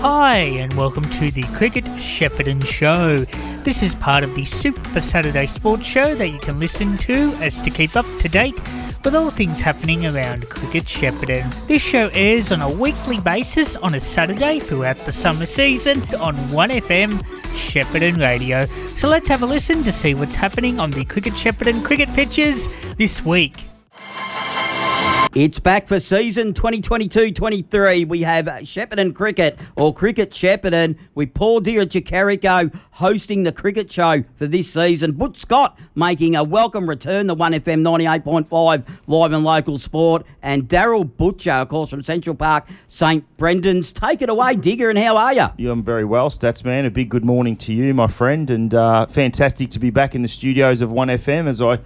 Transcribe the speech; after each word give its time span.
Hi, 0.00 0.36
and 0.36 0.72
welcome 0.74 1.04
to 1.04 1.30
the 1.30 1.42
Cricket 1.54 1.84
Shepparton 1.84 2.64
Show. 2.64 3.24
This 3.64 3.82
is 3.82 3.94
part 3.94 4.22
of 4.22 4.34
the 4.34 4.44
Super 4.44 5.00
Saturday 5.00 5.46
Sports 5.46 5.86
Show 5.86 6.14
that 6.14 6.28
you 6.28 6.38
can 6.38 6.60
listen 6.60 6.96
to 6.98 7.32
as 7.40 7.58
to 7.60 7.70
keep 7.70 7.96
up 7.96 8.06
to 8.20 8.28
date 8.28 8.54
with 9.04 9.14
all 9.14 9.30
things 9.30 9.60
happening 9.60 10.06
around 10.06 10.48
Cricket 10.48 10.84
Shepparton. 10.84 11.66
This 11.66 11.82
show 11.82 12.10
airs 12.12 12.52
on 12.52 12.60
a 12.60 12.70
weekly 12.70 13.20
basis 13.20 13.76
on 13.76 13.94
a 13.94 14.00
Saturday 14.00 14.60
throughout 14.60 15.04
the 15.04 15.12
summer 15.12 15.46
season 15.46 16.02
on 16.16 16.36
1FM 16.48 17.12
Shepparton 17.54 18.18
Radio. 18.18 18.66
So 18.96 19.08
let's 19.08 19.28
have 19.28 19.42
a 19.42 19.46
listen 19.46 19.82
to 19.84 19.92
see 19.92 20.14
what's 20.14 20.36
happening 20.36 20.78
on 20.78 20.90
the 20.90 21.04
Cricket 21.04 21.34
Shepparton 21.34 21.84
cricket 21.84 22.08
pitches 22.14 22.68
this 22.96 23.24
week. 23.24 23.64
It's 25.38 25.58
back 25.58 25.86
for 25.86 26.00
season 26.00 26.54
2022-23. 26.54 28.08
We 28.08 28.22
have 28.22 28.46
Shepparton 28.46 29.14
Cricket 29.14 29.58
or 29.76 29.92
Cricket 29.92 30.30
Shepparton 30.30 30.96
with 31.14 31.34
Paul 31.34 31.60
Deer 31.60 31.82
at 31.82 31.90
Jericho 31.90 32.70
hosting 32.92 33.42
the 33.42 33.52
cricket 33.52 33.92
show 33.92 34.24
for 34.36 34.46
this 34.46 34.72
season. 34.72 35.12
Butch 35.12 35.36
Scott 35.36 35.78
making 35.94 36.36
a 36.36 36.42
welcome 36.42 36.88
return 36.88 37.28
to 37.28 37.36
1FM 37.36 37.82
98.5 37.82 38.86
live 39.06 39.32
and 39.34 39.44
local 39.44 39.76
sport. 39.76 40.24
And 40.40 40.70
Daryl 40.70 41.04
Butcher, 41.04 41.52
of 41.52 41.68
course, 41.68 41.90
from 41.90 42.02
Central 42.02 42.34
Park, 42.34 42.66
St. 42.86 43.22
Brendan's. 43.36 43.92
Take 43.92 44.22
it 44.22 44.30
away, 44.30 44.54
Digger, 44.56 44.88
and 44.88 44.98
how 44.98 45.18
are 45.18 45.34
you? 45.34 45.48
Yeah, 45.58 45.72
I'm 45.72 45.82
very 45.82 46.06
well, 46.06 46.30
Statsman. 46.30 46.86
A 46.86 46.90
big 46.90 47.10
good 47.10 47.26
morning 47.26 47.56
to 47.58 47.74
you, 47.74 47.92
my 47.92 48.06
friend, 48.06 48.48
and 48.48 48.72
uh, 48.72 49.04
fantastic 49.04 49.68
to 49.72 49.78
be 49.78 49.90
back 49.90 50.14
in 50.14 50.22
the 50.22 50.28
studios 50.28 50.80
of 50.80 50.88
1FM 50.88 51.46
as 51.46 51.60
I 51.60 51.80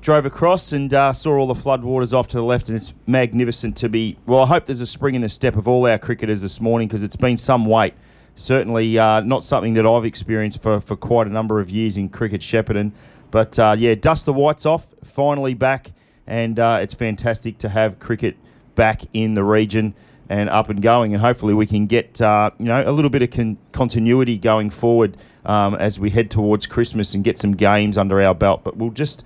drove 0.00 0.24
across 0.24 0.72
and 0.72 0.92
uh, 0.92 1.12
saw 1.12 1.36
all 1.36 1.46
the 1.46 1.54
floodwaters 1.54 2.12
off 2.12 2.28
to 2.28 2.36
the 2.36 2.42
left, 2.42 2.68
and 2.68 2.76
it's 2.76 2.92
magnificent 3.06 3.76
to 3.78 3.88
be. 3.88 4.18
Well, 4.26 4.42
I 4.42 4.46
hope 4.46 4.66
there's 4.66 4.80
a 4.80 4.86
spring 4.86 5.14
in 5.14 5.22
the 5.22 5.28
step 5.28 5.56
of 5.56 5.68
all 5.68 5.86
our 5.86 5.98
cricketers 5.98 6.40
this 6.40 6.60
morning 6.60 6.88
because 6.88 7.02
it's 7.02 7.16
been 7.16 7.36
some 7.36 7.66
wait. 7.66 7.94
Certainly 8.34 8.98
uh, 8.98 9.20
not 9.20 9.44
something 9.44 9.74
that 9.74 9.86
I've 9.86 10.04
experienced 10.04 10.62
for, 10.62 10.80
for 10.80 10.96
quite 10.96 11.26
a 11.26 11.30
number 11.30 11.60
of 11.60 11.70
years 11.70 11.96
in 11.96 12.08
cricket 12.08 12.40
Shepparton. 12.40 12.92
But 13.30 13.58
uh, 13.58 13.76
yeah, 13.78 13.94
dust 13.94 14.24
the 14.24 14.32
whites 14.32 14.64
off, 14.64 14.88
finally 15.04 15.54
back, 15.54 15.92
and 16.26 16.58
uh, 16.58 16.78
it's 16.82 16.94
fantastic 16.94 17.58
to 17.58 17.68
have 17.68 17.98
cricket 17.98 18.36
back 18.74 19.02
in 19.12 19.34
the 19.34 19.44
region 19.44 19.94
and 20.28 20.48
up 20.48 20.68
and 20.68 20.80
going, 20.80 21.12
and 21.12 21.20
hopefully 21.20 21.52
we 21.52 21.66
can 21.66 21.86
get 21.86 22.20
uh, 22.20 22.50
you 22.58 22.66
know 22.66 22.82
a 22.86 22.92
little 22.92 23.10
bit 23.10 23.20
of 23.20 23.30
con- 23.30 23.58
continuity 23.72 24.38
going 24.38 24.70
forward 24.70 25.16
um, 25.44 25.74
as 25.74 25.98
we 25.98 26.10
head 26.10 26.30
towards 26.30 26.66
Christmas 26.66 27.14
and 27.14 27.24
get 27.24 27.38
some 27.38 27.52
games 27.52 27.98
under 27.98 28.20
our 28.20 28.34
belt. 28.34 28.62
But 28.62 28.76
we'll 28.76 28.90
just 28.90 29.24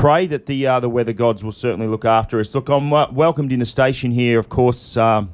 pray 0.00 0.26
that 0.26 0.46
the 0.46 0.66
uh, 0.66 0.80
the 0.80 0.88
weather 0.88 1.12
gods 1.12 1.44
will 1.44 1.52
certainly 1.52 1.86
look 1.86 2.06
after 2.06 2.40
us. 2.40 2.54
Look, 2.54 2.70
I'm 2.70 2.88
welcomed 2.88 3.52
in 3.52 3.60
the 3.60 3.66
station 3.66 4.12
here, 4.12 4.38
of 4.38 4.48
course, 4.48 4.96
um, 4.96 5.30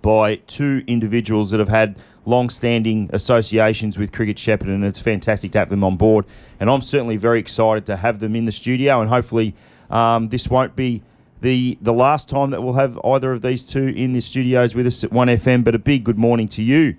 by 0.00 0.36
two 0.36 0.84
individuals 0.86 1.50
that 1.50 1.58
have 1.58 1.68
had 1.68 1.98
long-standing 2.24 3.10
associations 3.12 3.98
with 3.98 4.12
Cricket 4.12 4.36
Shepparton, 4.36 4.74
and 4.74 4.84
it's 4.84 5.00
fantastic 5.00 5.50
to 5.52 5.58
have 5.58 5.70
them 5.70 5.82
on 5.82 5.96
board. 5.96 6.24
And 6.60 6.70
I'm 6.70 6.82
certainly 6.82 7.16
very 7.16 7.40
excited 7.40 7.84
to 7.86 7.96
have 7.96 8.20
them 8.20 8.36
in 8.36 8.44
the 8.44 8.52
studio, 8.52 9.00
and 9.00 9.10
hopefully 9.10 9.56
um, 9.90 10.28
this 10.28 10.46
won't 10.46 10.76
be 10.76 11.02
the 11.40 11.76
the 11.80 11.92
last 11.92 12.28
time 12.28 12.50
that 12.50 12.62
we'll 12.62 12.74
have 12.74 12.96
either 13.02 13.32
of 13.32 13.42
these 13.42 13.64
two 13.64 13.88
in 13.88 14.12
the 14.12 14.20
studios 14.20 14.72
with 14.72 14.86
us 14.86 15.02
at 15.02 15.10
1FM. 15.10 15.64
But 15.64 15.74
a 15.74 15.80
big 15.80 16.04
good 16.04 16.18
morning 16.18 16.46
to 16.50 16.62
you, 16.62 16.94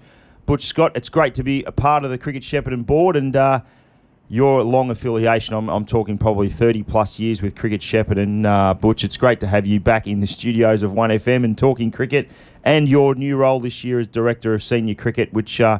Butch 0.45 0.65
Scott. 0.65 0.91
It's 0.95 1.07
great 1.07 1.35
to 1.35 1.43
be 1.43 1.63
a 1.63 1.71
part 1.71 2.03
of 2.03 2.09
the 2.09 2.17
Cricket 2.17 2.43
Shepparton 2.43 2.85
board, 2.85 3.15
and 3.15 3.33
uh, 3.33 3.61
your 4.31 4.63
long 4.63 4.89
affiliation, 4.89 5.55
I'm, 5.55 5.69
I'm 5.69 5.85
talking 5.85 6.17
probably 6.17 6.47
30 6.47 6.83
plus 6.83 7.19
years 7.19 7.41
with 7.41 7.53
Cricket 7.53 7.81
Shepparton, 7.81 8.45
uh, 8.45 8.73
Butch. 8.73 9.03
It's 9.03 9.17
great 9.17 9.41
to 9.41 9.47
have 9.47 9.67
you 9.67 9.81
back 9.81 10.07
in 10.07 10.21
the 10.21 10.25
studios 10.25 10.83
of 10.83 10.91
1FM 10.91 11.43
and 11.43 11.57
talking 11.57 11.91
cricket, 11.91 12.29
and 12.63 12.87
your 12.87 13.13
new 13.13 13.35
role 13.35 13.59
this 13.59 13.83
year 13.83 13.99
as 13.99 14.07
Director 14.07 14.53
of 14.53 14.63
Senior 14.63 14.95
Cricket, 14.95 15.33
which 15.33 15.59
uh, 15.59 15.79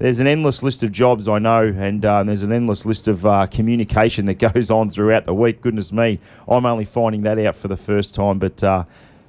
there's 0.00 0.18
an 0.18 0.26
endless 0.26 0.64
list 0.64 0.82
of 0.82 0.90
jobs, 0.90 1.28
I 1.28 1.38
know, 1.38 1.62
and 1.62 2.04
uh, 2.04 2.24
there's 2.24 2.42
an 2.42 2.50
endless 2.50 2.84
list 2.84 3.06
of 3.06 3.24
uh, 3.24 3.46
communication 3.46 4.26
that 4.26 4.34
goes 4.52 4.68
on 4.68 4.90
throughout 4.90 5.24
the 5.24 5.34
week. 5.34 5.60
Goodness 5.60 5.92
me, 5.92 6.18
I'm 6.48 6.66
only 6.66 6.84
finding 6.84 7.22
that 7.22 7.38
out 7.38 7.54
for 7.54 7.68
the 7.68 7.76
first 7.76 8.16
time, 8.16 8.40
but 8.40 8.64
uh, 8.64 8.82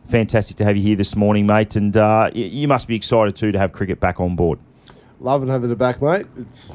fantastic 0.10 0.58
to 0.58 0.66
have 0.66 0.76
you 0.76 0.82
here 0.82 0.96
this 0.96 1.16
morning, 1.16 1.46
mate. 1.46 1.76
And 1.76 1.96
uh, 1.96 2.32
you 2.34 2.68
must 2.68 2.88
be 2.88 2.96
excited 2.96 3.36
too 3.36 3.52
to 3.52 3.60
have 3.60 3.72
cricket 3.72 4.00
back 4.00 4.20
on 4.20 4.36
board. 4.36 4.58
Loving 5.20 5.48
having 5.48 5.70
it 5.70 5.78
back, 5.78 6.02
mate. 6.02 6.26
It's 6.36 6.72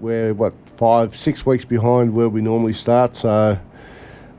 we're 0.00 0.34
what 0.34 0.54
five, 0.68 1.16
six 1.16 1.44
weeks 1.46 1.64
behind 1.64 2.14
where 2.14 2.28
we 2.28 2.40
normally 2.40 2.72
start. 2.72 3.16
So 3.16 3.58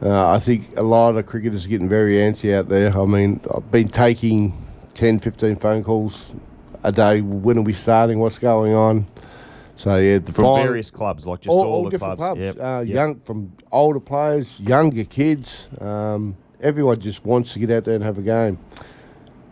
uh, 0.01 0.29
I 0.29 0.39
think 0.39 0.77
a 0.77 0.83
lot 0.83 1.09
of 1.09 1.15
the 1.15 1.23
cricketers 1.23 1.65
are 1.65 1.69
getting 1.69 1.89
very 1.89 2.13
antsy 2.13 2.53
out 2.53 2.69
there. 2.69 2.97
I 2.97 3.05
mean, 3.05 3.39
I've 3.53 3.69
been 3.71 3.89
taking 3.89 4.65
10, 4.95 5.19
15 5.19 5.55
phone 5.55 5.83
calls 5.83 6.33
a 6.83 6.91
day. 6.91 7.21
When 7.21 7.57
are 7.57 7.63
we 7.63 7.73
starting? 7.73 8.19
What's 8.19 8.39
going 8.39 8.73
on? 8.73 9.07
So 9.75 9.95
yeah, 9.97 10.17
from 10.19 10.33
final, 10.33 10.57
various 10.57 10.89
clubs, 10.89 11.27
like 11.27 11.41
just 11.41 11.51
all, 11.51 11.63
all, 11.63 11.73
all 11.73 11.83
the 11.83 11.91
different 11.91 12.17
clubs, 12.17 12.39
clubs. 12.39 12.57
Yep. 12.57 12.59
Uh, 12.59 12.81
yep. 12.81 12.95
Young 12.95 13.19
from 13.21 13.53
older 13.71 13.99
players, 13.99 14.59
younger 14.59 15.03
kids. 15.03 15.69
Um, 15.79 16.35
everyone 16.59 16.99
just 16.99 17.23
wants 17.23 17.53
to 17.53 17.59
get 17.59 17.69
out 17.69 17.83
there 17.83 17.93
and 17.93 18.03
have 18.03 18.17
a 18.17 18.23
game. 18.23 18.57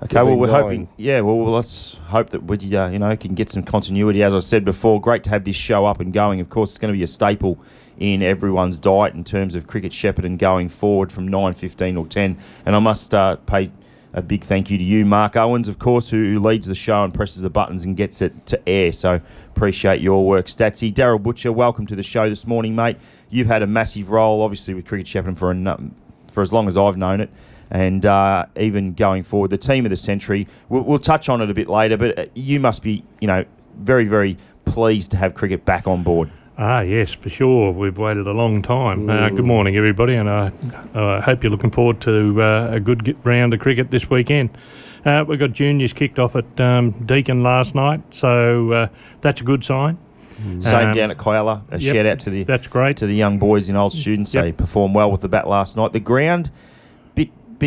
Okay, 0.06 0.22
well, 0.22 0.38
we're 0.38 0.52
hoping. 0.52 0.88
Yeah, 0.98 1.22
well, 1.22 1.44
let's 1.46 1.96
hope 2.10 2.30
that 2.30 2.44
we, 2.44 2.58
uh, 2.76 2.90
you 2.90 3.00
know, 3.00 3.18
can 3.18 3.34
get 3.34 3.50
some 3.50 3.64
continuity. 3.64 4.22
As 4.22 4.36
I 4.36 4.40
said 4.40 4.64
before, 4.64 5.02
great 5.02 5.24
to 5.24 5.32
have 5.32 5.46
this 5.46 5.56
show 5.56 5.86
up 5.86 6.00
and 6.00 6.14
going. 6.14 6.40
Of 6.40 6.50
course, 6.52 6.70
it's 6.70 6.78
going 6.78 6.94
to 6.94 6.98
be 6.98 7.04
a 7.04 7.08
staple 7.08 7.58
in 7.98 8.22
everyone's 8.22 8.78
diet 8.78 9.16
in 9.16 9.24
terms 9.24 9.56
of 9.56 9.66
cricket 9.66 9.92
Shepparton 9.92 10.38
going 10.38 10.70
forward 10.70 11.12
from 11.12 11.28
nine 11.28 11.56
fifteen 11.56 11.98
or 11.98 12.06
ten. 12.06 12.38
And 12.68 12.76
I 12.76 12.80
must 12.80 13.16
uh, 13.16 13.38
pay 13.38 13.72
a 14.14 14.22
big 14.22 14.44
thank 14.44 14.70
you 14.70 14.78
to 14.78 14.84
you, 14.84 15.06
Mark 15.06 15.36
Owens, 15.36 15.68
of 15.68 15.80
course, 15.80 16.10
who, 16.10 16.18
who 16.18 16.40
leads 16.40 16.68
the 16.68 16.76
show 16.76 17.04
and 17.04 17.12
presses 17.12 17.42
the 17.42 17.50
buttons 17.50 17.84
and 17.84 17.98
gets 17.98 18.22
it 18.22 18.46
to 18.46 18.70
air. 18.70 18.92
So 18.92 19.20
appreciate 19.56 20.02
your 20.02 20.24
work, 20.24 20.46
Statsy. 20.46 20.94
Daryl 20.94 21.22
Butcher, 21.22 21.52
welcome 21.52 21.88
to 21.88 21.96
the 21.96 22.04
show 22.04 22.30
this 22.30 22.46
morning, 22.46 22.76
mate. 22.76 22.98
You've 23.32 23.48
had 23.48 23.64
a 23.64 23.68
massive 23.68 24.12
role, 24.12 24.44
obviously, 24.44 24.76
with 24.76 24.86
cricket 24.86 25.08
Shepparton 25.08 25.36
for 25.36 25.50
a, 25.50 26.32
for 26.32 26.42
as 26.42 26.54
long 26.54 26.68
as 26.68 26.78
I've 26.78 26.96
known 26.96 27.22
it 27.22 27.32
and 27.70 28.06
uh, 28.06 28.46
even 28.58 28.94
going 28.94 29.24
forward, 29.24 29.50
the 29.50 29.58
team 29.58 29.86
of 29.86 29.90
the 29.90 29.98
century. 29.98 30.48
We'll, 30.70 30.84
we'll, 30.84 31.00
touch 31.00 31.30
on 31.30 31.42
it 31.42 31.50
a 31.50 31.54
bit 31.54 31.68
later, 31.68 31.98
but 31.98 32.18
uh, 32.18 32.26
you 32.34 32.60
must 32.60 32.84
be, 32.84 33.04
you 33.20 33.28
know, 33.28 33.46
very, 33.78 34.06
very 34.06 34.38
pleased 34.66 35.12
to 35.12 35.18
have 35.18 35.34
cricket 35.34 35.66
back 35.66 35.88
on 35.88 36.04
board. 36.04 36.32
Ah, 36.58 36.82
yes, 36.82 37.12
for 37.12 37.30
sure. 37.30 37.72
We've 37.72 37.98
waited 37.98 38.28
a 38.28 38.32
long 38.32 38.62
time. 38.62 39.10
Uh, 39.10 39.30
good 39.30 39.46
morning, 39.46 39.76
everybody, 39.76 40.16
and 40.16 40.30
I 40.30 40.52
uh, 40.94 41.22
hope 41.22 41.44
you're 41.44 41.52
looking 41.52 41.72
forward 41.72 42.00
to 42.02 42.42
uh, 42.42 42.70
a 42.72 42.80
good 42.80 43.18
round 43.26 43.54
of 43.54 43.60
cricket 43.60 43.92
this 43.92 44.10
weekend. 44.10 44.58
Uh, 45.04 45.24
we 45.28 45.38
got 45.38 45.52
juniors 45.52 45.94
kicked 45.94 46.18
off 46.18 46.36
at 46.36 46.60
um, 46.60 46.92
Deakin 47.06 47.44
last 47.44 47.76
night, 47.76 48.02
so 48.12 48.90
that's 49.22 49.42
a 49.42 49.44
good 49.44 49.64
sign. 49.64 49.98
Mm. 50.36 50.62
Same 50.62 50.90
um, 50.90 50.96
down 50.96 51.12
at 51.12 51.18
Kialla. 51.18 51.62
A 51.72 51.80
yep, 51.80 51.96
shout 51.96 52.06
out 52.06 52.20
to 52.22 52.30
the 52.30 52.44
that's 52.44 52.68
great 52.68 52.98
to 52.98 53.08
the 53.08 53.16
young 53.16 53.40
boys 53.40 53.70
and 53.70 53.78
old 53.78 53.94
students. 53.94 54.34
Yep. 54.34 54.44
They 54.44 54.52
performed 54.52 54.96
well 54.96 55.12
with 55.12 55.22
the 55.22 55.30
bat 55.30 55.48
last 55.48 55.78
night. 55.78 55.94
The 55.94 56.00
ground 56.00 56.52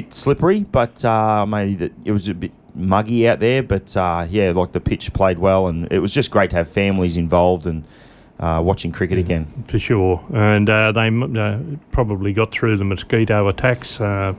bit 0.00 0.14
slippery, 0.14 0.60
but 0.60 1.04
uh, 1.04 1.44
maybe 1.46 1.74
that 1.74 1.92
it 2.04 2.12
was 2.12 2.28
a 2.28 2.34
bit 2.34 2.52
muggy 2.74 3.28
out 3.28 3.40
there. 3.40 3.62
But 3.62 3.96
uh, 3.96 4.26
yeah, 4.30 4.52
like 4.52 4.72
the 4.72 4.80
pitch 4.80 5.12
played 5.12 5.38
well, 5.38 5.66
and 5.66 5.90
it 5.90 5.98
was 5.98 6.12
just 6.12 6.30
great 6.30 6.50
to 6.50 6.56
have 6.56 6.68
families 6.68 7.16
involved 7.16 7.66
and 7.66 7.84
uh, 8.38 8.62
watching 8.64 8.92
cricket 8.92 9.18
again. 9.18 9.64
For 9.66 9.78
sure, 9.78 10.24
and 10.32 10.70
uh, 10.70 10.92
they 10.92 11.08
uh, 11.08 11.58
probably 11.90 12.32
got 12.32 12.52
through 12.52 12.76
the 12.76 12.84
mosquito 12.84 13.48
attacks. 13.48 14.00
Uh, 14.00 14.34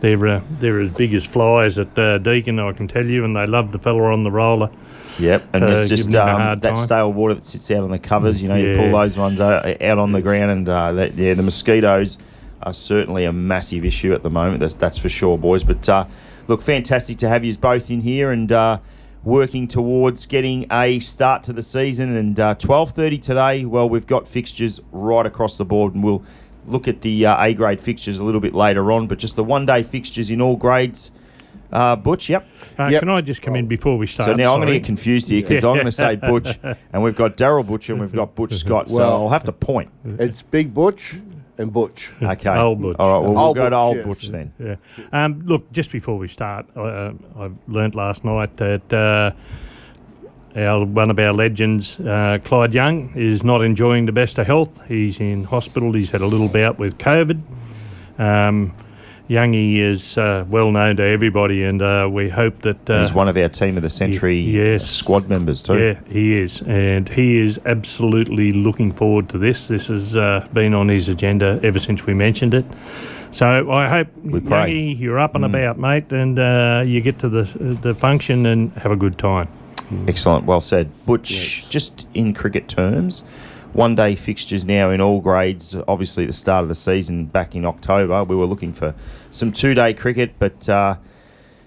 they're 0.00 0.40
they're 0.60 0.80
as 0.80 0.90
big 0.90 1.14
as 1.14 1.24
flies 1.24 1.78
at 1.78 1.94
Deakin, 1.94 2.58
I 2.58 2.72
can 2.72 2.88
tell 2.88 3.06
you, 3.06 3.24
and 3.24 3.36
they 3.36 3.46
love 3.46 3.72
the 3.72 3.78
fella 3.78 4.12
on 4.12 4.24
the 4.24 4.30
roller. 4.30 4.70
Yep, 5.18 5.48
and 5.52 5.64
it's 5.64 5.90
just 5.90 6.14
um, 6.14 6.60
that 6.60 6.74
time. 6.74 6.76
stale 6.76 7.12
water 7.12 7.34
that 7.34 7.44
sits 7.44 7.70
out 7.70 7.84
on 7.84 7.90
the 7.90 7.98
covers. 7.98 8.40
You 8.40 8.48
know, 8.48 8.56
yeah. 8.56 8.70
you 8.70 8.76
pull 8.76 8.92
those 8.92 9.16
ones 9.16 9.40
out, 9.40 9.98
on 9.98 10.12
the 10.12 10.22
ground, 10.22 10.50
and 10.50 10.66
that, 10.66 11.14
yeah, 11.14 11.34
the 11.34 11.42
mosquitoes 11.42 12.18
are 12.64 12.72
certainly 12.72 13.24
a 13.24 13.32
massive 13.32 13.84
issue 13.84 14.12
at 14.12 14.22
the 14.22 14.30
moment. 14.30 14.60
That's, 14.60 14.74
that's 14.74 14.98
for 14.98 15.08
sure, 15.08 15.38
boys. 15.38 15.64
But 15.64 15.88
uh, 15.88 16.06
look, 16.48 16.62
fantastic 16.62 17.18
to 17.18 17.28
have 17.28 17.44
you 17.44 17.56
both 17.56 17.90
in 17.90 18.00
here 18.00 18.30
and 18.30 18.50
uh, 18.50 18.78
working 19.24 19.68
towards 19.68 20.26
getting 20.26 20.66
a 20.70 21.00
start 21.00 21.42
to 21.44 21.52
the 21.52 21.62
season. 21.62 22.16
And 22.16 22.38
uh, 22.38 22.54
12:30 22.56 23.22
today. 23.22 23.64
Well, 23.64 23.88
we've 23.88 24.06
got 24.06 24.28
fixtures 24.28 24.80
right 24.90 25.26
across 25.26 25.58
the 25.58 25.64
board, 25.64 25.94
and 25.94 26.02
we'll 26.02 26.24
look 26.66 26.88
at 26.88 27.00
the 27.00 27.26
uh, 27.26 27.44
A 27.44 27.54
grade 27.54 27.80
fixtures 27.80 28.18
a 28.18 28.24
little 28.24 28.40
bit 28.40 28.54
later 28.54 28.92
on. 28.92 29.06
But 29.06 29.18
just 29.18 29.36
the 29.36 29.44
one 29.44 29.66
day 29.66 29.82
fixtures 29.82 30.30
in 30.30 30.40
all 30.40 30.56
grades. 30.56 31.10
Uh, 31.70 31.96
Butch, 31.96 32.28
yep. 32.28 32.46
Uh, 32.78 32.88
yep. 32.90 33.00
Can 33.00 33.08
I 33.08 33.22
just 33.22 33.40
come 33.40 33.56
in 33.56 33.66
before 33.66 33.96
we 33.96 34.06
start? 34.06 34.26
So 34.26 34.34
now 34.34 34.44
Sorry. 34.44 34.54
I'm 34.54 34.60
going 34.60 34.74
to 34.74 34.78
get 34.78 34.84
confused 34.84 35.30
here 35.30 35.40
because 35.40 35.64
I'm 35.64 35.72
going 35.74 35.86
to 35.86 35.92
say 35.92 36.16
Butch, 36.16 36.58
and 36.92 37.02
we've 37.02 37.16
got 37.16 37.38
Daryl 37.38 37.66
Butcher 37.66 37.94
and 37.94 38.02
we've 38.02 38.12
got 38.12 38.34
Butch 38.34 38.52
Scott. 38.52 38.90
So 38.90 38.98
well, 38.98 39.12
I'll 39.22 39.28
have 39.30 39.44
to 39.44 39.52
point. 39.52 39.90
It's 40.04 40.42
Big 40.42 40.74
Butch 40.74 41.16
and 41.62 41.72
Butch. 41.72 42.12
Okay. 42.22 42.50
old 42.50 42.82
Butch. 42.82 42.96
All 42.98 43.12
right, 43.12 43.18
well, 43.22 43.32
we'll 43.34 43.42
old 43.42 43.56
go 43.56 43.70
to 43.70 43.76
old 43.76 43.96
yes. 43.96 44.06
Butch 44.06 44.28
then. 44.28 44.52
Yeah. 44.58 44.76
Um, 45.12 45.42
look, 45.46 45.70
just 45.72 45.90
before 45.90 46.18
we 46.18 46.28
start, 46.28 46.66
uh, 46.76 47.12
I 47.38 47.50
learnt 47.68 47.94
last 47.94 48.24
night 48.24 48.56
that 48.56 48.92
uh, 48.92 49.32
our 50.58 50.84
one 50.84 51.10
of 51.10 51.18
our 51.18 51.32
legends, 51.32 51.98
uh, 52.00 52.38
Clyde 52.44 52.74
Young, 52.74 53.12
is 53.16 53.42
not 53.42 53.62
enjoying 53.62 54.06
the 54.06 54.12
best 54.12 54.38
of 54.38 54.46
health. 54.46 54.78
He's 54.88 55.18
in 55.20 55.44
hospital. 55.44 55.92
He's 55.92 56.10
had 56.10 56.20
a 56.20 56.26
little 56.26 56.48
bout 56.48 56.78
with 56.78 56.98
COVID. 56.98 57.40
Um, 58.18 58.74
Youngie 59.32 59.78
is 59.78 60.18
uh, 60.18 60.44
well 60.48 60.70
known 60.70 60.96
to 60.96 61.02
everybody, 61.02 61.62
and 61.64 61.80
uh, 61.80 62.06
we 62.10 62.28
hope 62.28 62.60
that 62.62 62.90
uh, 62.90 63.00
He's 63.00 63.14
one 63.14 63.28
of 63.28 63.36
our 63.38 63.48
team 63.48 63.78
of 63.78 63.82
the 63.82 63.88
century 63.88 64.38
yes. 64.38 64.88
squad 64.90 65.28
members 65.28 65.62
too. 65.62 65.78
Yeah, 65.78 66.00
he 66.10 66.38
is, 66.38 66.60
and 66.66 67.08
he 67.08 67.38
is 67.40 67.58
absolutely 67.64 68.52
looking 68.52 68.92
forward 68.92 69.30
to 69.30 69.38
this. 69.38 69.68
This 69.68 69.86
has 69.86 70.16
uh, 70.16 70.46
been 70.52 70.74
on 70.74 70.88
his 70.88 71.08
agenda 71.08 71.58
ever 71.62 71.78
since 71.78 72.04
we 72.04 72.12
mentioned 72.12 72.52
it. 72.52 72.66
So 73.32 73.70
I 73.70 73.88
hope. 73.88 74.08
Youngie, 74.22 74.98
you're 75.00 75.18
up 75.18 75.34
and 75.34 75.44
Mm. 75.44 75.48
about, 75.48 75.78
mate, 75.78 76.12
and 76.12 76.38
uh, 76.38 76.82
you 76.86 77.00
get 77.00 77.18
to 77.20 77.28
the 77.30 77.44
the 77.80 77.94
function 77.94 78.44
and 78.44 78.70
have 78.74 78.92
a 78.92 78.96
good 78.96 79.16
time. 79.16 79.48
Excellent, 80.06 80.44
well 80.44 80.60
said. 80.60 80.90
Butch, 81.06 81.66
just 81.70 82.06
in 82.12 82.34
cricket 82.34 82.68
terms, 82.68 83.24
one 83.72 83.94
day 83.94 84.14
fixtures 84.14 84.64
now 84.64 84.90
in 84.90 85.00
all 85.00 85.20
grades. 85.20 85.74
Obviously, 85.88 86.24
at 86.24 86.26
the 86.28 86.32
start 86.34 86.62
of 86.62 86.68
the 86.68 86.74
season 86.74 87.24
back 87.26 87.54
in 87.54 87.64
October, 87.64 88.24
we 88.24 88.36
were 88.36 88.44
looking 88.46 88.72
for 88.74 88.94
some 89.32 89.52
two 89.52 89.74
day 89.74 89.92
cricket, 89.92 90.34
but. 90.38 90.68
Uh, 90.68 90.96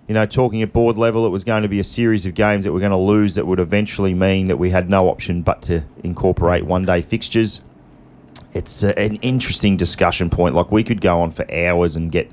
you 0.08 0.14
know, 0.14 0.26
talking 0.26 0.62
at 0.62 0.72
board 0.72 0.98
level, 0.98 1.26
it 1.26 1.30
was 1.30 1.44
going 1.44 1.64
to 1.64 1.68
be 1.68 1.80
a 1.80 1.84
series 1.84 2.26
of 2.28 2.36
games 2.36 2.64
that 2.64 2.72
we're 2.72 2.80
going 2.80 2.92
to 2.92 2.98
lose 2.98 3.36
that 3.36 3.48
would 3.48 3.60
eventually 3.60 4.14
mean 4.14 4.48
that 4.50 4.58
we 4.58 4.70
had 4.70 4.88
no 4.88 5.10
option 5.10 5.42
but 5.42 5.64
to 5.64 5.84
incorporate 6.04 6.64
one 6.64 6.86
day 6.86 7.02
fixtures. 7.02 7.62
It's 8.54 8.84
a, 8.84 8.98
an 9.00 9.16
interesting 9.18 9.78
discussion 9.78 10.30
point. 10.30 10.54
Like 10.54 10.72
we 10.72 10.84
could 10.84 11.02
go 11.02 11.22
on 11.22 11.32
for 11.32 11.52
hours 11.52 11.96
and 11.96 12.12
get 12.12 12.32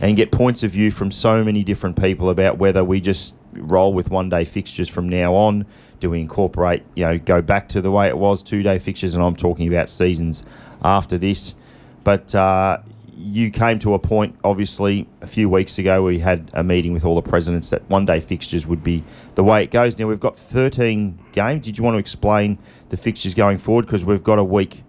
and 0.00 0.16
get 0.16 0.30
points 0.30 0.62
of 0.62 0.70
view 0.70 0.92
from 0.92 1.10
so 1.10 1.42
many 1.42 1.64
different 1.64 2.00
people 2.00 2.30
about 2.30 2.56
whether 2.58 2.84
we 2.84 3.00
just 3.00 3.34
roll 3.52 3.92
with 3.92 4.10
one 4.10 4.28
day 4.28 4.44
fixtures 4.44 4.88
from 4.88 5.08
now 5.08 5.34
on. 5.34 5.66
Do 5.98 6.10
we 6.10 6.20
incorporate, 6.20 6.84
you 6.94 7.04
know, 7.04 7.18
go 7.18 7.42
back 7.42 7.68
to 7.70 7.80
the 7.80 7.90
way 7.90 8.06
it 8.06 8.16
was, 8.16 8.44
two 8.44 8.62
day 8.62 8.78
fixtures? 8.78 9.14
And 9.14 9.24
I'm 9.24 9.34
talking 9.34 9.66
about 9.66 9.88
seasons 9.88 10.44
after 10.84 11.18
this. 11.18 11.56
But 12.04 12.32
uh, 12.32 12.78
you 13.18 13.50
came 13.50 13.78
to 13.80 13.94
a 13.94 13.98
point, 13.98 14.36
obviously, 14.44 15.08
a 15.20 15.26
few 15.26 15.48
weeks 15.48 15.76
ago 15.78 16.02
where 16.02 16.12
we 16.12 16.20
had 16.20 16.50
a 16.54 16.62
meeting 16.62 16.92
with 16.92 17.04
all 17.04 17.16
the 17.16 17.28
presidents 17.28 17.70
that 17.70 17.88
one 17.90 18.06
day 18.06 18.20
fixtures 18.20 18.66
would 18.66 18.84
be 18.84 19.02
the 19.34 19.42
way 19.42 19.64
it 19.64 19.72
goes. 19.72 19.98
Now, 19.98 20.06
we've 20.06 20.20
got 20.20 20.38
13 20.38 21.18
games. 21.32 21.64
Did 21.64 21.78
you 21.78 21.84
want 21.84 21.94
to 21.96 21.98
explain 21.98 22.58
the 22.90 22.96
fixtures 22.96 23.34
going 23.34 23.58
forward? 23.58 23.86
Because 23.86 24.04
we've 24.04 24.22
got 24.22 24.38
a 24.38 24.44
week 24.44 24.84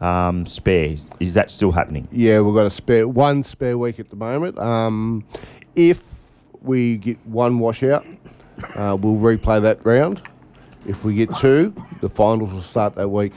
um, 0.00 0.44
spare. 0.44 0.86
Is, 0.86 1.08
is 1.20 1.34
that 1.34 1.50
still 1.50 1.72
happening? 1.72 2.08
Yeah, 2.10 2.40
we've 2.40 2.54
got 2.54 2.66
a 2.66 2.70
spare 2.70 3.06
one 3.06 3.44
spare 3.44 3.78
week 3.78 4.00
at 4.00 4.10
the 4.10 4.16
moment. 4.16 4.58
Um, 4.58 5.24
if 5.76 6.02
we 6.60 6.96
get 6.96 7.24
one 7.26 7.60
washout, 7.60 8.04
uh, 8.74 8.96
we'll 9.00 9.16
replay 9.16 9.62
that 9.62 9.84
round. 9.86 10.20
If 10.86 11.04
we 11.04 11.14
get 11.14 11.34
two, 11.36 11.74
the 12.00 12.08
finals 12.08 12.52
will 12.52 12.62
start 12.62 12.96
that 12.96 13.08
week. 13.08 13.32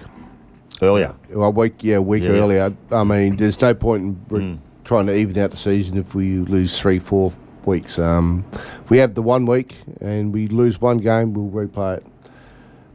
Earlier. 0.82 1.14
A 1.34 1.50
week, 1.52 1.76
yeah, 1.82 1.98
a 1.98 2.02
week 2.02 2.24
Yeah. 2.24 2.30
earlier. 2.32 2.74
I 2.92 3.04
mean, 3.04 3.36
there's 3.38 3.62
no 3.62 3.74
point 3.76 4.04
in 4.04 4.18
re- 4.30 4.44
Mm. 4.44 4.58
trying 4.84 5.06
to 5.06 5.16
even 5.16 5.38
out 5.42 5.52
the 5.52 5.58
season 5.58 5.98
if 5.98 6.16
we 6.16 6.38
lose 6.40 6.78
three, 6.80 6.98
four 6.98 7.34
weeks. 7.66 8.00
Um, 8.00 8.44
if 8.84 8.90
we 8.90 8.98
have 8.98 9.14
the 9.14 9.22
one 9.22 9.46
week 9.46 9.76
and 10.02 10.34
we 10.34 10.48
lose 10.48 10.82
one 10.82 10.98
game, 10.98 11.34
we'll 11.34 11.50
replay 11.68 11.98
it. 11.98 12.06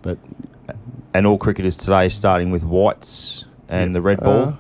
But 0.03 0.19
And 1.15 1.27
all 1.27 1.39
cricketers 1.39 1.77
today 1.77 2.09
starting 2.09 2.51
with 2.51 2.65
whites 2.65 3.45
and 3.69 3.95
the 3.95 4.01
red 4.03 4.19
ball. 4.21 4.43
uh, 4.43 4.53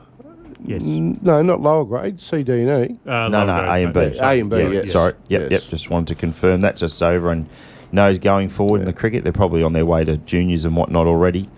Yes. 0.64 0.80
n- 0.82 1.18
no, 1.20 1.42
not 1.42 1.60
lower 1.60 1.84
grade, 1.84 2.20
C, 2.20 2.42
D, 2.44 2.62
and 2.62 2.90
E. 2.92 2.96
Uh, 3.06 3.28
no, 3.28 3.44
no, 3.44 3.58
grade, 3.58 3.68
A 3.68 3.84
and 3.84 3.92
B. 3.92 4.00
mate. 4.00 4.16
A 4.20 4.40
and 4.40 4.50
B, 4.50 4.56
Yeah, 4.58 4.68
yes. 4.68 4.90
Sorry. 4.92 5.12
Yep, 5.28 5.40
Yes. 5.42 5.50
yep. 5.50 5.62
Just 5.68 5.90
wanted 5.90 6.06
to 6.08 6.14
confirm 6.14 6.60
that 6.62 6.76
just 6.76 6.96
so 6.96 7.10
everyone 7.10 7.46
knows 7.92 8.18
going 8.20 8.48
forward 8.48 8.80
in 8.80 8.86
the 8.86 8.92
cricket. 8.92 9.24
They're 9.24 9.32
probably 9.32 9.62
on 9.64 9.72
their 9.72 9.84
way 9.84 10.04
to 10.04 10.16
juniors 10.18 10.64
and 10.64 10.76
whatnot 10.76 11.06
already. 11.08 11.48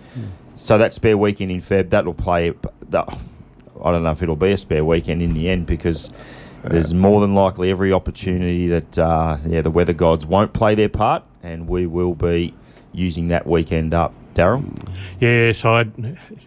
So 0.59 0.77
that 0.77 0.93
spare 0.93 1.17
weekend 1.17 1.51
in 1.51 1.61
Feb, 1.61 1.89
that'll 1.89 2.13
play. 2.13 2.51
That, 2.89 3.07
I 3.81 3.91
don't 3.91 4.03
know 4.03 4.11
if 4.11 4.21
it'll 4.21 4.35
be 4.35 4.51
a 4.51 4.57
spare 4.57 4.83
weekend 4.83 5.21
in 5.21 5.33
the 5.33 5.47
end 5.47 5.65
because 5.65 6.11
there's 6.65 6.93
more 6.93 7.21
than 7.21 7.33
likely 7.33 7.71
every 7.71 7.93
opportunity 7.93 8.67
that 8.67 8.97
uh, 8.97 9.37
yeah 9.47 9.61
the 9.61 9.71
weather 9.71 9.93
gods 9.93 10.25
won't 10.25 10.51
play 10.51 10.75
their 10.75 10.89
part, 10.89 11.23
and 11.41 11.69
we 11.69 11.87
will 11.87 12.13
be 12.13 12.53
using 12.91 13.29
that 13.29 13.47
weekend 13.47 13.93
up. 13.93 14.13
Daryl, 14.35 14.63
Yes, 15.21 15.63
I. 15.63 15.85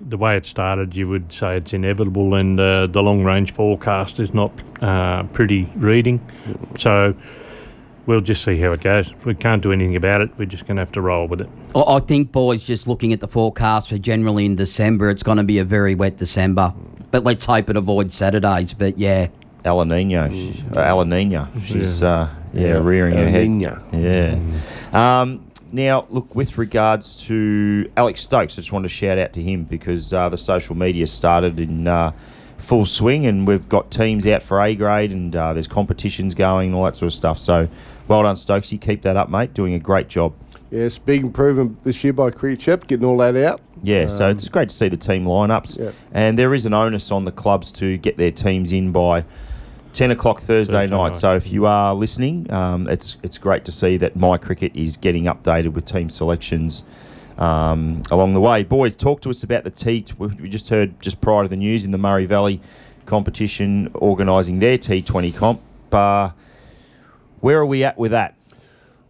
The 0.00 0.18
way 0.18 0.36
it 0.36 0.44
started, 0.44 0.94
you 0.94 1.08
would 1.08 1.32
say 1.32 1.56
it's 1.56 1.72
inevitable, 1.72 2.34
and 2.34 2.60
uh, 2.60 2.88
the 2.88 3.02
long 3.02 3.24
range 3.24 3.54
forecast 3.54 4.20
is 4.20 4.34
not 4.34 4.52
uh, 4.82 5.22
pretty 5.32 5.64
reading. 5.76 6.20
So 6.78 7.14
we'll 8.06 8.20
just 8.20 8.44
see 8.44 8.58
how 8.58 8.72
it 8.72 8.80
goes. 8.80 9.12
We 9.24 9.34
can't 9.34 9.62
do 9.62 9.72
anything 9.72 9.96
about 9.96 10.20
it. 10.20 10.30
We're 10.38 10.46
just 10.46 10.66
going 10.66 10.76
to 10.76 10.82
have 10.82 10.92
to 10.92 11.00
roll 11.00 11.28
with 11.28 11.40
it. 11.40 11.48
I 11.74 11.80
I 11.80 12.00
think, 12.00 12.32
boys, 12.32 12.64
just 12.64 12.86
looking 12.86 13.12
at 13.12 13.20
the 13.20 13.28
forecast 13.28 13.88
for 13.88 13.98
generally 13.98 14.46
in 14.46 14.56
December, 14.56 15.08
it's 15.08 15.22
going 15.22 15.38
to 15.38 15.44
be 15.44 15.58
a 15.58 15.64
very 15.64 15.94
wet 15.94 16.16
December. 16.16 16.74
But 17.10 17.24
let's 17.24 17.44
hope 17.44 17.68
it 17.68 17.76
avoids 17.76 18.14
Saturdays. 18.14 18.72
But 18.72 18.98
yeah, 18.98 19.28
El 19.64 19.84
Nino, 19.84 20.30
uh, 20.74 20.80
El 20.80 21.04
Nino, 21.04 21.48
she's 21.64 22.02
uh, 22.02 22.28
yeah, 22.52 22.78
rearing 22.78 23.14
her 23.14 23.24
El 23.24 23.30
head. 23.30 23.46
Niño. 23.46 24.62
Yeah. 24.92 25.20
Um, 25.20 25.46
now, 25.72 26.06
look, 26.10 26.34
with 26.34 26.58
regards 26.58 27.16
to 27.24 27.90
Alex 27.96 28.22
Stokes, 28.22 28.54
I 28.54 28.56
just 28.56 28.72
wanted 28.72 28.88
to 28.88 28.94
shout 28.94 29.18
out 29.18 29.32
to 29.34 29.42
him 29.42 29.64
because 29.64 30.12
uh, 30.12 30.28
the 30.28 30.36
social 30.36 30.74
media 30.74 31.06
started 31.06 31.58
in 31.58 31.88
uh, 31.88 32.12
full 32.58 32.84
swing 32.84 33.24
and 33.26 33.46
we've 33.46 33.68
got 33.68 33.90
teams 33.90 34.26
out 34.26 34.42
for 34.42 34.60
A 34.60 34.74
grade 34.74 35.12
and 35.12 35.34
uh, 35.34 35.54
there's 35.54 35.66
competitions 35.66 36.34
going 36.34 36.68
and 36.68 36.76
all 36.76 36.84
that 36.84 36.96
sort 36.96 37.08
of 37.08 37.14
stuff. 37.14 37.38
So, 37.38 37.68
well 38.08 38.22
done, 38.22 38.36
Stokesy. 38.36 38.80
Keep 38.80 39.02
that 39.02 39.16
up, 39.16 39.28
mate. 39.28 39.54
Doing 39.54 39.74
a 39.74 39.78
great 39.78 40.08
job. 40.08 40.34
Yes, 40.70 40.98
big 40.98 41.22
improvement 41.22 41.84
this 41.84 42.02
year 42.02 42.14
by 42.14 42.30
Cricket 42.30 42.62
Shep, 42.62 42.86
getting 42.86 43.04
all 43.04 43.18
that 43.18 43.36
out. 43.36 43.60
Yeah, 43.82 44.06
so 44.06 44.26
Um, 44.26 44.30
it's 44.32 44.48
great 44.48 44.70
to 44.70 44.74
see 44.74 44.88
the 44.88 44.96
team 44.96 45.26
lineups. 45.26 45.78
Yep. 45.78 45.94
And 46.12 46.38
there 46.38 46.54
is 46.54 46.64
an 46.64 46.72
onus 46.72 47.10
on 47.10 47.26
the 47.26 47.32
clubs 47.32 47.70
to 47.72 47.98
get 47.98 48.16
their 48.16 48.30
teams 48.30 48.72
in 48.72 48.90
by 48.90 49.24
10 49.92 50.10
o'clock 50.10 50.38
Thursday, 50.40 50.72
Thursday 50.72 50.86
night. 50.86 51.08
night. 51.08 51.16
So 51.16 51.36
if 51.36 51.52
you 51.52 51.66
are 51.66 51.94
listening, 51.94 52.50
um, 52.50 52.88
it's 52.88 53.18
it's 53.22 53.36
great 53.36 53.66
to 53.66 53.72
see 53.72 53.98
that 53.98 54.16
My 54.16 54.38
Cricket 54.38 54.72
is 54.74 54.96
getting 54.96 55.24
updated 55.24 55.74
with 55.74 55.84
team 55.84 56.08
selections 56.08 56.84
um, 57.36 58.02
along 58.10 58.32
the 58.32 58.40
way. 58.40 58.62
Boys, 58.62 58.96
talk 58.96 59.20
to 59.22 59.30
us 59.30 59.42
about 59.42 59.64
the 59.64 59.70
T. 59.70 60.06
We 60.16 60.28
we 60.28 60.48
just 60.48 60.70
heard 60.70 60.98
just 61.02 61.20
prior 61.20 61.42
to 61.42 61.48
the 61.50 61.56
news 61.56 61.84
in 61.84 61.90
the 61.90 61.98
Murray 61.98 62.24
Valley 62.24 62.62
competition 63.04 63.90
organising 63.94 64.58
their 64.60 64.78
T20 64.78 65.34
comp. 65.36 65.60
Uh, 65.92 66.30
where 67.42 67.58
are 67.58 67.66
we 67.66 67.84
at 67.84 67.98
with 67.98 68.12
that? 68.12 68.34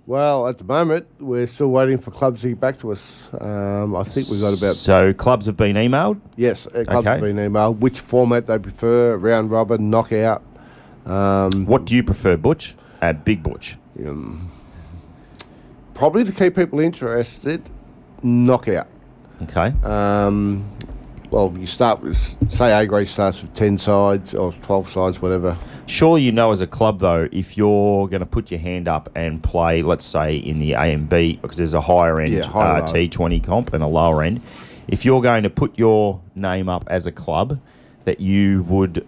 Well, 0.04 0.48
at 0.48 0.58
the 0.58 0.64
moment, 0.64 1.06
we're 1.20 1.46
still 1.46 1.68
waiting 1.70 1.96
for 1.98 2.10
clubs 2.10 2.40
to 2.42 2.48
get 2.48 2.58
back 2.60 2.78
to 2.80 2.90
us. 2.90 3.28
Um, 3.40 3.94
I 3.94 4.02
think 4.02 4.28
we've 4.28 4.40
got 4.40 4.58
about 4.58 4.74
So 4.74 5.14
clubs 5.14 5.46
have 5.46 5.56
been 5.56 5.76
emailed. 5.76 6.20
yes, 6.36 6.66
uh, 6.66 6.82
clubs 6.84 7.06
Okay. 7.06 7.10
have 7.10 7.20
been 7.20 7.36
emailed 7.36 7.78
which 7.78 8.00
format 8.00 8.48
they 8.48 8.58
prefer: 8.58 9.16
round 9.16 9.52
robin, 9.52 9.90
knockout. 9.90 10.42
Um, 11.06 11.66
What 11.66 11.84
do 11.84 11.94
you 11.94 12.02
prefer, 12.02 12.36
Butch? 12.36 12.74
Uh, 13.00 13.12
Big 13.12 13.42
Butch. 13.44 13.76
um, 14.04 14.50
probably 15.94 16.24
to 16.24 16.32
keep 16.32 16.56
people 16.56 16.80
interested, 16.80 17.70
knockout. 18.24 18.88
Okay. 19.42 19.72
Um, 19.84 20.64
well, 21.32 21.54
you 21.58 21.66
start 21.66 22.02
with 22.02 22.36
say 22.52 22.78
A 22.78 22.86
grade 22.86 23.08
starts 23.08 23.40
with 23.40 23.54
ten 23.54 23.78
sides 23.78 24.34
or 24.34 24.52
twelve 24.52 24.88
sides, 24.88 25.20
whatever. 25.22 25.56
Surely 25.86 26.22
you 26.22 26.30
know 26.30 26.52
as 26.52 26.60
a 26.60 26.66
club 26.66 27.00
though, 27.00 27.28
if 27.32 27.56
you're 27.56 28.06
going 28.08 28.20
to 28.20 28.26
put 28.26 28.50
your 28.50 28.60
hand 28.60 28.86
up 28.86 29.10
and 29.14 29.42
play, 29.42 29.82
let's 29.82 30.04
say 30.04 30.36
in 30.36 30.58
the 30.58 30.74
A 30.74 30.82
and 30.82 31.08
B, 31.08 31.38
because 31.40 31.56
there's 31.56 31.74
a 31.74 31.80
higher 31.80 32.20
end 32.20 32.34
Yeah, 32.34 32.44
high, 32.44 32.80
uh. 32.80 32.86
T20 32.86 33.42
comp 33.42 33.72
and 33.72 33.82
a 33.82 33.86
lower 33.86 34.22
end, 34.22 34.42
if 34.88 35.06
you're 35.06 35.22
going 35.22 35.42
to 35.42 35.50
put 35.50 35.78
your 35.78 36.20
name 36.34 36.68
up 36.68 36.84
as 36.88 37.06
a 37.06 37.12
club, 37.12 37.58
that 38.04 38.20
you 38.20 38.62
would 38.64 39.06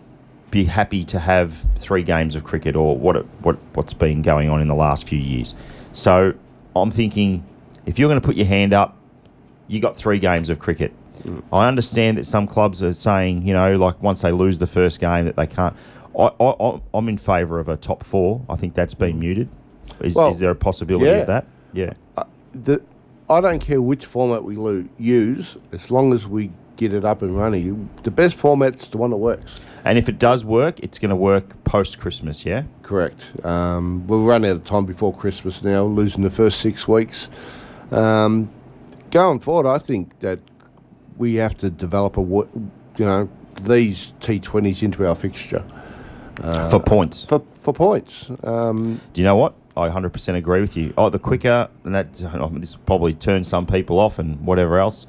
be 0.50 0.64
happy 0.64 1.04
to 1.04 1.18
have 1.18 1.54
three 1.76 2.02
games 2.02 2.34
of 2.34 2.44
cricket 2.44 2.74
or 2.74 2.96
what 2.96 3.16
it, 3.16 3.26
what 3.42 3.58
what's 3.74 3.92
been 3.92 4.22
going 4.22 4.48
on 4.48 4.62
in 4.62 4.68
the 4.68 4.74
last 4.74 5.06
few 5.06 5.18
years. 5.18 5.54
So 5.92 6.32
I'm 6.74 6.90
thinking, 6.90 7.44
if 7.84 7.98
you're 7.98 8.08
going 8.08 8.20
to 8.20 8.26
put 8.26 8.36
your 8.36 8.46
hand 8.46 8.72
up, 8.72 8.96
you 9.68 9.78
got 9.80 9.96
three 9.96 10.18
games 10.18 10.48
of 10.48 10.58
cricket. 10.58 10.94
I 11.52 11.68
understand 11.68 12.18
that 12.18 12.26
some 12.26 12.46
clubs 12.46 12.82
are 12.82 12.94
saying, 12.94 13.46
you 13.46 13.54
know, 13.54 13.76
like 13.76 14.02
once 14.02 14.22
they 14.22 14.32
lose 14.32 14.58
the 14.58 14.66
first 14.66 15.00
game, 15.00 15.26
that 15.26 15.36
they 15.36 15.46
can't. 15.46 15.74
I, 16.18 16.30
I, 16.40 16.80
I'm 16.92 17.08
in 17.08 17.18
favour 17.18 17.58
of 17.58 17.68
a 17.68 17.76
top 17.76 18.04
four. 18.04 18.44
I 18.48 18.56
think 18.56 18.74
that's 18.74 18.94
been 18.94 19.18
muted. 19.18 19.48
Is, 20.00 20.14
Well, 20.14 20.30
is 20.30 20.38
there 20.38 20.50
a 20.50 20.54
possibility 20.54 21.06
yeah. 21.06 21.16
of 21.18 21.26
that? 21.26 21.46
Yeah. 21.72 21.94
the, 22.54 22.82
I 23.28 23.40
don't 23.40 23.58
care 23.58 23.80
which 23.82 24.06
format 24.06 24.44
we 24.44 24.56
lo- 24.56 24.86
use, 24.98 25.56
as 25.72 25.90
long 25.90 26.12
as 26.12 26.26
we 26.26 26.50
get 26.76 26.92
it 26.92 27.04
up 27.04 27.22
and 27.22 27.36
running. 27.36 27.88
The 28.02 28.10
best 28.10 28.36
format's 28.36 28.88
the 28.88 28.98
one 28.98 29.10
that 29.10 29.16
works. 29.16 29.60
And 29.84 29.98
if 29.98 30.08
it 30.08 30.18
does 30.18 30.44
work, 30.44 30.80
it's 30.80 30.98
going 30.98 31.10
to 31.10 31.16
work 31.16 31.62
post 31.64 31.98
Christmas, 31.98 32.44
yeah? 32.44 32.64
Correct. 32.82 33.44
Um, 33.44 34.06
we'll 34.06 34.24
run 34.24 34.44
out 34.44 34.56
of 34.56 34.64
time 34.64 34.84
before 34.84 35.14
Christmas 35.14 35.62
now, 35.62 35.84
losing 35.84 36.22
the 36.22 36.30
first 36.30 36.60
six 36.60 36.88
weeks. 36.88 37.28
Um, 37.90 38.50
going 39.10 39.40
forward, 39.40 39.68
I 39.68 39.78
think 39.78 40.18
that 40.20 40.40
we 41.16 41.34
have 41.36 41.56
to 41.58 41.70
develop 41.70 42.16
a, 42.16 42.20
wo- 42.20 42.48
you 42.96 43.04
know, 43.04 43.28
these 43.62 44.12
T20s 44.20 44.82
into 44.82 45.06
our 45.06 45.14
fixture 45.14 45.64
For 46.70 46.80
points. 46.80 47.24
for, 47.24 47.42
for 47.54 47.72
points. 47.72 48.30
Um, 48.42 49.00
Do 49.12 49.20
you 49.20 49.24
know 49.24 49.36
what? 49.36 49.54
I 49.76 49.88
100% 49.88 50.36
agree 50.36 50.60
with 50.60 50.76
you. 50.76 50.94
Oh, 50.96 51.08
the 51.10 51.18
quicker, 51.18 51.68
and 51.84 51.94
that 51.94 52.22
oh, 52.34 52.48
this 52.54 52.76
will 52.76 52.84
probably 52.84 53.12
turn 53.14 53.42
some 53.44 53.66
people 53.66 53.98
off 53.98 54.18
and 54.20 54.40
whatever 54.46 54.78
else. 54.78 55.06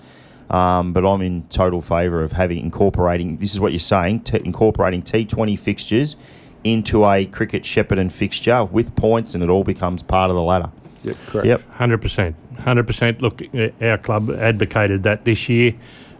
Um, 0.50 0.94
but 0.94 1.06
I'm 1.06 1.22
in 1.22 1.44
total 1.50 1.82
favour 1.82 2.24
of 2.24 2.32
having 2.34 2.60
incorporating. 2.60 3.38
This 3.38 3.54
is 3.54 3.60
what 3.60 3.72
you're 3.72 3.80
saying: 3.80 4.22
t- 4.22 4.40
incorporating 4.44 5.02
T20 5.04 5.58
fixtures 5.58 6.16
into 6.64 7.06
a 7.06 7.26
cricket 7.28 7.62
Shepparton 7.64 8.12
fixture 8.12 8.64
with 8.66 8.96
points, 8.96 9.34
and 9.36 9.44
it 9.44 9.50
all 9.50 9.64
becomes 9.64 10.02
part 10.04 10.30
of 10.32 10.36
the 10.36 10.42
ladder. 10.42 10.72
Yep, 11.04 11.18
correct. 11.28 11.48
Yep. 11.48 11.70
Hundred 11.72 12.02
percent, 12.02 12.36
hundred 12.66 12.88
percent. 12.88 13.22
Look, 13.22 13.42
uh, 13.54 13.70
our 13.82 13.98
club 13.98 14.30
advocated 14.32 15.04
that 15.04 15.24
this 15.24 15.48
year. 15.48 15.74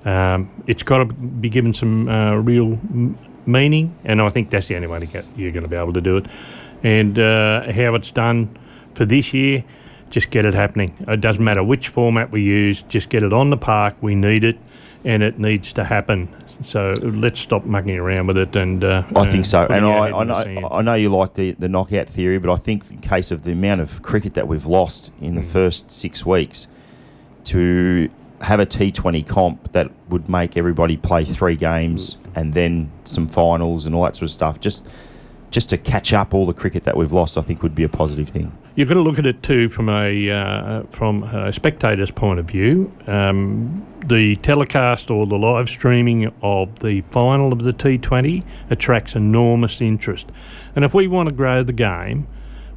Um, 0.06 0.64
it's 0.68 0.84
got 0.84 1.00
to 1.00 1.06
be 1.06 1.50
given 1.50 1.74
some 1.74 2.08
uh, 2.08 2.36
real 2.36 2.74
m- 2.74 3.18
meaning, 3.48 3.98
and 4.06 4.22
I 4.22 4.30
think 4.30 4.52
that's 4.52 4.68
the 4.68 4.76
only 4.76 4.88
way 4.88 5.00
to 5.00 5.06
get 5.08 5.26
you're 5.36 5.52
going 5.52 5.64
to 5.64 5.70
be 5.70 5.76
able 5.76 5.94
to 5.94 6.02
do 6.02 6.18
it. 6.18 6.28
And 6.84 7.18
uh, 7.18 7.72
how 7.72 7.96
it's 7.96 8.12
done 8.12 8.56
for 8.94 9.06
this 9.06 9.34
year, 9.34 9.64
just 10.12 10.30
get 10.30 10.46
it 10.46 10.54
happening. 10.54 10.96
It 11.08 11.22
doesn't 11.22 11.44
matter 11.44 11.64
which 11.64 11.88
format 11.88 12.32
we 12.32 12.44
use, 12.44 12.84
just 12.84 13.10
get 13.10 13.24
it 13.24 13.34
on 13.34 13.50
the 13.50 13.58
park. 13.58 13.96
We 14.02 14.14
need 14.14 14.44
it, 14.44 14.60
and 15.04 15.24
it 15.24 15.40
needs 15.40 15.74
to 15.74 15.84
happen. 15.84 16.30
So 16.64 16.92
let's 17.02 17.40
stop 17.40 17.66
mucking 17.66 17.98
around 17.98 18.28
with 18.28 18.38
it. 18.38 18.56
And 18.56 18.84
uh, 18.84 19.04
I 19.16 19.30
think 19.30 19.46
so, 19.46 19.66
and 19.68 19.86
I, 19.86 19.90
I 20.10 20.22
in 20.22 20.28
the 20.30 20.44
sand. 20.44 20.56
know 20.56 20.70
I 20.70 20.82
know 20.82 20.94
you 20.94 21.10
like 21.10 21.34
the, 21.34 21.52
the 21.54 21.68
knockout 21.68 22.08
theory, 22.10 22.38
but 22.40 22.52
I 22.52 22.56
think 22.56 22.90
in 22.90 23.00
case 23.00 23.30
of 23.32 23.44
the 23.44 23.52
amount 23.52 23.82
of 23.82 24.02
cricket 24.02 24.34
that 24.36 24.48
we've 24.48 24.66
lost 24.66 25.12
in 25.22 25.36
the 25.36 25.42
Mm. 25.42 25.46
first 25.52 25.92
six 25.92 26.26
weeks, 26.26 26.68
to 27.46 28.10
have 28.42 28.60
a 28.60 28.66
T 28.66 28.92
Twenty 28.92 29.22
comp 29.24 29.72
that 29.74 29.92
would 30.10 30.30
make 30.30 30.56
everybody 30.58 30.98
play 30.98 31.26
three 31.26 31.56
games 31.56 32.18
and 32.36 32.54
then 32.54 32.92
some 33.04 33.28
finals 33.28 33.86
and 33.86 33.94
all 33.96 34.04
that 34.04 34.16
sort 34.16 34.24
of 34.24 34.32
stuff, 34.32 34.60
just 34.60 34.88
just 35.52 35.70
to 35.70 35.78
catch 35.78 36.14
up 36.14 36.34
all 36.34 36.46
the 36.46 36.54
cricket 36.54 36.84
that 36.84 36.98
we've 36.98 37.12
lost, 37.14 37.38
I 37.38 37.42
think 37.42 37.64
would 37.64 37.76
be 37.76 37.84
a 37.84 37.90
positive 37.90 38.30
thing. 38.30 38.52
You've 38.76 38.90
got 38.90 38.96
to 38.96 39.02
look 39.02 39.18
at 39.20 39.26
it 39.26 39.42
too 39.42 39.70
from 39.70 39.88
a 39.88 40.30
uh, 40.30 40.84
from 40.92 41.24
a 41.24 41.54
spectator's 41.54 42.12
point 42.12 42.40
of 42.40 42.46
view. 42.46 42.92
Um, 43.08 43.86
the 44.06 44.36
telecast 44.38 45.10
or 45.10 45.26
the 45.26 45.38
live 45.38 45.70
streaming 45.70 46.32
of 46.42 46.80
the 46.80 47.02
final 47.12 47.54
of 47.54 47.64
the 47.64 47.72
T20 47.72 48.44
attracts 48.70 49.16
enormous 49.16 49.80
interest, 49.80 50.30
and 50.76 50.84
if 50.84 50.94
we 50.94 51.08
want 51.08 51.30
to 51.30 51.36
grow 51.36 51.64
the 51.64 51.74
game, 51.74 52.28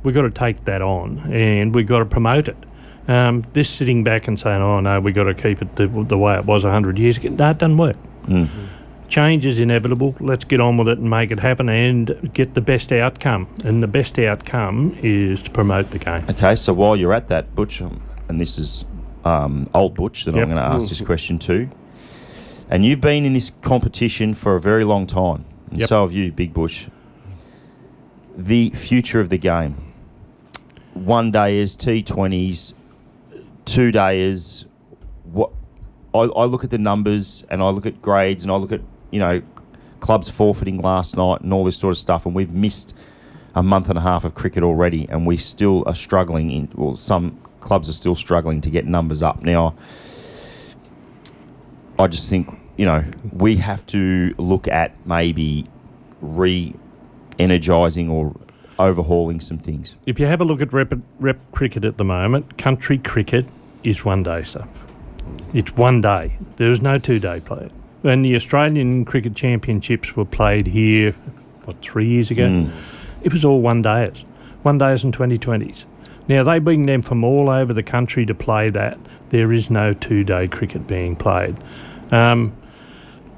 we've 0.04 0.14
got 0.14 0.22
to 0.22 0.30
take 0.30 0.64
that 0.66 0.82
on 0.82 1.32
and 1.32 1.74
we've 1.74 1.86
got 1.86 1.98
to 1.98 2.06
promote 2.06 2.46
it. 2.46 2.56
Um, 3.08 3.44
this 3.54 3.68
sitting 3.68 4.04
back 4.04 4.28
and 4.28 4.38
saying, 4.38 4.62
"Oh 4.62 4.78
no, 4.78 5.00
we've 5.00 5.14
got 5.14 5.24
to 5.24 5.34
keep 5.34 5.62
it 5.62 5.74
the, 5.74 5.88
the 5.88 6.18
way 6.18 6.36
it 6.36 6.44
was 6.44 6.62
hundred 6.62 6.98
years 6.98 7.16
ago," 7.16 7.30
no, 7.30 7.50
it 7.50 7.58
doesn't 7.58 7.76
work. 7.76 7.96
Mm. 8.26 8.48
Change 9.08 9.46
is 9.46 9.58
inevitable. 9.58 10.14
Let's 10.20 10.44
get 10.44 10.60
on 10.60 10.76
with 10.76 10.88
it 10.88 10.98
and 10.98 11.08
make 11.08 11.30
it 11.30 11.40
happen 11.40 11.68
and 11.70 12.30
get 12.34 12.54
the 12.54 12.60
best 12.60 12.92
outcome. 12.92 13.48
And 13.64 13.82
the 13.82 13.86
best 13.86 14.18
outcome 14.18 14.98
is 15.02 15.42
to 15.42 15.50
promote 15.50 15.90
the 15.90 15.98
game. 15.98 16.24
Okay, 16.28 16.54
so 16.56 16.74
while 16.74 16.94
you're 16.94 17.14
at 17.14 17.28
that, 17.28 17.54
Butch, 17.54 17.80
um, 17.80 18.02
and 18.28 18.38
this 18.40 18.58
is 18.58 18.84
um, 19.24 19.68
old 19.74 19.94
Butch 19.94 20.24
that 20.26 20.34
Yep. 20.34 20.42
I'm 20.42 20.50
going 20.50 20.62
to 20.62 20.68
ask 20.68 20.88
this 20.90 21.00
question 21.00 21.38
to, 21.40 21.70
and 22.68 22.84
you've 22.84 23.00
been 23.00 23.24
in 23.24 23.32
this 23.32 23.50
competition 23.62 24.34
for 24.34 24.56
a 24.56 24.60
very 24.60 24.84
long 24.84 25.06
time, 25.06 25.46
and 25.70 25.80
Yep. 25.80 25.88
so 25.88 26.02
have 26.02 26.12
you, 26.12 26.30
Big 26.30 26.52
Butch. 26.52 26.88
The 28.36 28.70
future 28.70 29.20
of 29.20 29.30
the 29.30 29.38
game. 29.38 29.76
One 30.92 31.30
day 31.30 31.56
is 31.58 31.76
T20s, 31.76 32.74
two 33.64 33.90
dayers. 33.90 34.64
What 35.24 35.50
I, 36.14 36.20
I 36.20 36.44
look 36.44 36.62
at 36.64 36.70
the 36.70 36.78
numbers 36.78 37.44
and 37.50 37.62
I 37.62 37.68
look 37.70 37.86
at 37.86 38.00
grades 38.02 38.42
and 38.42 38.50
I 38.52 38.56
look 38.56 38.72
at 38.72 38.80
you 39.10 39.18
know 39.18 39.42
clubs 40.00 40.28
forfeiting 40.28 40.78
last 40.78 41.16
night 41.16 41.40
and 41.40 41.52
all 41.52 41.64
this 41.64 41.76
sort 41.76 41.92
of 41.92 41.98
stuff, 41.98 42.26
and 42.26 42.34
we've 42.34 42.52
missed 42.52 42.94
a 43.54 43.62
month 43.62 43.88
and 43.88 43.98
a 43.98 44.02
half 44.02 44.24
of 44.24 44.34
cricket 44.34 44.62
already, 44.62 45.08
and 45.08 45.26
we 45.26 45.36
still 45.36 45.82
are 45.86 45.94
struggling. 45.94 46.50
In 46.50 46.68
well, 46.74 46.96
some 46.96 47.38
clubs 47.60 47.88
are 47.88 47.94
still 47.94 48.14
struggling 48.14 48.60
to 48.60 48.70
get 48.70 48.86
numbers 48.86 49.22
up 49.22 49.42
now. 49.42 49.74
I 51.98 52.06
just 52.06 52.28
think 52.30 52.48
you 52.76 52.86
know 52.86 53.04
we 53.32 53.56
have 53.56 53.84
to 53.86 54.34
look 54.38 54.68
at 54.68 54.94
maybe 55.06 55.66
re-energizing 56.20 58.08
or 58.08 58.34
overhauling 58.78 59.40
some 59.40 59.58
things. 59.58 59.96
If 60.06 60.20
you 60.20 60.26
have 60.26 60.40
a 60.40 60.44
look 60.44 60.60
at 60.62 60.72
rep, 60.72 60.92
rep 61.18 61.38
cricket 61.52 61.84
at 61.84 61.96
the 61.96 62.04
moment, 62.04 62.58
country 62.58 62.98
cricket 62.98 63.46
is 63.82 64.04
one 64.04 64.22
day 64.22 64.44
stuff. 64.44 64.68
It's 65.52 65.74
one 65.76 66.00
day. 66.00 66.36
There 66.56 66.70
is 66.70 66.80
no 66.80 66.98
two 66.98 67.18
day 67.18 67.40
play. 67.40 67.68
When 68.02 68.22
the 68.22 68.36
Australian 68.36 69.04
Cricket 69.04 69.34
Championships 69.34 70.14
were 70.14 70.24
played 70.24 70.66
here, 70.66 71.12
what, 71.64 71.80
three 71.82 72.08
years 72.08 72.30
ago? 72.30 72.44
Mm. 72.44 72.72
It 73.22 73.32
was 73.32 73.44
all 73.44 73.60
one 73.60 73.82
days, 73.82 74.24
one 74.62 74.78
days 74.78 75.04
and 75.04 75.16
2020s. 75.16 75.84
Now 76.28 76.44
they 76.44 76.58
bring 76.58 76.86
them 76.86 77.02
from 77.02 77.24
all 77.24 77.50
over 77.50 77.72
the 77.72 77.82
country 77.82 78.24
to 78.26 78.34
play 78.34 78.70
that. 78.70 78.98
There 79.30 79.52
is 79.52 79.68
no 79.70 79.94
two 79.94 80.24
day 80.24 80.46
cricket 80.48 80.86
being 80.86 81.16
played. 81.16 81.56
Um, 82.10 82.56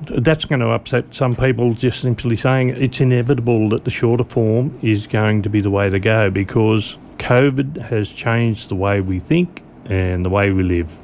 that's 0.02 0.44
going 0.44 0.60
to 0.60 0.68
upset 0.68 1.04
some 1.14 1.36
people 1.36 1.74
just 1.74 2.00
simply 2.00 2.36
saying 2.36 2.70
it's 2.70 3.00
inevitable 3.00 3.68
that 3.70 3.84
the 3.84 3.90
shorter 3.90 4.24
form 4.24 4.78
is 4.82 5.06
going 5.06 5.42
to 5.42 5.50
be 5.50 5.60
the 5.60 5.70
way 5.70 5.90
to 5.90 5.98
go 5.98 6.30
because 6.30 6.96
COVID 7.18 7.76
has 7.82 8.08
changed 8.10 8.70
the 8.70 8.74
way 8.74 9.00
we 9.00 9.20
think 9.20 9.62
and 9.84 10.24
the 10.24 10.30
way 10.30 10.52
we 10.52 10.62
live. 10.62 10.96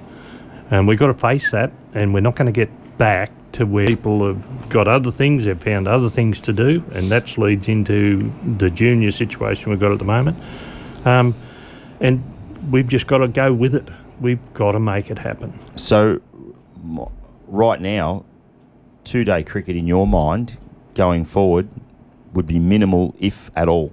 And 0.71 0.89
we've 0.89 0.99
got 0.99 1.09
to 1.09 1.15
face 1.15 1.51
that, 1.53 1.73
and 1.95 2.13
we're 2.13 2.21
not 2.21 2.37
going 2.37 2.47
to 2.47 2.53
get 2.53 2.71
back 2.99 3.31
to 3.57 3.65
where 3.65 3.87
people 3.87 4.27
have 4.27 4.69
got 4.69 4.87
other 4.87 5.11
things, 5.11 5.47
they've 5.47 5.63
found 5.63 5.89
other 5.89 6.11
things 6.11 6.43
to 6.43 6.53
do, 6.53 6.85
and 6.93 7.11
that 7.11 7.39
leads 7.39 7.69
into 7.69 8.31
the 8.59 8.69
junior 8.69 9.11
situation 9.11 9.71
we've 9.71 9.81
got 9.81 9.93
at 9.93 9.99
the 9.99 10.05
moment. 10.05 10.37
Um, 11.07 11.35
and 12.01 12.23
we've 12.71 12.87
just 12.87 13.07
got 13.07 13.19
to 13.19 13.29
go 13.29 13.55
with 13.55 13.75
it. 13.75 13.89
We've 14.21 14.41
got 14.53 14.73
to 14.73 14.81
make 14.81 15.11
it 15.11 15.19
happen. 15.19 15.59
So, 15.75 16.21
right 17.47 17.81
now, 17.81 18.27
two-day 19.05 19.43
cricket 19.45 19.75
in 19.75 19.87
your 19.87 20.07
mind 20.07 20.59
going 20.95 21.25
forward 21.25 21.69
would 22.35 22.47
be 22.47 22.59
minimal, 22.59 23.15
if 23.19 23.51
at 23.57 23.69
all. 23.69 23.91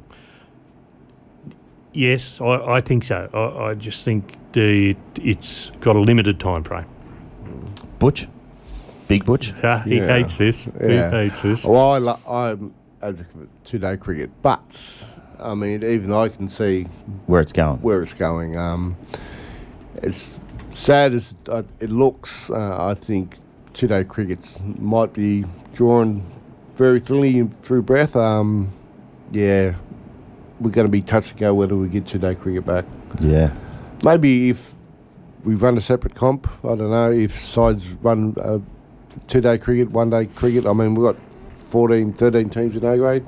Yes, 1.93 2.41
I, 2.41 2.75
I 2.75 2.81
think 2.81 3.05
so. 3.05 3.29
I, 3.33 3.69
I 3.69 3.73
just 3.75 4.03
think 4.03 4.35
the, 4.51 4.97
it's 5.15 5.71
got 5.79 5.95
a 5.95 6.01
limited 6.01 6.37
time 6.41 6.65
frame. 6.65 6.85
Butch, 7.99 8.27
Big 9.07 9.25
Butch. 9.25 9.53
Ah, 9.63 9.79
he 9.79 9.97
Yeah. 9.97 10.07
hates 10.07 10.37
this. 10.37 10.55
Yeah. 10.79 10.87
He 10.87 11.29
hates 11.29 11.41
this. 11.41 11.63
Well, 11.63 11.91
I 11.91 11.97
lo- 11.97 12.19
I'm 12.27 12.73
advocate 13.01 13.31
for 13.33 13.47
two-day 13.65 13.97
cricket, 13.97 14.29
but 14.41 15.05
I 15.39 15.55
mean, 15.55 15.83
even 15.83 16.13
I 16.13 16.29
can 16.29 16.47
see 16.47 16.87
Where 17.27 17.41
it's 17.41 17.51
going. 17.51 17.77
where 17.81 18.01
it's 18.01 18.13
going. 18.13 18.57
Um, 18.57 18.95
as 20.01 20.39
sad 20.71 21.13
as 21.13 21.35
uh, 21.49 21.63
it 21.79 21.89
looks, 21.89 22.49
uh, 22.49 22.77
I 22.79 22.93
think 22.93 23.37
two-day 23.73 24.03
cricket 24.05 24.39
might 24.79 25.13
be 25.13 25.43
drawn 25.73 26.21
very 26.75 26.99
thinly 26.99 27.47
through 27.61 27.81
breath. 27.83 28.15
Um, 28.15 28.69
yeah, 29.31 29.73
we're 30.61 30.71
going 30.71 30.85
to 30.87 30.91
be 30.91 31.01
touch 31.01 31.31
and 31.31 31.39
go 31.39 31.53
whether 31.53 31.75
we 31.75 31.89
get 31.89 32.07
two-day 32.07 32.35
cricket 32.35 32.65
back. 32.65 32.85
Yeah. 33.19 33.51
Maybe 34.03 34.49
if 34.49 34.73
we 35.43 35.55
run 35.55 35.75
a 35.77 35.81
separate 35.81 36.15
comp, 36.15 36.47
I 36.63 36.75
don't 36.75 36.89
know, 36.91 37.11
if 37.11 37.33
sides 37.33 37.93
run 38.01 38.33
uh, 39.15 39.19
two-day 39.27 39.57
cricket, 39.57 39.91
one-day 39.91 40.25
cricket, 40.27 40.65
I 40.65 40.73
mean, 40.73 40.95
we've 40.95 41.05
got 41.13 41.21
14, 41.69 42.13
13 42.13 42.49
teams 42.49 42.75
in 42.75 42.83
A 42.85 42.97
grade. 42.97 43.25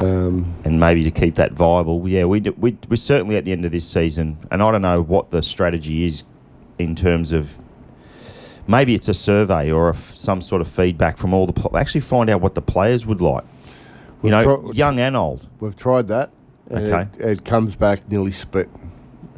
Um, 0.00 0.54
and 0.64 0.78
maybe 0.78 1.02
to 1.04 1.10
keep 1.10 1.34
that 1.36 1.52
viable. 1.52 2.06
Yeah, 2.08 2.24
we, 2.26 2.40
we, 2.40 2.76
we're 2.88 2.96
certainly 2.96 3.36
at 3.36 3.44
the 3.44 3.52
end 3.52 3.64
of 3.64 3.72
this 3.72 3.86
season, 3.88 4.38
and 4.50 4.62
I 4.62 4.70
don't 4.70 4.82
know 4.82 5.02
what 5.02 5.30
the 5.30 5.42
strategy 5.42 6.06
is 6.06 6.22
in 6.78 6.94
terms 6.94 7.32
of 7.32 7.50
maybe 8.68 8.94
it's 8.94 9.08
a 9.08 9.14
survey 9.14 9.72
or 9.72 9.90
a 9.90 9.94
some 9.94 10.40
sort 10.40 10.60
of 10.60 10.68
feedback 10.68 11.16
from 11.18 11.34
all 11.34 11.46
the 11.46 11.52
pl- 11.52 11.76
actually 11.76 12.02
find 12.02 12.30
out 12.30 12.40
what 12.40 12.54
the 12.54 12.62
players 12.62 13.06
would 13.06 13.20
like. 13.20 13.42
You 14.22 14.30
know, 14.30 14.42
tro- 14.44 14.72
young 14.72 15.00
and 15.00 15.16
old. 15.16 15.48
we've 15.58 15.76
tried 15.76 16.06
that. 16.08 16.30
Okay. 16.70 17.08
It, 17.18 17.24
it 17.38 17.44
comes 17.44 17.74
back 17.74 18.08
nearly 18.08 18.30
split. 18.32 18.68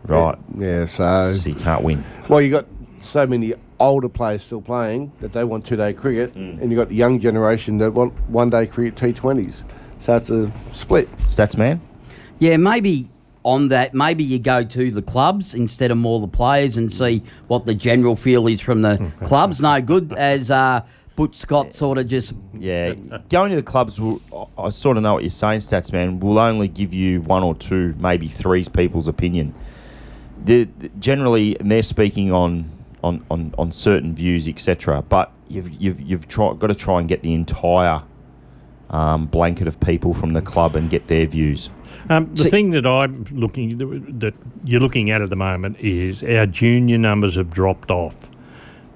Right. 0.04 0.36
Yeah, 0.58 0.84
so, 0.86 1.32
So 1.32 1.48
you 1.48 1.54
can't 1.54 1.82
win. 1.82 2.04
well, 2.28 2.42
you 2.42 2.50
got 2.50 2.66
so 3.00 3.26
many 3.26 3.54
older 3.80 4.08
players 4.08 4.42
still 4.42 4.60
playing 4.60 5.10
that 5.20 5.32
they 5.32 5.42
want 5.42 5.64
two-day 5.66 5.92
cricket, 5.94 6.34
Mm. 6.34 6.60
and 6.60 6.70
you've 6.70 6.78
got 6.78 6.88
the 6.90 6.94
young 6.94 7.18
generation 7.18 7.78
that 7.78 7.92
want 7.92 8.12
one-day 8.28 8.66
cricket 8.66 8.94
T20s. 8.96 9.64
So 9.98 10.16
it's 10.16 10.30
a 10.30 10.52
split. 10.72 11.08
Stats 11.26 11.56
man. 11.56 11.80
Yeah, 12.38 12.56
maybe 12.56 13.08
on 13.42 13.68
that, 13.68 13.94
maybe 13.94 14.22
you 14.22 14.38
go 14.38 14.62
to 14.64 14.90
the 14.90 15.02
clubs 15.02 15.54
instead 15.54 15.90
of 15.90 15.96
more 15.98 16.20
the 16.20 16.28
players 16.28 16.76
and 16.76 16.92
see 16.92 17.22
what 17.48 17.66
the 17.66 17.74
general 17.74 18.16
feel 18.16 18.46
is 18.46 18.60
from 18.60 18.82
the 18.82 18.98
clubs. 19.24 19.60
No 19.60 19.80
good 19.80 20.12
as 20.14 20.50
uh, 20.50 20.80
Butch 21.16 21.36
Scott 21.36 21.74
sort 21.74 21.98
of 21.98 22.06
just. 22.08 22.32
Yeah, 22.58 22.94
going 23.30 23.50
to 23.50 23.56
the 23.56 23.62
clubs. 23.62 24.00
Will, 24.00 24.20
I 24.58 24.64
I 24.64 24.68
sort 24.70 24.96
of 24.98 25.02
know 25.02 25.14
what 25.14 25.22
you're 25.22 25.30
saying, 25.30 25.60
stats 25.60 25.92
man. 25.92 26.20
Will 26.20 26.38
only 26.38 26.68
give 26.68 26.92
you 26.94 27.20
one 27.22 27.42
or 27.42 27.54
two, 27.54 27.94
maybe 27.98 28.28
three's 28.28 28.68
people's 28.68 29.08
opinion. 29.08 29.54
The, 30.42 30.66
generally, 30.98 31.58
and 31.60 31.70
they're 31.70 31.82
speaking 31.82 32.32
on 32.32 32.70
on, 33.02 33.24
on, 33.30 33.54
on 33.58 33.72
certain 33.72 34.14
views, 34.14 34.46
etc. 34.48 35.02
But 35.02 35.32
you've 35.48 35.70
you've 35.80 36.00
you've 36.00 36.28
try, 36.28 36.52
got 36.54 36.68
to 36.68 36.74
try 36.74 36.98
and 37.00 37.08
get 37.08 37.22
the 37.22 37.34
entire 37.34 38.02
um, 38.90 39.26
blanket 39.26 39.68
of 39.68 39.78
people 39.80 40.14
from 40.14 40.32
the 40.32 40.42
club 40.42 40.76
and 40.76 40.90
get 40.90 41.06
their 41.08 41.26
views. 41.26 41.70
Um, 42.08 42.34
the 42.34 42.44
See- 42.44 42.50
thing 42.50 42.70
that 42.70 42.86
I'm 42.86 43.24
looking 43.30 43.78
that 44.18 44.34
you're 44.64 44.80
looking 44.80 45.10
at 45.10 45.22
at 45.22 45.30
the 45.30 45.36
moment 45.36 45.78
is 45.80 46.22
our 46.22 46.46
junior 46.46 46.98
numbers 46.98 47.36
have 47.36 47.50
dropped 47.50 47.90
off. 47.90 48.14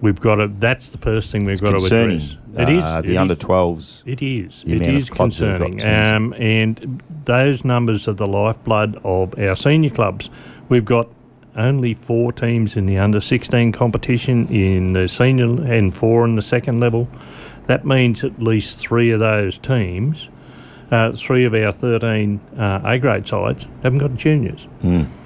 we've 0.01 0.21
got 0.21 0.37
to. 0.37 0.49
That's 0.49 0.89
the 0.91 0.99
first 0.99 1.31
thing 1.31 1.45
we've 1.45 1.61
got 1.61 1.73
Concerning. 1.73 2.21
to 2.21 2.25
address. 2.25 2.39
It 2.57 2.69
is 2.71 2.85
uh, 2.85 3.01
it 3.05 3.07
the 3.07 3.13
is. 3.13 3.19
under 3.19 3.35
12s. 3.37 4.03
It 4.07 4.23
is. 4.23 4.63
the 4.65 4.73
It 4.73 4.77
amount 4.77 4.89
of 4.91 4.97
is 4.97 5.11
clubs 5.11 5.39
that 5.39 5.49
have 5.51 5.59
got 5.61 5.71
concerning. 5.71 6.15
Um, 6.15 6.33
and 6.35 7.03
those 7.25 7.65
numbers 7.65 8.07
are 8.09 8.13
the 8.13 8.27
lifeblood 8.27 9.01
of 9.05 9.39
our 9.39 9.57
senior 9.57 9.91
clubs. 9.91 10.31
We've 10.69 10.85
got 10.85 11.09
only 11.57 11.95
four 11.95 12.33
teams 12.33 12.77
in 12.77 12.87
the 12.87 12.99
under 12.99 13.21
16 13.21 13.73
competition 13.73 14.49
in 14.49 14.93
the 14.93 15.09
senior 15.09 15.47
and 15.71 15.95
four 15.95 16.25
in 16.25 16.37
the 16.37 16.43
second 16.43 16.81
level. 16.81 17.09
That 17.67 17.87
means 17.87 18.25
at 18.25 18.43
least 18.43 18.79
three 18.79 19.11
of 19.11 19.21
those 19.21 19.59
teams, 19.59 20.29
uh, 20.91 21.13
three 21.13 21.45
of 21.45 21.55
our 21.55 21.73
13 21.73 22.41
uh, 22.59 22.81
A 22.85 22.99
grade 22.99 23.27
sides, 23.27 23.65
haven't 23.83 24.01
got 24.01 24.15
juniors. 24.15 24.67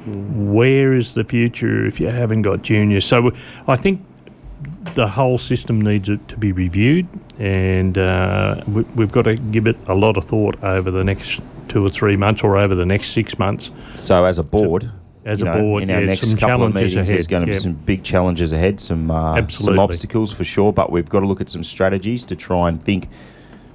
Where 0.07 0.95
is 0.95 1.15
the 1.15 1.25
future 1.25 1.85
if 1.87 1.99
you 2.01 2.09
haven't 2.09 2.43
got 2.43 2.63
juniors? 2.63 3.05
So 3.05 3.33
I 3.67 3.77
think 3.77 4.05
the 4.95 5.09
whole 5.09 5.39
system 5.39 5.81
needs 5.81 6.09
it 6.09 6.27
to 6.29 6.37
be 6.37 6.53
reviewed, 6.53 7.07
and 7.39 7.99
uh, 7.99 8.63
we, 8.69 8.83
we've 8.95 9.13
got 9.13 9.23
to 9.23 9.37
give 9.37 9.67
it 9.67 9.77
a 9.87 9.95
lot 9.95 10.17
of 10.17 10.25
thought 10.25 10.63
over 10.63 10.91
the 10.91 11.05
next 11.05 11.41
two 11.69 11.85
or 11.85 11.91
three 11.91 12.17
months, 12.17 12.43
or 12.43 12.57
over 12.57 12.75
the 12.75 12.87
next 12.87 13.09
six 13.09 13.39
months. 13.39 13.71
So 13.95 14.25
as 14.25 14.39
a 14.39 14.43
board, 14.43 14.91
As 15.29 15.41
you 15.41 15.47
a 15.47 15.51
know, 15.55 15.61
board, 15.61 15.83
in 15.83 15.91
our 15.91 16.01
yeah, 16.01 16.07
next 16.07 16.29
some 16.31 16.39
couple 16.39 16.65
of 16.65 16.73
challenges 16.73 16.93
meetings, 16.95 17.09
there's 17.09 17.27
going 17.27 17.45
to 17.47 17.53
be 17.53 17.59
some 17.59 17.75
big 17.75 18.03
challenges 18.03 18.51
ahead, 18.53 18.81
some 18.81 19.11
uh, 19.11 19.47
some 19.49 19.79
obstacles 19.79 20.33
for 20.33 20.45
sure. 20.45 20.73
But 20.73 20.91
we've 20.91 21.09
got 21.09 21.21
to 21.21 21.27
look 21.27 21.41
at 21.41 21.49
some 21.51 21.63
strategies 21.63 22.25
to 22.27 22.35
try 22.37 22.69
and 22.69 22.83
think 22.83 23.09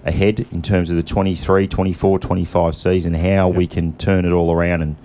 ahead 0.03 0.45
in 0.51 0.62
terms 0.62 0.89
of 0.89 0.95
the 0.95 1.03
23, 1.03 1.67
24, 1.67 2.19
25 2.19 2.75
season, 2.75 3.13
how 3.13 3.48
we 3.48 3.67
can 3.67 3.93
turn 3.98 4.25
it 4.25 4.31
all 4.31 4.51
around 4.51 4.81
and 4.81 4.95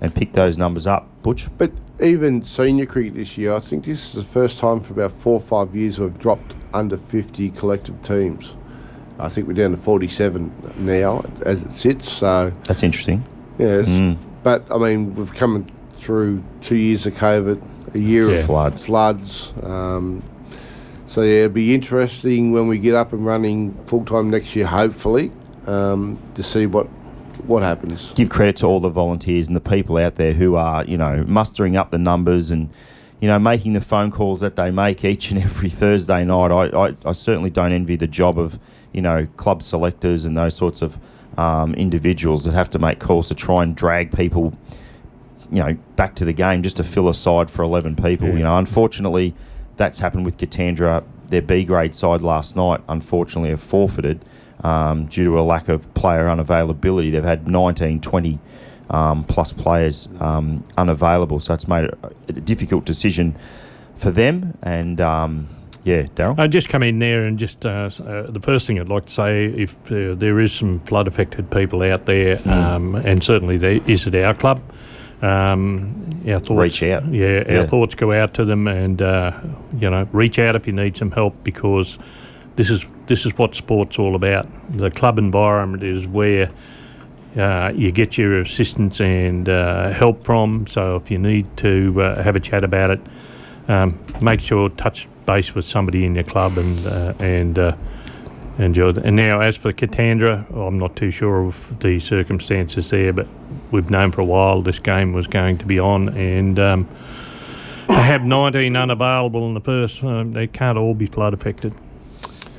and 0.00 0.14
pick 0.14 0.32
those 0.32 0.58
numbers 0.58 0.86
up. 0.86 1.08
Butch, 1.22 1.46
But 1.56 1.70
even 2.02 2.42
senior 2.42 2.84
cricket 2.84 3.14
this 3.14 3.38
year, 3.38 3.54
I 3.54 3.60
think 3.60 3.84
this 3.86 4.08
is 4.08 4.12
the 4.12 4.22
first 4.22 4.58
time 4.58 4.80
for 4.80 4.92
about 4.92 5.12
four 5.12 5.34
or 5.34 5.40
five 5.40 5.74
years 5.74 5.98
we've 5.98 6.18
dropped 6.18 6.54
under 6.74 6.98
50 6.98 7.48
collective 7.50 8.02
teams. 8.02 8.52
I 9.18 9.30
think 9.30 9.46
we're 9.48 9.54
down 9.54 9.70
to 9.70 9.78
47 9.78 10.52
now 10.76 11.24
as 11.46 11.62
it 11.62 11.72
sits. 11.72 12.12
So, 12.12 12.52
that's 12.64 12.82
interesting. 12.82 13.24
yeah, 13.58 13.78
it's, 13.78 13.88
Mm. 13.88 14.18
but 14.42 14.66
I 14.70 14.76
mean, 14.76 15.14
we've 15.14 15.32
come 15.32 15.66
through 16.06 16.40
two 16.60 16.76
years 16.76 17.04
of 17.04 17.14
COVID, 17.14 17.60
a 17.94 17.98
year 17.98 18.28
Yeah. 18.30 18.36
of 18.38 18.46
Floods. 18.46 18.84
floods. 18.84 19.52
Um, 19.64 20.22
so, 21.06 21.22
yeah, 21.22 21.44
it'll 21.44 21.50
be 21.50 21.74
interesting 21.74 22.52
when 22.52 22.68
we 22.68 22.78
get 22.78 22.94
up 22.94 23.12
and 23.12 23.26
running 23.26 23.74
full 23.86 24.04
time 24.04 24.30
next 24.30 24.54
year, 24.54 24.66
hopefully, 24.66 25.32
um, 25.66 26.18
to 26.34 26.42
see 26.42 26.66
what 26.66 26.86
what 27.46 27.62
happens. 27.62 28.12
give 28.16 28.28
credit 28.30 28.56
to 28.56 28.66
all 28.66 28.80
the 28.80 28.88
volunteers 28.88 29.46
and 29.46 29.54
the 29.54 29.60
people 29.60 29.98
out 29.98 30.14
there 30.16 30.32
who 30.32 30.56
are, 30.56 30.84
you 30.84 30.96
know, 30.96 31.22
mustering 31.28 31.76
up 31.76 31.90
the 31.90 31.98
numbers 31.98 32.50
and, 32.50 32.68
you 33.20 33.28
know, 33.28 33.38
making 33.38 33.72
the 33.74 33.80
phone 33.80 34.10
calls 34.10 34.40
that 34.40 34.56
they 34.56 34.70
make 34.70 35.04
each 35.12 35.30
and 35.30 35.40
every 35.42 35.70
Thursday 35.70 36.24
night. 36.24 36.50
I, 36.50 36.64
I, 36.88 36.94
I 37.04 37.12
certainly 37.12 37.50
don't 37.50 37.72
envy 37.72 37.94
the 37.96 38.06
job 38.08 38.38
of, 38.38 38.58
you 38.92 39.02
know, 39.02 39.26
club 39.36 39.62
selectors 39.62 40.24
and 40.24 40.36
those 40.36 40.54
sorts 40.56 40.82
of 40.82 40.98
um, 41.38 41.74
individuals 41.74 42.44
that 42.44 42.54
have 42.54 42.70
to 42.70 42.78
make 42.78 42.98
calls 43.00 43.28
to 43.28 43.34
try 43.34 43.62
and 43.62 43.76
drag 43.76 44.16
people, 44.16 44.54
you 45.50 45.62
know, 45.62 45.74
back 45.96 46.14
to 46.16 46.24
the 46.24 46.32
game 46.32 46.62
just 46.62 46.76
to 46.76 46.84
fill 46.84 47.08
a 47.08 47.14
side 47.14 47.50
for 47.50 47.62
11 47.62 47.96
people. 47.96 48.28
Yeah. 48.28 48.34
You 48.34 48.42
know, 48.44 48.58
unfortunately, 48.58 49.34
that's 49.76 49.98
happened 49.98 50.24
with 50.24 50.38
Katandra. 50.38 51.04
Their 51.28 51.42
B 51.42 51.64
grade 51.64 51.94
side 51.94 52.22
last 52.22 52.56
night, 52.56 52.80
unfortunately, 52.88 53.50
have 53.50 53.60
forfeited 53.60 54.24
um, 54.62 55.06
due 55.06 55.24
to 55.24 55.38
a 55.38 55.42
lack 55.42 55.68
of 55.68 55.92
player 55.94 56.26
unavailability. 56.26 57.10
They've 57.12 57.24
had 57.24 57.48
19, 57.48 58.00
20 58.00 58.38
um, 58.90 59.24
plus 59.24 59.52
players 59.52 60.08
um, 60.20 60.64
unavailable, 60.76 61.40
so 61.40 61.54
it's 61.54 61.66
made 61.66 61.86
it 61.86 61.98
a 62.28 62.32
difficult 62.32 62.84
decision 62.84 63.36
for 63.96 64.10
them. 64.10 64.56
And 64.62 65.00
um, 65.00 65.48
yeah, 65.84 66.02
Daryl. 66.02 66.38
I 66.38 66.46
just 66.46 66.68
come 66.68 66.82
in 66.82 66.98
there 66.98 67.26
and 67.26 67.38
just 67.38 67.64
uh, 67.64 67.90
uh, 68.04 68.30
the 68.30 68.40
first 68.40 68.66
thing 68.66 68.80
I'd 68.80 68.88
like 68.88 69.06
to 69.06 69.12
say, 69.12 69.46
if 69.46 69.74
uh, 69.90 70.14
there 70.14 70.40
is 70.40 70.52
some 70.52 70.80
flood 70.80 71.06
affected 71.08 71.50
people 71.50 71.82
out 71.82 72.06
there, 72.06 72.40
um, 72.48 72.96
and 72.96 73.22
certainly 73.22 73.56
there 73.56 73.80
is 73.86 74.06
at 74.06 74.14
our 74.14 74.34
club, 74.34 74.60
um, 75.22 76.22
our 76.28 76.38
thoughts 76.40 76.50
Reach 76.50 76.82
out. 76.84 77.06
Yeah, 77.12 77.42
our 77.48 77.54
Yeah. 77.54 77.66
thoughts 77.66 77.94
go 77.94 78.12
out 78.12 78.34
to 78.34 78.44
them, 78.44 78.66
and 78.68 79.00
uh, 79.00 79.32
you 79.78 79.88
know, 79.90 80.06
reach 80.12 80.38
out 80.38 80.56
if 80.56 80.66
you 80.66 80.72
need 80.72 80.96
some 80.96 81.10
help 81.10 81.34
because 81.44 81.98
this 82.56 82.70
is 82.70 82.84
this 83.06 83.24
is 83.26 83.36
what 83.38 83.54
sport's 83.54 83.98
all 83.98 84.14
about. 84.14 84.46
The 84.72 84.90
club 84.90 85.18
environment 85.18 85.82
is 85.82 86.06
where. 86.06 86.50
Uh, 87.36 87.70
you 87.76 87.92
get 87.92 88.16
your 88.16 88.40
assistance 88.40 88.98
and 88.98 89.46
uh, 89.50 89.90
help 89.92 90.24
from. 90.24 90.66
So 90.68 90.96
if 90.96 91.10
you 91.10 91.18
need 91.18 91.54
to 91.58 91.94
uh, 92.00 92.22
have 92.22 92.34
a 92.34 92.40
chat 92.40 92.64
about 92.64 92.90
it, 92.92 93.00
um, 93.68 93.98
make 94.22 94.40
sure 94.40 94.70
touch 94.70 95.06
base 95.26 95.54
with 95.54 95.66
somebody 95.66 96.06
in 96.06 96.14
your 96.14 96.24
club 96.24 96.56
and 96.56 96.86
uh, 96.86 97.12
and 97.20 97.58
uh, 98.58 98.62
and 98.62 98.76
you're, 98.76 98.98
and 98.98 99.16
now 99.16 99.40
as 99.40 99.56
for 99.56 99.72
Katandra, 99.72 100.44
I'm 100.54 100.78
not 100.78 100.96
too 100.96 101.10
sure 101.10 101.46
of 101.46 101.78
the 101.80 102.00
circumstances 102.00 102.90
there, 102.90 103.12
but 103.12 103.26
we've 103.70 103.90
known 103.90 104.12
for 104.12 104.20
a 104.20 104.24
while 104.24 104.62
this 104.62 104.78
game 104.78 105.12
was 105.12 105.26
going 105.26 105.58
to 105.58 105.66
be 105.66 105.78
on, 105.78 106.08
and 106.10 106.58
um, 106.58 106.88
to 107.88 107.94
have 107.94 108.24
19 108.24 108.76
unavailable 108.76 109.46
in 109.46 109.54
the 109.54 109.60
first, 109.60 110.02
um, 110.02 110.32
they 110.32 110.46
can't 110.46 110.76
all 110.78 110.94
be 110.94 111.06
flood 111.06 111.34
affected. 111.34 111.72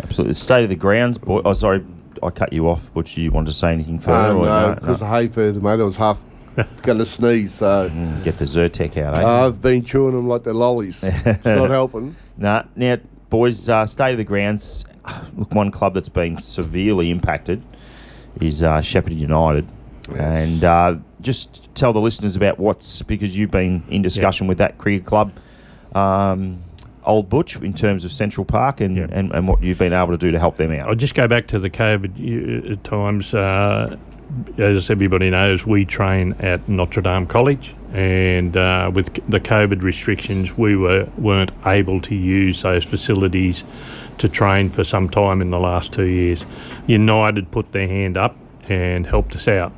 Absolutely. 0.04 0.32
The 0.32 0.36
state 0.36 0.64
of 0.64 0.70
the 0.70 0.76
grounds, 0.76 1.18
boy. 1.18 1.42
Oh, 1.44 1.54
sorry, 1.54 1.84
I 2.22 2.30
cut 2.30 2.54
you 2.54 2.70
off. 2.70 2.90
But 2.94 3.18
you 3.18 3.32
want 3.32 3.48
to 3.48 3.54
say 3.54 3.74
anything 3.74 4.00
further? 4.00 4.36
Or 4.38 4.46
no, 4.46 4.76
because 4.76 5.02
of 5.02 5.08
hay 5.08 5.28
fever, 5.28 5.60
mate. 5.60 5.72
I 5.72 5.76
was 5.84 5.96
half 5.96 6.20
going 6.84 7.00
to 7.00 7.06
sneeze, 7.06 7.56
so 7.56 7.90
Mm, 7.90 8.24
Get 8.24 8.38
the 8.38 8.46
Zyrtec 8.46 8.96
out, 8.98 9.18
eh? 9.18 9.26
I've 9.26 9.62
been 9.62 9.84
chewing 9.84 10.14
them 10.16 10.28
like 10.28 10.44
they're 10.44 10.54
lollies. 10.54 11.04
it's 11.04 11.46
not 11.46 11.70
helping. 11.72 12.16
Nah, 12.38 12.64
now, 12.76 12.98
boys, 13.30 13.70
uh, 13.70 13.86
state 13.86 14.12
of 14.12 14.18
the 14.18 14.24
grounds. 14.24 14.86
Look, 15.38 15.54
one 15.54 15.72
club 15.72 15.94
that's 15.94 16.10
been 16.10 16.42
severely 16.42 17.12
impacted 17.12 17.64
is 18.42 18.62
uh, 18.62 18.82
Shepherd 18.82 19.14
United. 19.14 19.68
And 20.16 20.64
uh, 20.64 20.98
just 21.22 21.70
tell 21.76 21.92
the 21.94 22.00
listeners 22.02 22.36
about 22.36 22.60
what's, 22.60 23.02
because 23.02 23.38
you've 23.38 23.52
been 23.52 23.84
in 23.90 24.02
discussion 24.02 24.48
with 24.48 24.58
that 24.60 24.78
cricket 24.78 25.06
club, 25.06 25.34
um, 25.94 26.64
Old 27.04 27.30
Butch, 27.30 27.56
in 27.58 27.74
terms 27.74 28.04
of 28.06 28.12
Central 28.12 28.46
Park 28.46 28.82
and, 28.82 28.98
Yeah. 28.98 29.08
and, 29.12 29.32
and 29.32 29.48
what 29.48 29.64
you've 29.64 29.78
been 29.78 29.94
able 29.94 30.12
to 30.12 30.18
do 30.18 30.32
to 30.32 30.40
help 30.40 30.58
them 30.58 30.72
out? 30.72 30.90
I'll 30.90 30.96
just 30.96 31.16
go 31.16 31.28
back 31.28 31.48
to 31.48 31.60
the 31.60 31.70
COVID 31.70 32.72
uh, 32.74 32.76
times. 32.84 33.34
Uh, 33.34 33.98
as 34.58 34.90
everybody 34.90 35.30
knows, 35.30 35.66
we 35.66 35.86
train 35.86 36.34
at 36.40 36.68
Notre 36.68 37.02
Dame 37.02 37.28
College, 37.28 37.76
and 37.94 38.56
uh, 38.58 38.92
with 38.94 39.14
the 39.30 39.40
COVID 39.40 39.82
restrictions, 39.82 40.58
we 40.58 40.76
were 40.76 41.08
weren't 41.18 41.52
able 41.66 42.02
to 42.02 42.16
use 42.16 42.62
those 42.62 42.84
facilities 42.84 43.64
to 44.18 44.28
train 44.28 44.70
for 44.70 44.84
some 44.84 45.10
time 45.10 45.42
in 45.42 45.52
the 45.52 45.60
last 45.60 45.94
two 45.94 46.06
years. 46.06 46.46
United 46.88 47.50
put 47.52 47.72
their 47.72 47.88
hand 47.88 48.18
up 48.18 48.36
and 48.70 49.06
helped 49.06 49.36
us 49.36 49.48
out. 49.48 49.72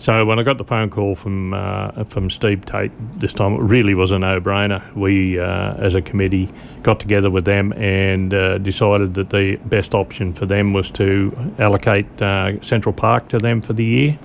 So 0.00 0.24
when 0.24 0.38
I 0.38 0.42
got 0.42 0.56
the 0.56 0.64
phone 0.64 0.88
call 0.88 1.14
from 1.14 1.52
uh, 1.52 2.04
from 2.04 2.30
Steve 2.30 2.64
Tate 2.64 2.90
this 3.20 3.34
time, 3.34 3.52
it 3.52 3.60
really 3.60 3.92
was 3.92 4.12
a 4.12 4.18
no-brainer. 4.18 4.94
We, 4.94 5.38
uh, 5.38 5.74
as 5.74 5.94
a 5.94 6.00
committee, 6.00 6.48
got 6.82 7.00
together 7.00 7.28
with 7.28 7.44
them 7.44 7.74
and 7.74 8.32
uh, 8.32 8.56
decided 8.56 9.12
that 9.14 9.28
the 9.28 9.56
best 9.66 9.94
option 9.94 10.32
for 10.32 10.46
them 10.46 10.72
was 10.72 10.90
to 10.92 11.36
allocate 11.58 12.06
uh, 12.22 12.58
Central 12.62 12.94
Park 12.94 13.28
to 13.28 13.36
them 13.36 13.60
for 13.60 13.74
the 13.74 13.84
year, 13.84 14.18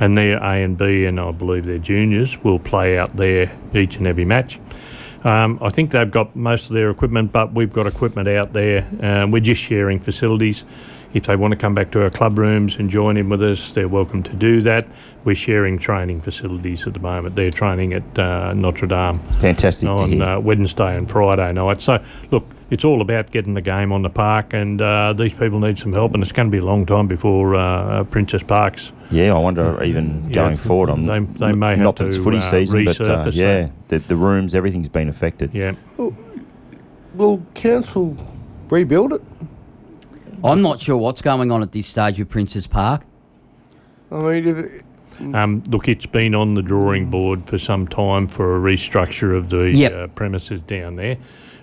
and 0.00 0.18
their 0.18 0.36
A 0.36 0.62
and 0.62 0.76
B, 0.76 1.06
and 1.06 1.18
I 1.18 1.30
believe 1.30 1.64
their 1.64 1.78
juniors 1.78 2.36
will 2.44 2.58
play 2.58 2.98
out 2.98 3.16
there 3.16 3.50
each 3.74 3.96
and 3.96 4.06
every 4.06 4.26
match. 4.26 4.60
Um, 5.24 5.58
I 5.62 5.70
think 5.70 5.92
they've 5.92 6.10
got 6.10 6.36
most 6.36 6.66
of 6.66 6.74
their 6.74 6.90
equipment, 6.90 7.32
but 7.32 7.54
we've 7.54 7.72
got 7.72 7.86
equipment 7.86 8.28
out 8.28 8.52
there. 8.52 8.86
Um, 9.00 9.30
we're 9.30 9.40
just 9.40 9.62
sharing 9.62 9.98
facilities. 9.98 10.64
If 11.16 11.24
they 11.24 11.34
want 11.34 11.52
to 11.52 11.56
come 11.56 11.74
back 11.74 11.90
to 11.92 12.02
our 12.02 12.10
club 12.10 12.38
rooms 12.38 12.76
and 12.76 12.90
join 12.90 13.16
in 13.16 13.30
with 13.30 13.42
us, 13.42 13.72
they're 13.72 13.88
welcome 13.88 14.22
to 14.24 14.32
do 14.34 14.60
that. 14.60 14.86
We're 15.24 15.34
sharing 15.34 15.78
training 15.78 16.20
facilities 16.20 16.86
at 16.86 16.92
the 16.92 16.98
moment. 17.00 17.36
They're 17.36 17.50
training 17.50 17.94
at 17.94 18.18
uh, 18.18 18.52
Notre 18.52 18.86
Dame 18.86 19.18
Fantastic 19.40 19.86
to 19.86 19.92
on 19.92 20.12
hear. 20.12 20.22
uh, 20.22 20.38
Wednesday 20.40 20.94
and 20.94 21.10
Friday 21.10 21.50
night. 21.54 21.80
So, 21.80 22.04
look, 22.30 22.44
it's 22.68 22.84
all 22.84 23.00
about 23.00 23.30
getting 23.30 23.54
the 23.54 23.62
game 23.62 23.92
on 23.92 24.02
the 24.02 24.10
park, 24.10 24.52
and 24.52 24.82
uh, 24.82 25.14
these 25.14 25.32
people 25.32 25.58
need 25.58 25.78
some 25.78 25.90
help, 25.94 26.12
and 26.12 26.22
it's 26.22 26.32
going 26.32 26.48
to 26.48 26.52
be 26.52 26.58
a 26.58 26.64
long 26.66 26.84
time 26.84 27.06
before 27.06 27.54
uh, 27.54 28.04
Princess 28.04 28.42
Parks. 28.42 28.92
yeah, 29.10 29.34
I 29.34 29.38
wonder 29.38 29.82
even 29.82 30.24
Yeah, 30.28 30.34
going 30.34 30.58
forward. 30.58 30.90
I'm, 30.90 31.06
they- 31.06 31.46
they 31.46 31.52
may 31.52 31.70
have 31.70 31.78
not 31.78 31.96
that 31.96 32.08
it's 32.08 32.16
to, 32.16 32.22
footy 32.22 32.38
uh, 32.38 32.40
season, 32.42 32.84
but 32.84 33.00
uh, 33.00 33.04
resurface 33.24 33.34
yeah, 33.34 33.70
the, 33.88 34.00
the 34.00 34.16
rooms, 34.16 34.54
everything's 34.54 34.90
been 34.90 35.08
affected. 35.08 35.50
Yeah. 35.54 35.72
Will 37.14 37.42
council 37.54 38.14
rebuild 38.68 39.14
it? 39.14 39.22
I'm 40.44 40.62
not 40.62 40.80
sure 40.80 40.96
what's 40.96 41.22
going 41.22 41.50
on 41.50 41.62
at 41.62 41.72
this 41.72 41.86
stage 41.86 42.18
with 42.18 42.28
Princess 42.28 42.66
Park. 42.66 43.02
I 44.10 44.16
mean, 44.16 44.46
if 44.48 44.56
it, 44.58 44.82
Um, 45.34 45.62
look, 45.68 45.88
it's 45.88 46.06
been 46.06 46.34
on 46.34 46.54
the 46.54 46.62
drawing 46.62 47.06
board 47.10 47.44
for 47.46 47.58
some 47.58 47.88
time 47.88 48.26
for 48.28 48.56
a 48.56 48.60
restructure 48.60 49.36
of 49.36 49.48
the 49.48 49.70
Yep. 49.70 49.92
uh, 49.92 50.06
premises 50.08 50.60
down 50.60 50.96
there. 50.96 51.16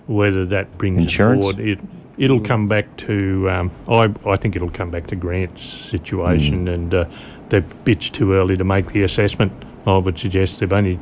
Whether 0.06 0.44
that 0.46 0.76
brings 0.76 0.98
Insurance? 0.98 1.46
it 1.48 1.54
forward, 1.56 1.68
it 1.68 1.78
it'll 2.18 2.40
come 2.40 2.68
back 2.68 2.96
to. 2.98 3.48
Um, 3.50 3.70
I 3.88 4.10
I 4.26 4.36
think 4.36 4.54
it'll 4.56 4.70
come 4.70 4.90
back 4.90 5.06
to 5.08 5.16
Grant's 5.16 5.64
situation, 5.64 6.66
Hmm. 6.66 6.74
and 6.74 6.94
uh, 6.94 7.04
they're 7.48 7.64
bitch 7.84 8.10
too 8.12 8.34
early 8.34 8.56
to 8.56 8.64
make 8.64 8.92
the 8.92 9.02
assessment. 9.04 9.52
I 9.86 9.96
would 9.96 10.18
suggest 10.18 10.60
they've 10.60 10.72
only 10.72 10.98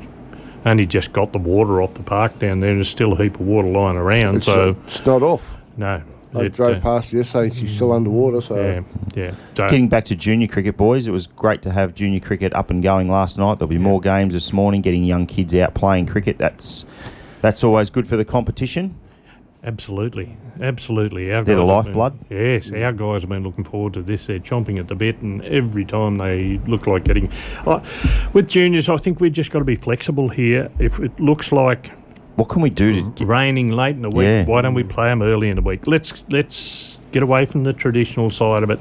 only 0.65 0.87
just 0.87 1.13
got 1.13 1.33
the 1.33 1.39
water 1.39 1.83
off 1.83 1.95
the 1.95 2.03
park 2.05 2.39
down 2.39 2.61
there, 2.61 2.71
and 2.71 2.79
there's 2.79 2.89
still 2.89 3.13
a 3.15 3.17
heap 3.17 3.35
of 3.41 3.47
water 3.47 3.67
lying 3.69 3.97
around. 3.97 4.37
It's, 4.37 4.47
so 4.47 4.77
it's 4.87 5.05
not 5.05 5.23
off. 5.23 5.57
no, 5.77 6.01
I 6.35 6.43
it, 6.45 6.53
drove 6.55 6.79
uh, 6.79 6.81
past 6.81 7.13
yesterday 7.13 7.45
and 7.45 7.57
she's 7.57 7.75
still 7.75 7.93
underwater. 7.93 8.41
So 8.41 8.57
Yeah, 8.57 8.81
yeah. 9.15 9.35
So, 9.57 9.69
Getting 9.69 9.89
back 9.89 10.05
to 10.07 10.17
junior 10.17 10.49
cricket, 10.49 10.77
boys, 10.77 11.07
it 11.07 11.11
was 11.11 11.27
great 11.27 11.63
to 11.63 11.73
have 11.73 11.95
junior 11.95 12.21
cricket 12.21 12.53
up 12.55 12.71
and 12.71 12.83
going 12.83 13.09
last 13.09 13.39
night. 13.39 13.59
There'll 13.59 13.69
be 13.69 13.79
more 13.79 14.01
games 14.01 14.33
this 14.33 14.53
morning. 14.53 14.81
Getting 14.81 15.05
young 15.05 15.27
kids 15.27 15.55
out 15.55 15.75
playing 15.75 16.07
cricket 16.07 16.39
that's 16.39 16.85
that's 17.41 17.63
always 17.65 17.91
good 17.91 18.07
for 18.07 18.17
the 18.17 18.25
competition. 18.25 18.99
Absolutely, 19.65 20.37
absolutely. 20.61 21.33
Our 21.33 21.45
They're 21.45 21.55
the 21.55 21.63
lifeblood? 21.63 22.29
Been, 22.29 22.39
yes, 22.39 22.73
our 22.73 22.93
guys 22.93 23.23
have 23.23 23.29
been 23.29 23.45
looking 23.45 23.63
forward 23.63 23.93
to 23.93 24.03
this. 24.03 24.27
They're 24.27 24.41
chomping 24.41 24.81
at 24.81 24.89
the 24.89 24.97
bit, 24.97 25.19
and 25.19 25.41
every 25.45 25.85
time 25.85 26.19
they 26.19 26.59
look 26.67 26.89
like 26.89 27.05
getting. 27.05 27.31
Uh, 27.65 27.81
with 28.33 28.49
juniors, 28.49 28.89
I 28.89 28.97
think 28.97 29.21
we've 29.21 29.33
just 29.33 29.53
got 29.53 29.61
to 29.61 29.65
be 29.65 29.77
flexible 29.77 30.29
here. 30.29 30.69
If 30.81 30.99
it 30.99 31.19
looks 31.21 31.53
like 31.53 31.93
What 32.37 32.49
can 32.49 32.63
we 32.63 32.71
do 32.71 32.95
to 32.95 33.11
get, 33.11 33.27
raining 33.29 33.71
late 33.73 33.95
in 33.97 34.03
the 34.03 34.11
week, 34.11 34.25
Yeah. 34.27 34.45
why 34.47 34.63
don't 34.63 34.75
we 34.75 34.83
play 34.83 35.09
them 35.09 35.23
early 35.23 35.49
in 35.49 35.57
the 35.57 35.63
week? 35.63 35.87
Let's 35.87 36.23
let's 36.31 36.99
get 37.13 37.23
away 37.23 37.45
from 37.45 37.65
the 37.65 37.73
traditional 37.73 38.31
side 38.31 38.63
of 38.63 38.71
it, 38.71 38.81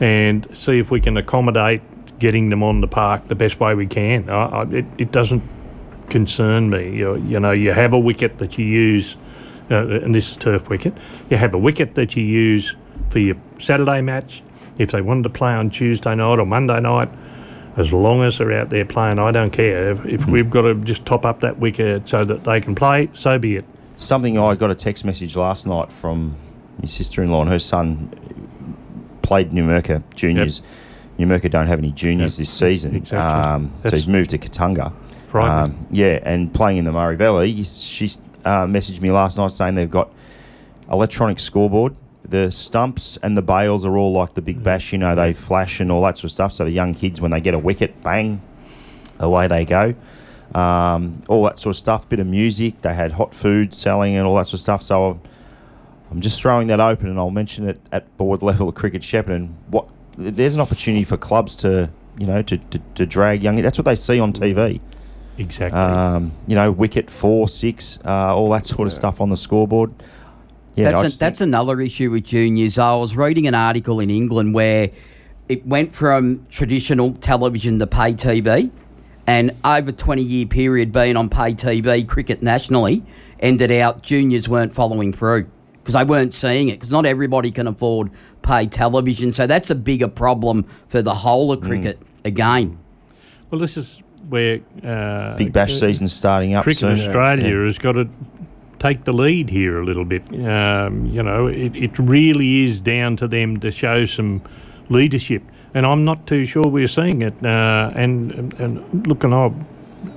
and 0.00 0.46
see 0.54 0.78
if 0.78 0.90
we 0.90 1.00
can 1.00 1.16
accommodate 1.16 1.82
getting 2.18 2.50
them 2.50 2.62
on 2.62 2.80
the 2.80 2.88
park 2.88 3.28
the 3.28 3.34
best 3.34 3.60
way 3.60 3.74
we 3.74 3.86
can. 3.86 4.28
I, 4.28 4.44
I, 4.44 4.62
it, 4.64 4.84
it 4.98 5.12
doesn't 5.12 5.42
concern 6.10 6.68
me. 6.68 6.90
You, 6.96 7.16
you 7.16 7.38
know, 7.40 7.52
you 7.52 7.72
have 7.72 7.92
a 7.92 7.98
wicket 7.98 8.38
that 8.38 8.58
you 8.58 8.66
use, 8.66 9.16
uh, 9.70 9.86
and 9.86 10.14
this 10.14 10.30
is 10.32 10.36
turf 10.36 10.68
wicket. 10.68 10.92
You 11.30 11.36
have 11.36 11.54
a 11.54 11.58
wicket 11.58 11.94
that 11.94 12.16
you 12.16 12.24
use 12.24 12.74
for 13.10 13.20
your 13.20 13.36
Saturday 13.60 14.00
match. 14.02 14.42
If 14.78 14.90
they 14.90 15.00
wanted 15.00 15.22
to 15.24 15.30
play 15.30 15.52
on 15.52 15.70
Tuesday 15.70 16.14
night 16.14 16.38
or 16.38 16.46
Monday 16.46 16.80
night, 16.80 17.08
as 17.76 17.92
long 17.92 18.22
as 18.22 18.38
they're 18.38 18.52
out 18.52 18.70
there 18.70 18.84
playing, 18.84 19.18
I 19.18 19.30
don't 19.30 19.50
care. 19.50 19.90
If, 19.92 20.04
if 20.06 20.26
we've 20.26 20.50
got 20.50 20.62
to 20.62 20.74
just 20.74 21.06
top 21.06 21.24
up 21.24 21.40
that 21.40 21.58
wicket 21.58 22.08
so 22.08 22.24
that 22.24 22.44
they 22.44 22.60
can 22.60 22.74
play, 22.74 23.08
so 23.14 23.38
be 23.38 23.56
it. 23.56 23.64
something? 23.96 24.38
I 24.38 24.54
got 24.54 24.70
a 24.70 24.74
text 24.74 25.04
message 25.04 25.36
last 25.36 25.66
night 25.66 25.92
from 25.92 26.36
my 26.80 26.86
sister-in-law 26.86 27.42
and 27.42 27.50
her 27.50 27.58
son 27.58 28.10
played 29.22 29.50
Numurkah 29.52 30.02
juniors. 30.14 30.62
Numurkah 31.18 31.50
don't 31.50 31.66
have 31.66 31.78
any 31.78 31.92
juniors 31.92 32.38
Yep, 32.38 32.42
this 32.42 32.50
season, 32.50 32.96
exactly. 32.96 33.18
um, 33.18 33.72
so 33.84 33.96
he's 33.96 34.06
moved 34.08 34.30
to 34.30 34.38
Katunga. 34.38 34.92
Um, 35.34 35.86
yeah, 35.90 36.18
and 36.24 36.52
playing 36.52 36.78
in 36.78 36.84
the 36.84 36.92
Murray 36.92 37.14
Valley, 37.16 37.62
she 37.62 38.10
uh, 38.44 38.64
messaged 38.66 39.00
me 39.00 39.10
last 39.12 39.36
night 39.38 39.52
saying 39.52 39.76
they've 39.76 39.90
got 39.90 40.12
electronic 40.90 41.38
scoreboard. 41.38 41.94
The 42.30 42.50
stumps 42.50 43.18
and 43.22 43.36
the 43.36 43.42
bails 43.42 43.84
are 43.84 43.96
all 43.96 44.12
like 44.12 44.34
the 44.34 44.40
Mm. 44.40 44.44
big 44.46 44.62
bash, 44.62 44.92
you 44.92 44.98
know, 44.98 45.14
they 45.14 45.32
flash 45.32 45.80
and 45.80 45.90
all 45.90 46.02
that 46.02 46.16
sort 46.16 46.24
of 46.24 46.30
stuff. 46.30 46.52
So 46.52 46.64
the 46.64 46.70
young 46.70 46.94
kids, 46.94 47.20
when 47.20 47.30
they 47.32 47.40
get 47.40 47.54
a 47.54 47.58
wicket, 47.58 48.02
bang, 48.02 48.40
away 49.18 49.46
they 49.48 49.64
go. 49.64 49.94
Um, 50.54 51.20
all 51.28 51.44
that 51.44 51.58
sort 51.58 51.74
of 51.74 51.78
stuff, 51.78 52.08
bit 52.08 52.18
of 52.20 52.26
music. 52.26 52.82
They 52.82 52.94
had 52.94 53.12
hot 53.12 53.34
food 53.34 53.74
selling 53.74 54.16
and 54.16 54.26
all 54.26 54.36
that 54.36 54.46
sort 54.46 54.54
of 54.54 54.60
stuff. 54.60 54.82
So 54.82 55.20
I'm 56.10 56.20
just 56.20 56.40
throwing 56.40 56.66
that 56.68 56.80
open, 56.80 57.08
and 57.08 57.18
I'll 57.18 57.30
mention 57.30 57.68
it 57.68 57.80
at 57.92 58.16
board 58.16 58.42
level 58.50 58.68
of 58.68 58.74
cricket 58.74 59.02
Shepparton. 59.02 59.50
What 59.68 59.86
there's 60.16 60.54
an 60.54 60.60
opportunity 60.60 61.04
for 61.04 61.16
clubs 61.16 61.54
to, 61.56 61.88
you 62.18 62.26
know, 62.26 62.42
to, 62.42 62.58
to, 62.58 62.78
to 62.96 63.06
drag 63.06 63.42
young. 63.42 63.56
That's 63.56 63.78
what 63.78 63.84
they 63.84 63.94
see 63.94 64.18
on 64.20 64.32
TV. 64.32 64.80
Exactly. 65.38 65.78
Um, 65.80 66.32
you 66.46 66.54
know, 66.54 66.70
wicket 66.70 67.08
four, 67.10 67.48
six, 67.48 67.98
uh, 68.04 68.34
all 68.36 68.50
that 68.50 68.66
sort 68.66 68.86
of 68.86 68.92
stuff 68.92 69.20
on 69.20 69.30
the 69.30 69.36
scoreboard. 69.36 69.92
Yeah, 70.80 70.90
that's, 70.92 71.02
a, 71.02 71.06
just 71.06 71.20
that's 71.20 71.40
another 71.40 71.80
issue 71.80 72.10
with 72.10 72.24
juniors. 72.24 72.78
I 72.78 72.94
was 72.96 73.16
reading 73.16 73.46
an 73.46 73.54
article 73.54 74.00
in 74.00 74.10
England 74.10 74.54
where 74.54 74.90
it 75.48 75.66
went 75.66 75.94
from 75.94 76.46
traditional 76.50 77.12
television 77.14 77.78
to 77.80 77.86
pay 77.86 78.14
TV, 78.14 78.70
and 79.26 79.52
over 79.64 79.90
a 79.90 79.92
20 79.92 80.22
year 80.22 80.46
period 80.46 80.92
being 80.92 81.16
on 81.16 81.28
pay 81.28 81.54
TV, 81.54 82.06
cricket 82.06 82.42
nationally 82.42 83.02
ended 83.40 83.72
out 83.72 84.02
juniors 84.02 84.48
weren't 84.48 84.74
following 84.74 85.12
through 85.12 85.46
because 85.78 85.94
they 85.94 86.04
weren't 86.04 86.34
seeing 86.34 86.68
it 86.68 86.72
because 86.74 86.90
not 86.90 87.06
everybody 87.06 87.50
can 87.50 87.66
afford 87.66 88.10
pay 88.42 88.66
television. 88.66 89.32
So 89.32 89.46
that's 89.46 89.70
a 89.70 89.74
bigger 89.74 90.08
problem 90.08 90.64
for 90.88 91.00
the 91.02 91.14
whole 91.14 91.48
Mm. 91.50 91.52
of 91.58 91.60
cricket 91.62 91.98
again. 92.24 92.78
well, 93.50 93.60
this 93.60 93.76
is 93.76 94.00
where 94.28 94.60
uh, 94.84 95.36
Big 95.36 95.52
Bash 95.52 95.72
uh, 95.72 95.78
season 95.80 96.08
starting 96.08 96.54
up 96.54 96.62
Cricket 96.64 96.80
soon. 96.80 97.00
Australia 97.00 97.58
Yeah. 97.58 97.64
has 97.64 97.78
got 97.78 97.92
to 97.92 98.08
take 98.80 99.04
the 99.04 99.12
lead 99.12 99.48
here 99.50 99.80
a 99.80 99.84
little 99.84 100.04
bit. 100.04 100.22
Um, 100.44 101.06
you 101.06 101.22
know, 101.22 101.46
it, 101.46 101.76
it 101.76 101.96
really 101.98 102.64
is 102.64 102.80
down 102.80 103.16
to 103.18 103.28
them 103.28 103.60
to 103.60 103.70
show 103.70 104.04
some 104.06 104.42
leadership, 104.88 105.42
and 105.74 105.86
I'm 105.86 106.04
not 106.04 106.26
too 106.26 106.44
sure 106.46 106.64
we're 106.66 106.88
seeing 106.88 107.22
it. 107.22 107.34
Uh, 107.44 107.92
and, 107.94 108.32
and 108.32 108.52
and 108.54 109.06
look, 109.06 109.22
and 109.22 109.32
I'll, 109.32 109.54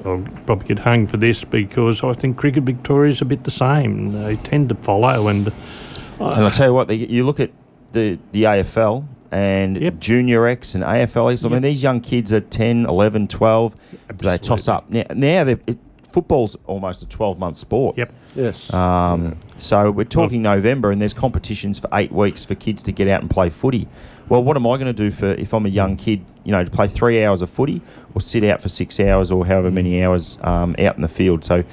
I'll 0.06 0.26
probably 0.47 0.67
get 0.67 0.80
hung 0.80 1.06
for 1.08 1.17
this 1.17 1.43
because 1.43 2.04
I 2.04 2.13
think 2.13 2.38
Cricket 2.38 2.63
Victoria's 2.63 3.21
a 3.21 3.26
bit 3.26 3.43
the 3.43 3.52
same. 3.52 4.13
They 4.23 4.38
tend 4.38 4.69
to 4.69 4.76
follow, 4.76 5.28
and 5.28 5.52
And 6.19 6.43
I'll 6.43 6.49
tell 6.52 6.67
you 6.69 6.73
what, 6.73 6.88
they, 6.88 6.95
you 6.95 7.26
look 7.26 7.39
at 7.39 7.52
the, 7.91 8.17
the 8.32 8.43
AFL 8.43 9.06
and 9.32 9.78
Yep. 9.82 9.99
Junior 9.99 10.47
X 10.47 10.73
and 10.76 10.84
AFL. 10.84 11.45
I 11.45 11.49
mean, 11.49 11.62
these 11.63 11.84
young 11.84 12.02
kids 12.02 12.32
are 12.32 12.39
10, 12.39 12.86
11, 12.86 13.28
12. 13.28 13.76
They 14.19 14.38
toss 14.38 14.67
up. 14.67 14.89
Now, 14.89 15.04
now 15.13 15.43
they're- 15.43 15.60
it, 15.67 15.78
football's 16.17 16.56
almost 16.67 17.02
a 17.02 17.08
12 17.08 17.39
month 17.39 17.58
sport. 17.58 17.97
yep, 17.97 18.13
yes, 18.36 18.71
Um, 18.73 19.36
So 19.58 19.89
we're 19.91 20.04
talking 20.06 20.41
November, 20.43 20.91
and 20.91 21.02
there's 21.02 21.13
competitions 21.13 21.80
for 21.80 21.89
eight 21.93 22.12
weeks 22.12 22.45
for 22.45 22.56
kids 22.56 22.84
to 22.84 22.91
get 22.91 23.08
out 23.08 23.21
and 23.21 23.30
play 23.30 23.49
footy. 23.49 23.88
Well, 24.30 24.43
what 24.43 24.56
am 24.56 24.65
I 24.67 24.78
going 24.78 24.86
to 24.88 24.93
do 24.93 25.12
for 25.12 25.28
if 25.34 25.54
I'm 25.54 25.65
a 25.65 25.69
young 25.69 25.97
kid? 25.97 26.23
You 26.45 26.52
know, 26.52 26.63
to 26.63 26.69
play 26.69 26.88
three 26.88 27.23
hours 27.26 27.41
of 27.41 27.49
footy, 27.49 27.82
or 28.13 28.21
sit 28.21 28.43
out 28.43 28.62
for 28.62 28.69
six 28.69 28.99
hours, 28.99 29.32
or 29.32 29.45
however 29.45 29.71
many 29.71 30.02
hours 30.04 30.38
um, 30.43 30.76
out 30.80 30.95
in 30.95 31.02
the 31.02 31.08
field. 31.08 31.43
So, 31.43 31.63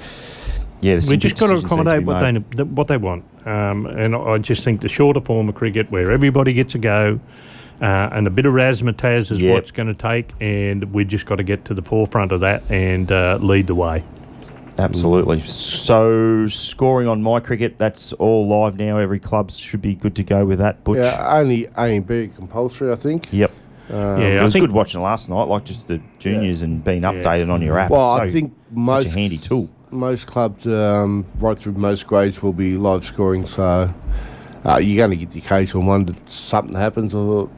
yeah, 0.81 0.95
we 0.95 1.01
some 1.01 1.19
just 1.19 1.37
got 1.37 1.47
to 1.47 1.55
accommodate 1.57 1.99
be 1.99 2.05
what 2.05 2.21
made. 2.21 2.43
they 2.57 2.63
what 2.63 2.87
they 2.87 2.97
want. 2.97 3.23
Um, 3.45 3.85
and 3.85 4.15
I 4.15 4.37
just 4.39 4.63
think 4.63 4.81
the 4.81 4.89
shorter 4.89 5.21
form 5.21 5.49
of 5.49 5.55
cricket, 5.55 5.91
where 5.91 6.11
everybody 6.11 6.53
gets 6.53 6.73
a 6.75 6.77
go, 6.79 7.19
uh, 7.81 7.85
and 8.11 8.25
a 8.27 8.29
bit 8.29 8.45
of 8.45 8.53
razzmatazz 8.53 9.31
is 9.31 9.39
Yep. 9.39 9.53
what's 9.53 9.71
going 9.71 9.87
to 9.87 9.93
take, 9.93 10.31
and 10.39 10.91
we've 10.93 11.07
just 11.07 11.25
got 11.25 11.35
to 11.37 11.43
get 11.43 11.65
to 11.65 11.73
the 11.73 11.81
forefront 11.81 12.31
of 12.31 12.39
that 12.41 12.63
and 12.69 13.11
uh, 13.11 13.37
lead 13.41 13.67
the 13.67 13.75
way. 13.75 14.03
Absolutely. 14.77 15.41
So, 15.47 16.47
scoring 16.47 17.07
on 17.07 17.21
my 17.21 17.39
cricket, 17.39 17.77
that's 17.77 18.13
all 18.13 18.47
live 18.47 18.77
now. 18.77 18.97
Every 18.97 19.19
club 19.19 19.51
should 19.51 19.81
be 19.81 19.95
good 19.95 20.15
to 20.15 20.23
go 20.23 20.45
with 20.45 20.59
that. 20.59 20.83
Butch. 20.83 20.97
yeah, 21.03 21.27
only 21.37 21.65
A 21.77 21.95
and 21.95 22.07
B 22.07 22.29
compulsory, 22.35 22.91
I 22.91 22.95
think. 22.95 23.27
Yep. 23.31 23.51
Um, 23.89 23.95
Yeah, 24.21 24.27
it 24.27 24.37
I 24.37 24.43
was 24.43 24.53
good 24.53 24.71
watching 24.71 25.01
last 25.01 25.29
night, 25.29 25.43
like 25.43 25.65
just 25.65 25.87
the 25.87 26.01
juniors 26.19 26.61
and 26.61 26.83
being 26.83 27.01
updated 27.01 27.51
on 27.51 27.61
your 27.61 27.77
app. 27.77 27.91
Well, 27.91 28.15
It's 28.17 28.21
I 28.23 28.27
so- 28.27 28.33
think 28.33 28.53
such 28.69 28.77
most 28.77 29.05
a 29.07 29.09
handy 29.09 29.37
tool. 29.37 29.69
most 29.91 30.27
clubs, 30.27 30.65
um, 30.65 31.25
right 31.39 31.59
through 31.59 31.73
most 31.73 32.07
grades, 32.07 32.41
will 32.41 32.53
be 32.53 32.77
live 32.77 33.03
scoring. 33.03 33.45
So 33.45 33.93
uh, 34.65 34.77
you're 34.77 34.97
going 35.05 35.11
to 35.11 35.17
get 35.17 35.31
the 35.31 35.39
occasional 35.39 35.83
one 35.83 36.05
that 36.05 36.29
something 36.29 36.75
happens, 36.75 37.13
or 37.13 37.49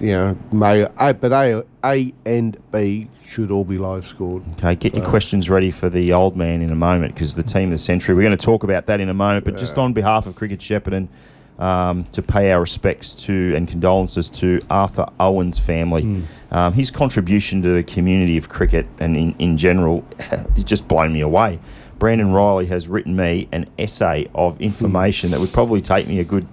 you 0.00 0.12
know, 0.12 0.38
may 0.52 0.86
A, 0.98 1.14
but 1.14 1.32
A, 1.32 1.64
A 1.84 2.14
and 2.24 2.56
B 2.72 3.08
should 3.24 3.50
all 3.50 3.64
be 3.64 3.78
live 3.78 4.06
scored. 4.06 4.42
Okay, 4.54 4.74
get 4.74 4.94
your 4.94 5.04
questions 5.04 5.50
ready 5.50 5.70
for 5.70 5.88
the 5.88 6.12
old 6.12 6.36
man 6.36 6.62
in 6.62 6.70
a 6.70 6.76
moment 6.76 7.14
because 7.14 7.34
the 7.34 7.42
team 7.42 7.64
of 7.64 7.72
the 7.72 7.78
century. 7.78 8.14
We're 8.14 8.22
going 8.22 8.36
to 8.36 8.44
talk 8.44 8.62
about 8.62 8.86
that 8.86 9.00
in 9.00 9.08
a 9.08 9.14
moment. 9.14 9.44
But 9.44 9.56
just 9.56 9.76
on 9.76 9.92
behalf 9.92 10.26
of 10.26 10.34
Cricket 10.34 10.60
Shepparton, 10.60 11.08
um, 11.58 12.04
to 12.12 12.22
pay 12.22 12.52
our 12.52 12.60
respects 12.60 13.14
to 13.14 13.52
and 13.56 13.68
condolences 13.68 14.28
to 14.30 14.60
Arthur 14.70 15.06
Owen's 15.18 15.58
family. 15.58 16.24
Um, 16.50 16.72
his 16.72 16.90
contribution 16.90 17.62
to 17.62 17.74
the 17.74 17.82
community 17.82 18.38
of 18.38 18.48
cricket 18.48 18.86
and 18.98 19.16
in, 19.16 19.34
in 19.38 19.58
general 19.58 20.04
has 20.18 20.46
just 20.64 20.88
blown 20.88 21.12
me 21.12 21.20
away. 21.20 21.58
Brandon 21.98 22.32
Riley 22.32 22.66
has 22.66 22.86
written 22.86 23.16
me 23.16 23.48
an 23.50 23.68
essay 23.78 24.28
of 24.34 24.60
information 24.60 25.32
that 25.32 25.40
would 25.40 25.52
probably 25.52 25.82
take 25.82 26.06
me 26.06 26.20
a 26.20 26.24
good 26.24 26.46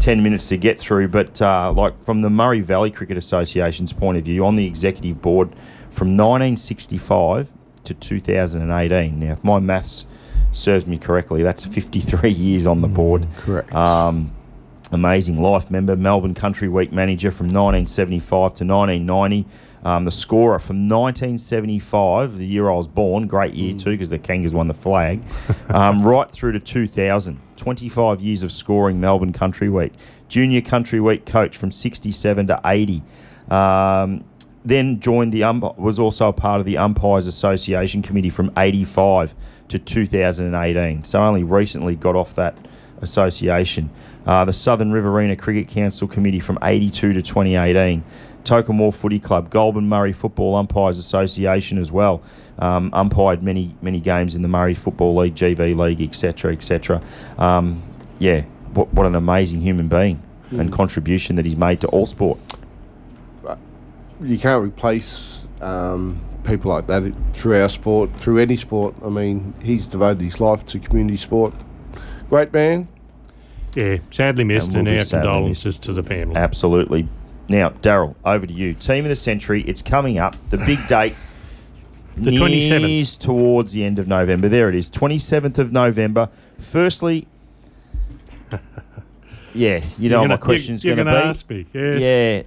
10 0.00 0.22
minutes 0.22 0.48
to 0.48 0.56
get 0.56 0.80
through. 0.80 1.08
But 1.08 1.40
uh, 1.40 1.72
like 1.72 2.04
from 2.04 2.22
the 2.22 2.30
Murray 2.30 2.60
Valley 2.60 2.90
Cricket 2.90 3.16
Association's 3.16 3.92
point 3.92 4.18
of 4.18 4.24
view, 4.24 4.44
on 4.44 4.56
the 4.56 4.66
executive 4.66 5.20
board 5.22 5.50
from 5.90 6.16
1965 6.16 7.52
to 7.84 7.94
2018. 7.94 9.18
Now, 9.18 9.32
if 9.32 9.42
my 9.42 9.58
maths 9.58 10.06
serves 10.52 10.86
me 10.86 10.98
correctly, 10.98 11.42
that's 11.42 11.64
53 11.64 12.30
years 12.30 12.66
on 12.66 12.82
the 12.82 12.88
board. 12.88 13.26
Correct. 13.36 13.74
Um, 13.74 14.32
amazing 14.92 15.40
life 15.40 15.70
member, 15.70 15.96
Melbourne 15.96 16.34
Country 16.34 16.68
Week 16.68 16.92
manager 16.92 17.30
from 17.30 17.46
1975 17.46 18.28
to 18.28 18.64
1990. 18.64 19.46
Um, 19.84 20.04
the 20.04 20.10
scorer 20.10 20.58
from 20.58 20.88
1975, 20.88 22.38
the 22.38 22.46
year 22.46 22.68
I 22.68 22.74
was 22.74 22.88
born, 22.88 23.26
great 23.26 23.54
year 23.54 23.74
too 23.74 23.90
because 23.90 24.10
the 24.10 24.18
Kangas 24.18 24.52
won 24.52 24.68
the 24.68 24.74
flag, 24.74 25.22
um, 25.68 26.02
right 26.06 26.30
through 26.30 26.52
to 26.52 26.60
2000. 26.60 27.40
25 27.56 28.20
years 28.20 28.42
of 28.42 28.52
scoring 28.52 29.00
Melbourne 29.00 29.32
Country 29.32 29.68
Week. 29.68 29.92
Junior 30.28 30.60
Country 30.60 31.00
Week 31.00 31.24
coach 31.24 31.56
from 31.56 31.70
67 31.70 32.46
to 32.48 32.60
80. 32.64 33.02
Um, 33.50 34.24
then 34.64 34.98
joined 34.98 35.32
the 35.32 35.44
ump- 35.44 35.78
was 35.78 35.98
also 35.98 36.28
a 36.28 36.32
part 36.32 36.60
of 36.60 36.66
the 36.66 36.76
Umpires 36.76 37.26
Association 37.26 38.02
Committee 38.02 38.30
from 38.30 38.50
85 38.56 39.34
to 39.68 39.78
2018. 39.78 41.04
So 41.04 41.22
only 41.22 41.44
recently 41.44 41.94
got 41.94 42.16
off 42.16 42.34
that 42.34 42.56
association. 43.00 43.90
Uh, 44.26 44.44
the 44.44 44.52
Southern 44.52 44.90
Riverina 44.90 45.36
Cricket 45.36 45.68
Council 45.68 46.08
Committee 46.08 46.40
from 46.40 46.58
82 46.62 47.12
to 47.12 47.22
2018. 47.22 48.02
Tocumwal 48.46 48.94
Footy 48.94 49.18
Club, 49.18 49.50
Goulburn 49.50 49.88
Murray 49.88 50.12
Football 50.12 50.54
Umpires 50.54 50.98
Association 50.98 51.78
as 51.78 51.90
well. 51.92 52.22
Um, 52.58 52.90
umpired 52.94 53.42
many 53.42 53.74
many 53.82 54.00
games 54.00 54.34
in 54.34 54.40
the 54.40 54.48
Murray 54.48 54.72
Football 54.72 55.16
League, 55.16 55.34
GV 55.34 55.76
League, 55.76 56.00
etc., 56.00 56.52
etc. 56.52 57.02
Um, 57.36 57.82
yeah, 58.18 58.42
what, 58.72 58.92
what 58.94 59.04
an 59.04 59.14
amazing 59.14 59.60
human 59.60 59.88
being 59.88 60.22
and 60.52 60.72
contribution 60.72 61.36
that 61.36 61.44
he's 61.44 61.56
made 61.56 61.80
to 61.80 61.88
all 61.88 62.06
sport. 62.06 62.38
you 64.22 64.38
can't 64.38 64.64
replace 64.64 65.46
um, 65.60 66.20
people 66.44 66.70
like 66.70 66.86
that 66.86 67.12
through 67.32 67.60
our 67.60 67.68
sport, 67.68 68.10
through 68.18 68.38
any 68.38 68.56
sport. 68.56 68.94
I 69.04 69.08
mean, 69.08 69.54
he's 69.62 69.86
devoted 69.86 70.22
his 70.22 70.40
life 70.40 70.64
to 70.66 70.78
community 70.78 71.16
sport. 71.16 71.52
Great 72.28 72.52
man. 72.52 72.88
Yeah, 73.74 73.98
sadly 74.10 74.44
missed, 74.44 74.68
And 74.68 74.76
and, 74.76 74.86
will 74.86 74.94
be 74.94 74.98
our 75.00 75.04
sadly 75.04 75.26
condolences 75.26 75.78
to 75.80 75.92
the 75.92 76.02
family. 76.02 76.36
Absolutely. 76.36 77.08
Now, 77.48 77.70
Daryl, 77.70 78.14
over 78.24 78.46
to 78.46 78.52
you. 78.52 78.74
Team 78.74 79.04
of 79.04 79.08
the 79.08 79.16
century. 79.16 79.62
It's 79.62 79.82
coming 79.82 80.18
up. 80.18 80.36
The 80.50 80.58
big 80.58 80.86
date. 80.88 81.14
The 82.16 82.30
27th. 82.30 82.80
nears 82.82 83.16
towards 83.18 83.72
the 83.72 83.84
end 83.84 83.98
of 83.98 84.08
November. 84.08 84.48
There 84.48 84.68
it 84.70 84.74
is, 84.74 84.90
27th 84.90 85.58
of 85.58 85.70
November. 85.70 86.30
Firstly, 86.58 87.26
yeah, 89.54 89.84
you 89.98 90.08
know 90.08 90.20
what 90.20 90.28
my 90.28 90.34
gonna- 90.36 90.42
question's 90.44 90.82
going 90.82 90.96
to 90.96 91.04
be. 91.04 91.10
ask 91.10 91.48
me. 91.50 91.66
Yeah. 91.74 91.96
Yeah, 91.96 92.42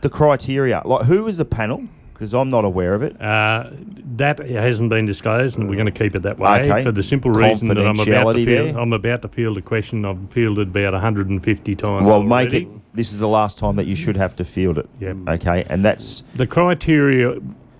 the 0.00 0.10
criteria. 0.10 0.82
Like, 0.84 1.06
who 1.06 1.22
was 1.24 1.36
the 1.38 1.44
panel? 1.44 1.84
Because 2.18 2.34
I'm 2.34 2.50
not 2.50 2.64
aware 2.64 2.94
of 2.94 3.02
it. 3.02 3.20
Uh, 3.22 3.70
that 4.16 4.40
hasn't 4.40 4.88
been 4.90 5.06
disclosed, 5.06 5.56
and 5.56 5.70
we're 5.70 5.76
going 5.76 5.86
to 5.86 5.92
keep 5.92 6.16
it 6.16 6.22
that 6.22 6.36
way 6.36 6.68
Okay. 6.68 6.82
for 6.82 6.90
the 6.90 7.02
simple 7.04 7.30
reason 7.30 7.68
that 7.68 7.78
I'm 7.78 8.00
about 8.00 8.32
to 8.32 8.44
field. 8.44 8.74
there. 8.74 8.78
I'm 8.80 8.92
about 8.92 9.22
to 9.22 9.28
field 9.28 9.56
a 9.56 9.62
question 9.62 10.04
I've 10.04 10.18
fielded 10.32 10.68
about 10.68 10.94
150 10.94 11.76
times. 11.76 12.04
Well, 12.04 12.24
make 12.24 12.52
it. 12.52 12.66
This 12.92 13.12
is 13.12 13.20
the 13.20 13.28
last 13.28 13.56
time 13.56 13.76
that 13.76 13.86
you 13.86 13.94
should 13.94 14.16
have 14.16 14.34
to 14.36 14.44
field 14.44 14.78
it. 14.78 14.88
Yep. 14.98 15.16
Okay, 15.28 15.64
and 15.70 15.84
that's 15.84 16.24
The 16.34 16.46
criteria. 16.48 17.36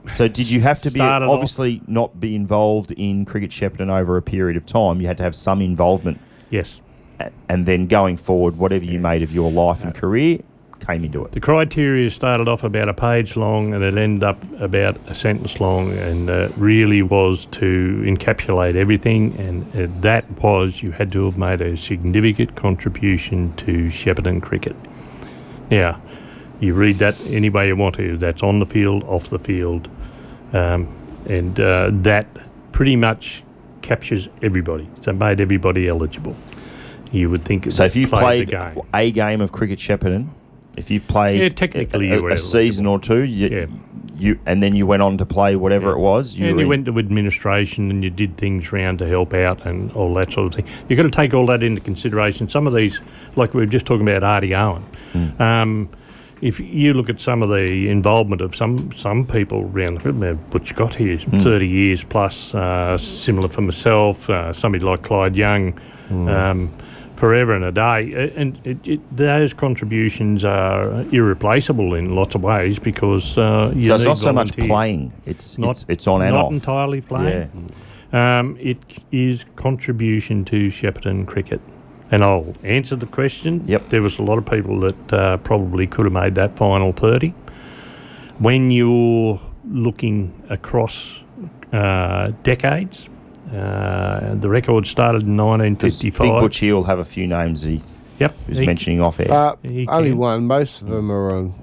So 0.08 0.28
did 0.28 0.48
you 0.48 0.60
have 0.60 0.80
to 0.82 0.90
be 0.92 1.00
Started 1.00 1.26
off- 1.26 1.32
obviously 1.32 1.82
not 1.88 2.20
be 2.20 2.36
involved 2.36 2.92
in 2.92 3.24
cricket 3.24 3.50
Shepparton 3.50 3.90
over 3.90 4.16
a 4.16 4.22
period 4.22 4.56
of 4.56 4.64
time? 4.66 5.00
You 5.00 5.08
had 5.08 5.16
to 5.16 5.24
have 5.24 5.34
some 5.34 5.60
involvement, 5.60 6.20
Yes, 6.50 6.80
and 7.48 7.66
then 7.66 7.88
going 7.88 8.16
forward, 8.16 8.56
whatever 8.56 8.84
you 8.84 9.00
made 9.00 9.22
of 9.24 9.34
your 9.34 9.50
life 9.50 9.82
and 9.82 9.92
career 9.92 10.38
it. 10.88 11.32
the 11.32 11.40
criteria 11.40 12.10
started 12.10 12.48
off 12.48 12.64
about 12.64 12.88
a 12.88 12.94
page 12.94 13.36
long, 13.36 13.74
and 13.74 13.84
it 13.84 13.96
ended 13.96 14.24
up 14.24 14.42
about 14.60 14.96
a 15.06 15.14
sentence 15.14 15.60
long, 15.60 15.92
and 15.98 16.30
uh, 16.30 16.48
really 16.56 17.02
was 17.02 17.46
to 17.46 18.02
encapsulate 18.06 18.74
everything. 18.74 19.36
And 19.38 19.64
uh, 19.76 20.00
that 20.00 20.30
was 20.42 20.82
you 20.82 20.92
had 20.92 21.12
to 21.12 21.24
have 21.26 21.36
made 21.36 21.60
a 21.60 21.76
significant 21.76 22.56
contribution 22.56 23.54
to 23.56 23.88
Shepparton 23.88 24.42
cricket. 24.42 24.76
Now, 25.70 26.00
you 26.60 26.74
read 26.74 26.96
that 26.96 27.20
any 27.26 27.50
way 27.50 27.68
you 27.68 27.76
want 27.76 27.96
to. 27.96 28.16
That's 28.16 28.42
on 28.42 28.58
the 28.58 28.66
field, 28.66 29.04
off 29.04 29.28
the 29.28 29.38
field, 29.38 29.88
um, 30.54 30.88
and 31.28 31.60
uh, 31.60 31.90
that 31.92 32.26
pretty 32.72 32.96
much 32.96 33.42
captures 33.82 34.28
everybody. 34.42 34.88
So 35.02 35.10
it 35.10 35.14
made 35.14 35.40
everybody 35.40 35.86
eligible. 35.86 36.34
You 37.12 37.30
would 37.30 37.44
think. 37.44 37.70
So 37.72 37.84
if 37.84 37.94
you 37.94 38.08
played 38.08 38.48
played 38.48 38.50
game. 38.50 38.82
a 38.92 39.10
game 39.10 39.40
of 39.40 39.52
cricket 39.52 39.78
Shepparton, 39.78 40.28
if 40.78 40.90
you've 40.90 41.06
played 41.06 41.40
Yeah, 41.40 41.48
technically 41.50 42.10
a, 42.10 42.16
you 42.16 42.22
were 42.22 42.30
a 42.30 42.38
season 42.38 42.86
or 42.86 42.98
two, 42.98 43.24
you, 43.24 43.48
Yeah. 43.48 43.66
you 44.16 44.38
and 44.46 44.62
then 44.62 44.74
you 44.74 44.86
went 44.86 45.02
on 45.02 45.18
to 45.18 45.26
play 45.26 45.56
whatever 45.56 45.88
Yeah. 45.88 45.94
it 45.94 45.98
was. 45.98 46.38
You 46.38 46.46
and 46.48 46.56
you 46.58 46.62
in- 46.62 46.68
went 46.68 46.86
to 46.86 46.98
administration 46.98 47.90
and 47.90 48.02
you 48.02 48.10
did 48.10 48.36
things 48.36 48.72
around 48.72 48.98
to 49.00 49.06
help 49.08 49.34
out 49.34 49.66
and 49.66 49.92
all 49.92 50.14
that 50.14 50.32
sort 50.32 50.46
of 50.46 50.54
thing. 50.54 50.64
You've 50.88 50.96
got 50.96 51.02
to 51.02 51.10
take 51.10 51.34
all 51.34 51.46
that 51.46 51.62
into 51.62 51.80
consideration. 51.80 52.48
Some 52.48 52.66
of 52.66 52.74
these, 52.74 53.00
like 53.36 53.54
we 53.54 53.60
were 53.60 53.66
just 53.66 53.86
talking 53.86 54.08
about 54.08 54.22
Artie 54.22 54.54
Owen, 54.54 54.82
Hmm. 55.12 55.42
um, 55.42 55.88
if 56.40 56.60
you 56.60 56.92
look 56.92 57.10
at 57.10 57.20
some 57.20 57.42
of 57.42 57.48
the 57.48 57.88
involvement 57.88 58.40
of 58.40 58.54
some 58.54 58.90
some 58.96 59.24
people 59.26 59.68
around 59.74 60.00
the 60.02 60.30
uh, 60.30 60.34
Butch 60.50 60.68
Scott 60.68 60.94
here, 60.94 61.16
Hmm. 61.16 61.38
30 61.40 61.66
years 61.66 62.04
plus, 62.04 62.54
uh, 62.54 62.96
similar 62.96 63.48
for 63.48 63.62
myself, 63.62 64.30
uh, 64.30 64.52
somebody 64.52 64.84
like 64.84 65.02
Clyde 65.02 65.34
Young, 65.36 65.74
Hmm. 66.08 66.28
um, 66.28 66.70
forever 67.18 67.52
and 67.54 67.64
a 67.64 67.72
day. 67.72 68.32
And 68.36 68.58
it, 68.64 68.86
it, 68.86 69.16
those 69.16 69.52
contributions 69.52 70.44
are 70.44 71.02
irreplaceable 71.12 71.94
in 71.94 72.14
lots 72.14 72.34
of 72.34 72.42
ways 72.42 72.78
because 72.78 73.36
uh, 73.36 73.72
you 73.74 73.82
so 73.82 73.96
it's 73.96 74.04
not 74.04 74.18
so 74.18 74.32
much 74.32 74.56
playing; 74.56 75.12
it's 75.26 75.58
Not- 75.58 75.70
it's, 75.72 75.86
it's 75.88 76.06
on 76.06 76.22
and 76.22 76.34
not 76.34 76.46
off. 76.46 76.52
entirely 76.52 77.00
playing. 77.00 77.68
Yeah. 78.12 78.38
Um, 78.38 78.56
it 78.58 78.78
is 79.12 79.44
contribution 79.56 80.44
to 80.46 80.68
Shepparton 80.68 81.26
cricket. 81.26 81.60
And 82.10 82.24
I'll 82.24 82.54
answer 82.64 82.96
the 82.96 83.04
question. 83.06 83.62
Yep. 83.66 83.90
There 83.90 84.00
was 84.00 84.18
a 84.18 84.22
lot 84.22 84.38
of 84.38 84.46
people 84.46 84.80
that 84.80 85.12
uh, 85.12 85.36
probably 85.38 85.86
could 85.86 86.06
have 86.06 86.12
made 86.14 86.34
that 86.36 86.56
final 86.56 86.92
30. 86.92 87.34
When 88.38 88.70
you're 88.70 89.38
looking 89.70 90.32
across 90.48 91.06
uh, 91.72 92.32
decades, 92.44 93.06
uh, 93.54 94.34
the 94.34 94.48
record 94.48 94.86
started 94.86 95.22
in 95.22 95.36
'Cause 95.36 95.58
Big 95.58 96.14
1955. 96.14 96.40
Butch 96.40 96.58
here 96.58 96.74
will 96.74 96.84
have 96.84 96.98
a 96.98 97.04
few 97.04 97.26
names 97.26 97.62
that 97.62 97.70
he 97.70 97.80
Yep. 98.20 98.34
was 98.48 98.58
he- 98.58 98.66
mentioning 98.66 99.00
off 99.00 99.20
air. 99.20 99.30
Uh, 99.30 99.54
only 99.88 100.10
can. 100.10 100.18
one. 100.18 100.46
Most 100.46 100.82
of 100.82 100.88
them 100.88 101.10
are 101.10 101.30
on, 101.36 101.54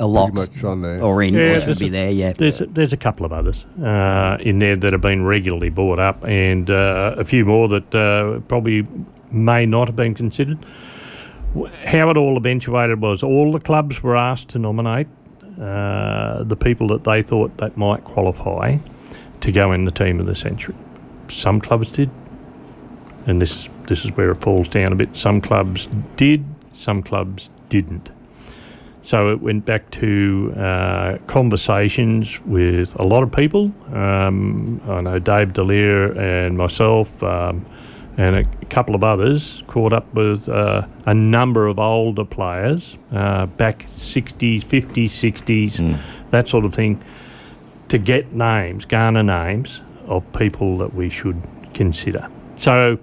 A 0.00 0.06
lot 0.06 0.32
much 0.32 0.62
on 0.64 0.82
there. 0.82 1.00
or 1.02 1.22
in 1.22 1.34
Yeah, 1.34 1.54
should 1.58 1.66
there's 1.66 1.78
be 1.78 1.86
a- 1.88 1.90
there. 1.90 2.10
Yeah. 2.10 2.32
There's 2.32 2.60
a, 2.60 2.66
there's 2.66 2.92
a 2.92 2.96
couple 2.96 3.26
of 3.26 3.32
others 3.32 3.64
uh, 3.82 4.36
in 4.40 4.58
there 4.60 4.76
that 4.76 4.92
have 4.92 5.00
been 5.02 5.24
regularly 5.24 5.68
brought 5.70 5.98
up, 5.98 6.24
and 6.24 6.70
uh, 6.70 7.14
a 7.18 7.24
few 7.24 7.44
more 7.44 7.68
that 7.68 7.94
uh, 7.94 8.40
probably 8.48 8.86
may 9.30 9.66
not 9.66 9.88
have 9.88 9.96
been 9.96 10.14
considered. 10.14 10.58
How 11.84 12.08
it 12.10 12.16
all 12.16 12.36
eventuated 12.36 13.00
was 13.00 13.22
all 13.22 13.52
the 13.52 13.60
clubs 13.60 14.02
were 14.02 14.16
asked 14.16 14.48
to 14.50 14.58
nominate 14.58 15.06
uh, 15.60 16.42
the 16.42 16.56
people 16.56 16.88
that 16.88 17.04
they 17.04 17.22
thought 17.22 17.56
that 17.58 17.76
might 17.76 18.02
qualify 18.04 18.76
to 19.40 19.52
go 19.52 19.70
in 19.72 19.84
the 19.84 19.92
team 19.92 20.18
of 20.18 20.26
the 20.26 20.34
century. 20.34 20.74
Some 21.28 21.60
clubs 21.60 21.90
did, 21.90 22.10
and 23.26 23.40
this 23.40 23.68
this 23.86 24.04
is 24.04 24.10
where 24.12 24.30
it 24.30 24.40
falls 24.40 24.68
down 24.68 24.92
a 24.92 24.96
bit. 24.96 25.16
Some 25.16 25.40
clubs 25.40 25.88
did, 26.16 26.44
some 26.74 27.02
clubs 27.02 27.48
didn't. 27.68 28.10
So 29.04 29.30
it 29.30 29.42
went 29.42 29.66
back 29.66 29.90
to 29.92 30.54
uh, 30.56 31.18
conversations 31.26 32.40
with 32.46 32.98
a 32.98 33.04
lot 33.04 33.22
of 33.22 33.30
people. 33.30 33.70
Um, 33.92 34.80
I 34.88 35.02
know 35.02 35.18
Dave 35.18 35.52
Delir 35.52 36.16
and 36.16 36.56
myself, 36.56 37.22
um, 37.22 37.66
and 38.16 38.36
a 38.36 38.44
couple 38.70 38.94
of 38.94 39.04
others 39.04 39.62
caught 39.66 39.92
up 39.92 40.12
with 40.14 40.48
uh, 40.48 40.86
a 41.04 41.12
number 41.12 41.66
of 41.66 41.78
older 41.78 42.24
players 42.24 42.96
uh, 43.12 43.44
back 43.44 43.84
60s, 43.98 44.64
50s, 44.64 45.04
60s, 45.04 46.00
that 46.30 46.48
sort 46.48 46.64
of 46.64 46.74
thing, 46.74 47.02
to 47.88 47.98
get 47.98 48.32
names, 48.32 48.86
garner 48.86 49.22
names 49.22 49.82
of 50.06 50.30
people 50.32 50.78
that 50.78 50.94
we 50.94 51.10
should 51.10 51.40
consider. 51.74 52.28
So 52.56 52.98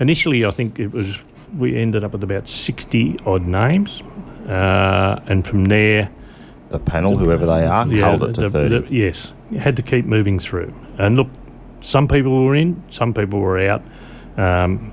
initially, 0.00 0.44
I 0.44 0.50
think 0.50 0.78
it 0.78 0.92
was 0.92 1.18
we 1.58 1.76
ended 1.76 2.02
up 2.02 2.12
with 2.12 2.22
about 2.24 2.48
60 2.48 3.18
odd 3.26 3.46
names. 3.46 4.02
Uh, 4.48 5.20
and 5.26 5.46
from 5.46 5.66
there, 5.66 6.08
the 6.70 6.78
panel, 6.78 7.16
whoever 7.16 7.44
they 7.46 7.66
are, 7.66 7.84
culled 7.86 8.22
it 8.30 8.34
to 8.34 8.40
the- 8.42 8.50
thirty. 8.50 8.78
the- 8.78 8.94
yes, 8.94 9.32
had 9.58 9.76
to 9.76 9.82
keep 9.82 10.04
moving 10.06 10.38
through. 10.38 10.72
And 10.98 11.16
look, 11.16 11.28
some 11.82 12.08
people 12.08 12.44
were 12.46 12.54
in, 12.54 12.82
some 12.90 13.12
people 13.12 13.38
were 13.40 13.58
out, 13.68 13.82
um, 14.38 14.90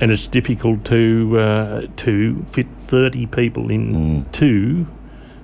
and 0.00 0.10
it's 0.12 0.26
difficult 0.26 0.84
to 0.84 1.38
uh, 1.40 1.86
to 1.96 2.44
fit 2.50 2.66
thirty 2.86 3.26
people 3.26 3.70
into 3.70 4.86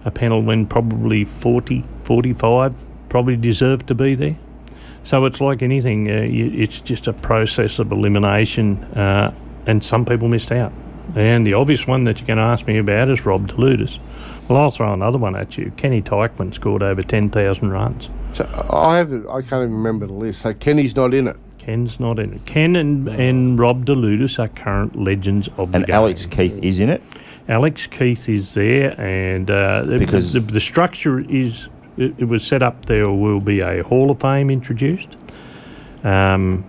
a 0.04 0.10
panel 0.10 0.42
when 0.42 0.66
probably 0.66 1.24
40, 1.24 1.82
45 2.04 2.74
probably 3.08 3.36
deserve 3.36 3.86
to 3.86 3.94
be 3.94 4.14
there. 4.14 4.36
So 5.04 5.24
it's 5.26 5.40
like 5.40 5.62
anything; 5.62 6.10
uh, 6.10 6.22
you, 6.22 6.50
it's 6.54 6.80
just 6.80 7.06
a 7.06 7.12
process 7.12 7.78
of 7.78 7.92
elimination, 7.92 8.82
uh, 8.96 9.34
and 9.66 9.84
some 9.84 10.04
people 10.04 10.28
missed 10.28 10.50
out. 10.52 10.72
And 11.14 11.46
the 11.46 11.52
obvious 11.54 11.86
one 11.86 12.04
that 12.04 12.18
you're 12.18 12.26
going 12.26 12.38
to 12.38 12.42
ask 12.42 12.66
me 12.66 12.78
about 12.78 13.10
is 13.10 13.24
Rob 13.26 13.46
Deludis. 13.48 13.98
Well, 14.48 14.58
I'll 14.58 14.70
throw 14.70 14.92
another 14.92 15.18
one 15.18 15.36
at 15.36 15.56
you. 15.58 15.70
Kenny 15.76 16.00
Teichman 16.02 16.52
scored 16.54 16.82
over 16.82 17.02
10,000 17.02 17.70
runs. 17.70 18.08
So 18.32 18.44
I 18.70 18.96
have. 18.96 19.12
I 19.26 19.40
can't 19.42 19.62
even 19.64 19.74
remember 19.74 20.06
the 20.06 20.12
list. 20.14 20.40
So 20.42 20.54
Kenny's 20.54 20.96
not 20.96 21.12
in 21.14 21.28
it. 21.28 21.36
Ken's 21.58 21.98
not 22.00 22.18
in 22.18 22.34
it. 22.34 22.44
Ken 22.46 22.76
and, 22.76 23.08
and 23.08 23.58
Rob 23.58 23.86
Deludis 23.86 24.38
are 24.38 24.48
current 24.48 24.96
legends 24.96 25.48
of 25.56 25.72
the 25.72 25.78
and 25.78 25.86
game. 25.86 25.94
Alex 25.94 26.26
Keith 26.26 26.58
is 26.62 26.80
in 26.80 26.90
it. 26.90 27.02
Alex 27.48 27.86
Keith 27.86 28.28
is 28.28 28.54
there, 28.54 28.98
and 29.00 29.50
uh, 29.50 29.82
the- 29.82 29.98
Because- 29.98 30.32
the, 30.32 30.40
the 30.40 30.60
structure 30.60 31.20
is 31.20 31.68
it, 31.96 32.14
it 32.18 32.24
was 32.24 32.44
set 32.46 32.62
up. 32.62 32.86
There 32.86 33.10
will 33.10 33.40
be 33.40 33.60
a 33.60 33.82
Hall 33.84 34.10
of 34.10 34.20
Fame 34.20 34.50
introduced, 34.50 35.16
um, 36.02 36.64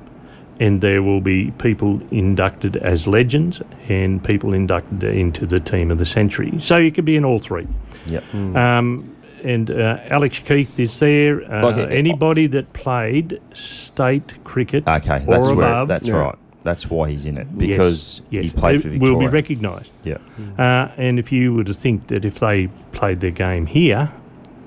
and 0.60 0.82
there 0.82 1.02
will 1.04 1.22
be 1.22 1.52
people 1.52 2.02
inducted 2.12 2.78
as 2.78 3.08
legends 3.08 3.62
and 3.90 4.24
people 4.24 4.54
inducted 4.54 5.04
into 5.04 5.46
the 5.46 5.60
team 5.60 5.92
of 5.92 5.98
the 5.98 6.06
century. 6.06 6.54
So 6.60 6.78
you 6.78 6.92
could 6.92 7.06
be 7.06 7.16
in 7.18 7.26
all 7.26 7.40
three. 7.40 7.68
Yep. 8.06 8.24
Um, 8.34 9.12
and 9.44 9.70
uh, 9.70 10.00
Alex 10.10 10.40
Keith 10.40 10.80
is 10.80 10.98
there. 11.00 11.44
Uh, 11.52 11.62
Like, 11.64 11.76
uh, 11.78 11.82
anybody 11.92 12.48
that 12.48 12.72
played 12.74 13.40
state 13.54 14.44
cricket 14.44 14.88
Okay, 14.88 15.24
or 15.28 15.34
that's 15.34 15.50
where 15.52 15.68
above 15.68 15.88
that's 15.88 16.08
Yeah. 16.08 16.16
right. 16.16 16.36
That's 16.64 16.90
why 16.90 17.12
he's 17.12 17.28
in 17.28 17.38
it 17.38 17.56
because 17.60 18.22
yes, 18.32 18.46
he 18.46 18.50
played 18.50 18.78
it 18.78 18.82
for 18.82 18.90
Victoria. 18.90 19.14
will 19.14 19.20
be 19.20 19.28
recognised. 19.28 19.92
yeah. 20.04 20.18
Uh, 20.58 20.90
and 20.98 21.20
if 21.20 21.32
you 21.32 21.54
were 21.54 21.64
to 21.64 21.76
think 21.76 22.08
that 22.08 22.26
if 22.26 22.40
they 22.40 22.70
played 22.92 23.20
their 23.20 23.30
game 23.30 23.68
here, 23.68 24.10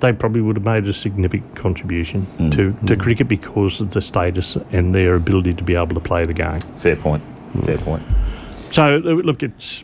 they 0.00 0.12
probably 0.12 0.40
would 0.40 0.56
have 0.56 0.64
made 0.64 0.86
a 0.88 0.92
significant 0.92 1.54
contribution 1.56 2.26
Mm. 2.38 2.52
to, 2.52 2.86
to 2.86 2.96
cricket 2.96 3.28
because 3.28 3.80
of 3.80 3.90
the 3.90 4.00
status 4.00 4.56
and 4.72 4.94
their 4.94 5.14
ability 5.16 5.54
to 5.54 5.64
be 5.64 5.74
able 5.74 5.94
to 5.94 6.00
play 6.00 6.24
the 6.24 6.32
game. 6.34 6.60
Fair 6.78 6.96
point. 6.96 7.22
Fair 7.64 7.78
point. 7.78 8.02
So 8.70 8.98
look, 8.98 9.42
it's 9.42 9.82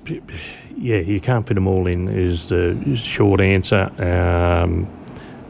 yeah, 0.77 0.99
you 0.99 1.21
can't 1.21 1.47
fit 1.47 1.55
them 1.55 1.67
all 1.67 1.87
in. 1.87 2.09
Is 2.09 2.49
the 2.49 2.97
short 2.97 3.41
answer, 3.41 3.91
um, 3.99 4.87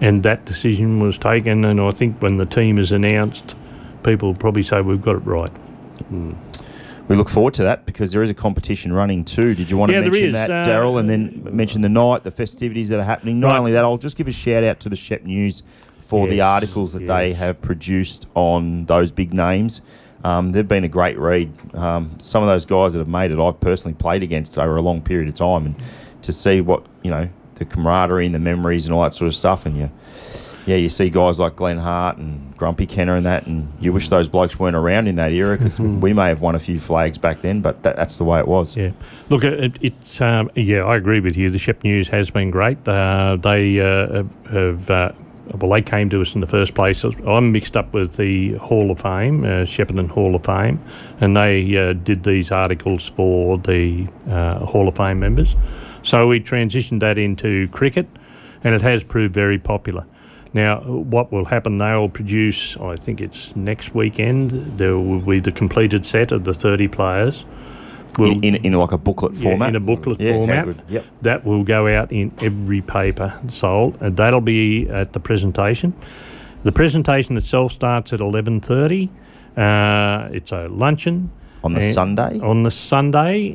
and 0.00 0.22
that 0.22 0.44
decision 0.44 1.00
was 1.00 1.18
taken. 1.18 1.64
And 1.64 1.80
I 1.80 1.90
think 1.90 2.22
when 2.22 2.36
the 2.36 2.46
team 2.46 2.78
is 2.78 2.92
announced, 2.92 3.56
people 4.04 4.28
will 4.28 4.36
probably 4.38 4.62
say 4.62 4.80
we've 4.82 5.02
got 5.02 5.16
it 5.16 5.26
right. 5.26 5.50
We 7.06 7.16
look 7.16 7.28
forward 7.28 7.52
to 7.54 7.64
that 7.64 7.84
because 7.84 8.12
there 8.12 8.22
is 8.22 8.30
a 8.30 8.34
competition 8.34 8.92
running 8.92 9.24
too. 9.24 9.54
Did 9.54 9.70
you 9.70 9.76
want 9.76 9.92
Yeah, 9.92 10.00
to 10.00 10.10
mention 10.10 10.32
that, 10.32 10.50
uh, 10.50 10.64
Daryl, 10.66 10.98
and 10.98 11.08
then 11.10 11.46
mention 11.52 11.82
the 11.82 11.88
night, 11.90 12.24
the 12.24 12.30
festivities 12.30 12.88
that 12.88 12.98
are 12.98 13.04
happening? 13.04 13.40
Not 13.40 13.48
Right. 13.48 13.58
only 13.58 13.72
that, 13.72 13.84
I'll 13.84 13.98
just 13.98 14.16
give 14.16 14.26
a 14.28 14.32
shout 14.32 14.64
out 14.64 14.80
to 14.80 14.88
the 14.88 14.96
Shep 14.96 15.24
News 15.24 15.62
for 16.00 16.26
the 16.28 16.40
articles 16.40 16.92
that 16.94 17.06
they 17.06 17.32
have 17.34 17.60
produced 17.60 18.26
on 18.34 18.86
those 18.86 19.10
big 19.10 19.34
names. 19.34 19.80
Um, 20.22 20.52
they've 20.52 20.66
been 20.66 20.84
a 20.84 20.88
great 20.88 21.18
read. 21.18 21.52
Um, 21.74 22.12
some 22.18 22.42
of 22.42 22.48
those 22.48 22.64
guys 22.64 22.94
that 22.94 22.98
have 23.00 23.08
made 23.08 23.30
it, 23.30 23.38
I've 23.38 23.60
personally 23.60 23.94
played 23.94 24.22
against 24.22 24.56
over 24.58 24.76
a 24.76 24.82
long 24.82 25.02
period 25.02 25.28
of 25.28 25.34
time, 25.34 25.66
and 25.66 25.74
to 26.22 26.32
see 26.32 26.62
what 26.62 26.84
you 27.02 27.10
know, 27.10 27.28
the 27.56 27.66
camaraderie 27.66 28.24
and 28.24 28.34
the 28.34 28.38
memories 28.38 28.86
and 28.86 28.94
all 28.94 29.02
that 29.02 29.12
sort 29.12 29.28
of 29.28 29.34
stuff, 29.36 29.66
and 29.66 29.76
you, 29.76 29.90
yeah, 30.66 30.76
you 30.76 30.88
see 30.88 31.10
guys 31.10 31.38
like 31.38 31.56
Glenn 31.56 31.78
Hart 31.78 32.16
and 32.16 32.56
Grumpy 32.56 32.86
Kenner 32.86 33.16
and 33.16 33.26
that, 33.26 33.46
and 33.46 33.70
you 33.80 33.92
wish 33.92 34.08
those 34.08 34.28
blokes 34.28 34.58
weren't 34.58 34.76
around 34.76 35.08
in 35.08 35.16
that 35.16 35.32
era 35.32 35.56
because 35.56 35.78
we 35.80 36.12
may 36.12 36.28
have 36.28 36.40
won 36.40 36.54
a 36.54 36.58
few 36.58 36.80
flags 36.80 37.18
back 37.18 37.42
then, 37.42 37.60
but 37.60 37.82
that, 37.82 37.96
that's 37.96 38.16
the 38.16 38.24
way 38.24 38.38
it 38.38 38.48
was. 38.48 38.76
Yeah, 38.76 38.90
look, 39.28 39.44
it, 39.44 39.76
it's 39.80 40.20
um, 40.20 40.50
yeah, 40.54 40.84
I 40.84 40.96
agree 40.96 41.20
with 41.20 41.36
you. 41.36 41.50
The 41.50 41.58
Shep 41.58 41.84
News 41.84 42.08
has 42.08 42.30
been 42.30 42.50
great. 42.50 42.86
Uh, 42.86 43.36
they 43.36 43.80
uh, 43.80 44.24
have. 44.50 44.90
Uh, 44.90 45.12
well, 45.58 45.70
they 45.70 45.82
came 45.82 46.08
to 46.08 46.22
us 46.22 46.34
in 46.34 46.40
the 46.40 46.46
first 46.46 46.72
place. 46.74 47.04
I'm 47.04 47.52
mixed 47.52 47.76
up 47.76 47.92
with 47.92 48.16
the 48.16 48.54
Hall 48.54 48.90
of 48.90 49.00
Fame, 49.00 49.44
uh, 49.44 49.66
Shepparton 49.66 50.08
Hall 50.08 50.34
of 50.34 50.44
Fame, 50.44 50.82
and 51.20 51.36
they 51.36 51.76
uh, 51.76 51.92
did 51.92 52.24
these 52.24 52.50
articles 52.50 53.08
for 53.14 53.58
the 53.58 54.06
uh, 54.30 54.64
Hall 54.64 54.88
of 54.88 54.96
Fame 54.96 55.20
members. 55.20 55.54
So 56.02 56.26
we 56.26 56.40
transitioned 56.40 57.00
that 57.00 57.18
into 57.18 57.68
cricket, 57.68 58.08
and 58.62 58.74
it 58.74 58.80
has 58.80 59.04
proved 59.04 59.34
very 59.34 59.58
popular. 59.58 60.06
Now, 60.54 60.80
what 60.82 61.32
will 61.32 61.44
happen? 61.44 61.78
They 61.78 61.92
will 61.94 62.08
produce, 62.08 62.76
I 62.76 62.96
think 62.96 63.20
it's 63.20 63.54
next 63.56 63.94
weekend, 63.94 64.78
there 64.78 64.96
will 64.96 65.20
be 65.20 65.40
the 65.40 65.50
completed 65.52 66.06
set 66.06 66.30
of 66.32 66.44
the 66.44 66.54
30 66.54 66.88
players. 66.88 67.44
Will- 68.18 68.30
In, 68.30 68.44
in, 68.44 68.54
in 68.66 68.72
like 68.74 68.92
a 68.92 68.98
booklet 68.98 69.34
yeah, 69.34 69.42
format. 69.42 69.68
in 69.70 69.76
a 69.76 69.80
booklet 69.80 70.20
Yeah, 70.20 70.32
format. 70.32 70.76
Yep. 70.88 71.04
That 71.22 71.44
will 71.44 71.64
go 71.64 71.88
out 71.88 72.12
in 72.12 72.30
every 72.40 72.80
paper 72.82 73.34
sold, 73.50 73.98
and 74.00 74.16
that'll 74.16 74.40
be 74.40 74.88
at 74.88 75.12
the 75.12 75.18
presentation. 75.20 75.92
The 76.62 76.70
presentation 76.72 77.36
itself 77.36 77.72
starts 77.72 78.12
at 78.12 78.20
11:30. 78.20 79.08
Uh, 79.56 80.28
it's 80.32 80.52
a 80.52 80.68
luncheon 80.68 81.30
On 81.64 81.72
the 81.72 81.80
and- 81.80 81.94
Sunday? 81.94 82.38
On 82.40 82.62
the 82.62 82.70
Sunday, 82.70 83.54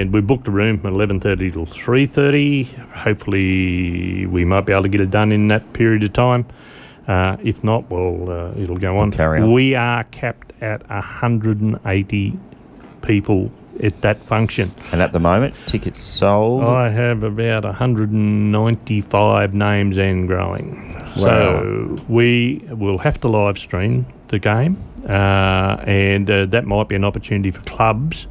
and 0.00 0.12
we 0.12 0.20
booked 0.20 0.46
a 0.46 0.52
room 0.52 0.78
from 0.78 0.94
11:30 0.94 1.50
till 1.52 1.66
3:30. 1.66 2.68
Hopefully, 2.94 4.24
we 4.26 4.44
might 4.44 4.66
be 4.66 4.72
able 4.72 4.84
to 4.84 4.88
get 4.88 5.00
it 5.00 5.10
done 5.10 5.32
in 5.32 5.48
that 5.48 5.72
period 5.72 6.04
of 6.04 6.12
time. 6.12 6.46
Uh, 7.08 7.36
if 7.42 7.64
not, 7.64 7.90
well, 7.90 8.30
uh, 8.30 8.52
it'll 8.62 8.78
go 8.78 8.98
on. 8.98 9.10
carry 9.10 9.40
on. 9.40 9.50
We 9.52 9.74
are 9.74 10.04
capped 10.04 10.52
at 10.62 10.88
180 10.88 12.38
people 13.02 13.50
at 13.82 14.00
that 14.02 14.22
function. 14.26 14.70
And 14.92 15.02
at 15.02 15.12
the 15.12 15.18
moment, 15.18 15.54
tickets 15.66 15.98
sold. 15.98 16.62
I 16.62 16.88
have 16.90 17.24
about 17.24 17.64
195 17.64 19.54
names 19.54 19.98
and 19.98 20.28
growing. 20.28 20.94
So 21.16 21.98
we 22.08 22.62
will 22.70 22.98
have 22.98 23.18
to 23.22 23.28
live 23.28 23.58
stream 23.58 24.06
the 24.30 24.38
game, 24.38 24.82
uh, 25.08 25.76
and 25.86 26.30
uh, 26.30 26.46
that 26.46 26.64
might 26.66 26.88
be 26.88 26.96
an 26.96 27.04
opportunity 27.04 27.50
for 27.50 27.60
clubs 27.62 28.26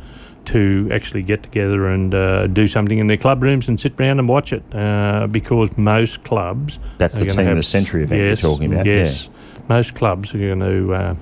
to 0.45 0.89
actually 0.91 1.21
get 1.21 1.43
together 1.43 1.87
and 1.89 2.15
uh, 2.15 2.47
do 2.47 2.67
something 2.67 2.97
in 2.97 3.07
their 3.07 3.17
club 3.17 3.43
rooms 3.43 3.67
and 3.67 3.79
sit 3.79 3.93
around 3.99 4.17
and 4.19 4.27
watch 4.27 4.51
it 4.51 4.63
uh, 4.73 5.27
because 5.27 5.69
most 5.77 6.23
clubs. 6.23 6.79
That's 6.97 7.13
the 7.15 7.25
team 7.25 7.47
of 7.47 7.57
the 7.57 7.63
century 7.63 8.03
event 8.03 8.21
you're 8.21 8.35
talking 8.35 8.73
about, 8.73 8.85
Yes, 8.85 9.29
most 9.67 9.93
clubs 9.93 10.33
are 10.33 10.39
going 10.39 10.59
to 10.61 10.93
uh, 10.93 11.15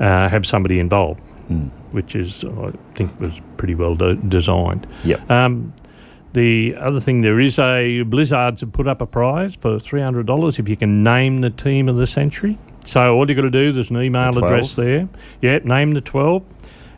uh, 0.00 0.28
have 0.28 0.46
somebody 0.46 0.78
involved, 0.78 1.20
Mm. 1.50 1.68
which 1.90 2.14
is 2.16 2.42
I 2.42 2.72
think 2.94 3.20
was 3.20 3.32
pretty 3.58 3.74
well 3.74 3.94
de- 3.96 4.14
designed. 4.14 4.86
Yep. 5.04 5.30
Um, 5.30 5.74
the 6.32 6.74
other 6.76 7.00
thing 7.00 7.20
there 7.20 7.38
is 7.38 7.58
a 7.58 8.00
Blizzards 8.04 8.62
have 8.62 8.72
put 8.72 8.88
up 8.88 9.02
a 9.02 9.06
prize 9.06 9.54
for 9.54 9.78
three 9.78 10.00
hundred 10.00 10.24
dollars 10.26 10.58
if 10.58 10.66
you 10.70 10.76
can 10.76 11.02
name 11.04 11.42
the 11.42 11.50
team 11.50 11.86
of 11.90 11.96
the 11.96 12.06
century. 12.06 12.56
So 12.84 13.14
all 13.14 13.28
you 13.28 13.34
got 13.34 13.42
to 13.42 13.50
do 13.50 13.72
there's 13.72 13.90
an 13.90 14.00
email 14.00 14.32
The 14.32 14.44
address 14.44 14.74
there. 14.74 15.08
Yeah, 15.40 15.58
name 15.64 15.94
the 15.94 16.00
twelve, 16.00 16.42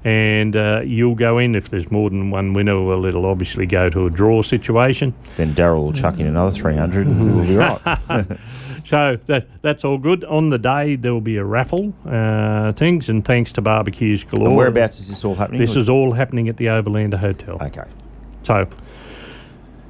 and 0.05 0.55
uh, 0.57 0.83
you'll 0.85 1.15
go 1.15 1.39
in. 1.39 1.55
If 1.55 1.69
there's 1.69 1.91
more 1.91 2.11
than 2.11 2.31
one 2.31 2.53
winner, 2.53 2.83
well, 2.83 3.05
it'll 3.07 3.27
obviously 3.27 3.67
go 3.67 3.89
to 3.91 4.07
a 4.07 4.11
draw 4.11 4.43
situation. 4.43 5.15
Then 5.37 5.55
Daryl 5.55 5.85
will 5.85 5.93
chuck 5.93 6.19
in 6.19 6.27
another 6.27 6.51
300 6.53 7.07
and 7.07 7.37
we'll 7.37 7.45
be 7.47 7.57
right. 7.57 8.27
So 8.85 9.19
that 9.27 9.49
that's 9.63 9.85
all 9.85 9.99
good. 9.99 10.23
On 10.27 10.51
the 10.51 10.59
day 10.59 10.95
there 10.95 11.13
will 11.13 11.21
be 11.21 11.39
a 11.39 11.45
raffle 11.45 11.93
uh, 12.09 12.73
things, 12.75 13.09
and 13.09 13.25
thanks 13.25 13.51
to 13.55 13.61
barbecues 13.61 14.23
galore. 14.23 14.47
and 14.47 14.57
whereabouts 14.57 15.01
is 15.01 15.09
this 15.09 15.25
all 15.25 15.35
happening? 15.35 15.61
This 15.61 15.75
is 15.75 15.89
all 15.89 16.13
happening 16.13 16.49
at 16.49 16.57
the 16.57 16.67
Overlander 16.67 17.19
Hotel. 17.19 17.59
Okay. 17.61 17.83
So, 18.45 18.69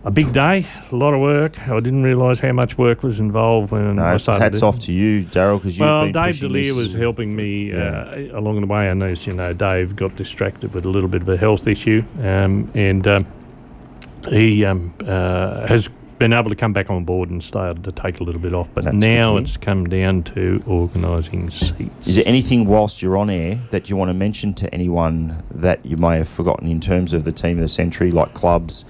a 0.07 0.11
big 0.12 0.33
day, 0.33 0.64
a 0.92 0.95
lot 0.95 1.12
of 1.12 1.21
work. 1.21 1.59
I 1.69 1.81
didn't 1.81 2.05
realise 2.05 2.38
how 2.38 2.53
much 2.53 2.79
work 2.79 3.03
was 3.03 3.19
involved 3.19 3.73
when 3.73 3.99
I 3.99 4.12
No, 4.12 4.19
started. 4.19 4.45
hats 4.45 4.59
it. 4.59 4.62
off 4.62 4.79
to 4.81 4.92
you, 4.92 5.25
Daryl, 5.25 5.59
because 5.59 5.77
you've 5.77 5.85
Well, 5.85 6.05
been 6.05 6.12
Dave 6.12 6.38
Delia 6.38 6.75
was 6.75 6.95
helping 6.95 7.35
me 7.35 7.71
Yeah. 7.73 8.29
uh, 8.33 8.38
along 8.38 8.61
the 8.61 8.69
way. 8.69 8.88
I 8.88 8.92
as 8.92 9.27
you 9.27 9.33
know, 9.35 9.53
Dave 9.53 9.97
got 9.97 10.14
distracted 10.14 10.73
with 10.73 10.87
a 10.87 10.88
little 10.88 11.09
bit 11.09 11.23
of 11.23 11.29
a 11.29 11.37
health 11.37 11.66
issue, 11.66 12.05
um, 12.23 12.71
and 12.75 13.05
um, 13.09 13.27
he 14.31 14.64
um, 14.64 14.95
uh, 15.05 15.66
has 15.66 15.88
been 16.21 16.33
able 16.33 16.51
to 16.51 16.57
come 16.57 16.73
back 16.73 16.88
on 16.88 17.05
board 17.05 17.29
and 17.29 17.42
started 17.42 17.83
to 17.83 17.90
take 17.90 18.21
a 18.21 18.23
little 18.23 18.40
bit 18.40 18.55
off. 18.55 18.69
But 18.75 18.85
That's 18.85 18.97
now 18.97 19.37
it's 19.38 19.57
come 19.57 19.87
down 19.87 20.23
to 20.35 20.62
organising 20.69 21.51
seats. 21.51 22.07
Is 22.07 22.14
there 22.14 22.25
anything 22.29 22.66
whilst 22.66 23.03
you're 23.03 23.16
on 23.19 23.29
air 23.29 23.59
that 23.71 23.90
you 23.90 23.97
want 23.97 24.11
to 24.11 24.14
mention 24.14 24.55
to 24.55 24.73
anyone 24.73 25.42
that 25.53 25.85
you 25.85 25.97
may 25.97 26.16
have 26.19 26.29
forgotten 26.29 26.69
in 26.69 26.81
terms 26.81 27.12
of 27.12 27.25
the 27.25 27.33
team 27.33 27.59
of 27.59 27.62
the 27.62 27.69
century, 27.69 28.12
like 28.12 28.35
clubs, 28.35 28.85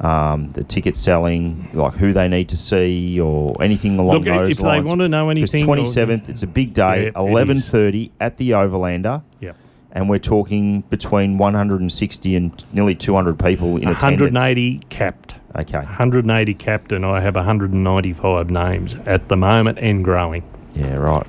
um, 0.00 0.50
the 0.50 0.62
ticket 0.64 0.96
selling, 0.96 1.68
like 1.72 1.94
who 1.94 2.12
they 2.12 2.28
need 2.28 2.48
to 2.50 2.56
see, 2.56 3.18
or 3.20 3.60
anything 3.62 3.98
along 3.98 4.16
Look, 4.18 4.24
those 4.26 4.52
if 4.52 4.60
lines? 4.60 4.84
they 4.84 4.88
want 4.88 5.00
to 5.00 5.08
know 5.08 5.30
anything, 5.30 5.62
or- 5.68 5.76
27th, 5.76 6.28
it's 6.28 6.42
a 6.42 6.46
big 6.46 6.72
day, 6.74 7.04
Yeah, 7.04 7.08
is. 7.08 7.14
11.30 7.14 8.10
at 8.20 8.36
the 8.36 8.50
Overlander, 8.50 9.22
Yep. 9.40 9.56
and 9.92 10.08
we're 10.08 10.18
talking 10.20 10.82
between 10.90 11.36
160 11.38 12.36
and 12.36 12.64
nearly 12.72 12.94
200 12.94 13.38
people 13.38 13.76
in 13.76 13.88
attendance. 13.88 14.32
180 14.32 14.80
capped. 14.88 15.34
Okay. 15.56 15.78
180 15.78 16.54
capped, 16.54 16.92
and 16.92 17.04
I 17.04 17.20
have 17.20 17.34
195 17.34 18.50
names 18.50 18.94
at 19.06 19.28
the 19.28 19.36
moment 19.36 19.78
and 19.80 20.04
growing. 20.04 20.44
Yeah, 20.74 20.94
right. 20.94 21.26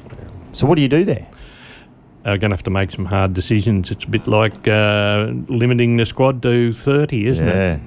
So 0.51 0.67
what 0.67 0.75
do 0.75 0.81
you 0.83 0.87
do 0.89 1.03
there? 1.03 1.25
Are 2.25 2.37
going 2.37 2.51
to 2.51 2.55
have 2.55 2.63
to 2.63 2.69
make 2.69 2.91
some 2.91 3.05
hard 3.05 3.33
decisions. 3.33 3.89
It's 3.89 4.03
a 4.03 4.07
bit 4.07 4.27
like 4.27 4.67
uh, 4.67 5.27
limiting 5.47 5.95
the 5.97 6.05
squad 6.05 6.41
to 6.43 6.73
30, 6.73 7.27
isn't 7.27 7.47
it? 7.47 7.79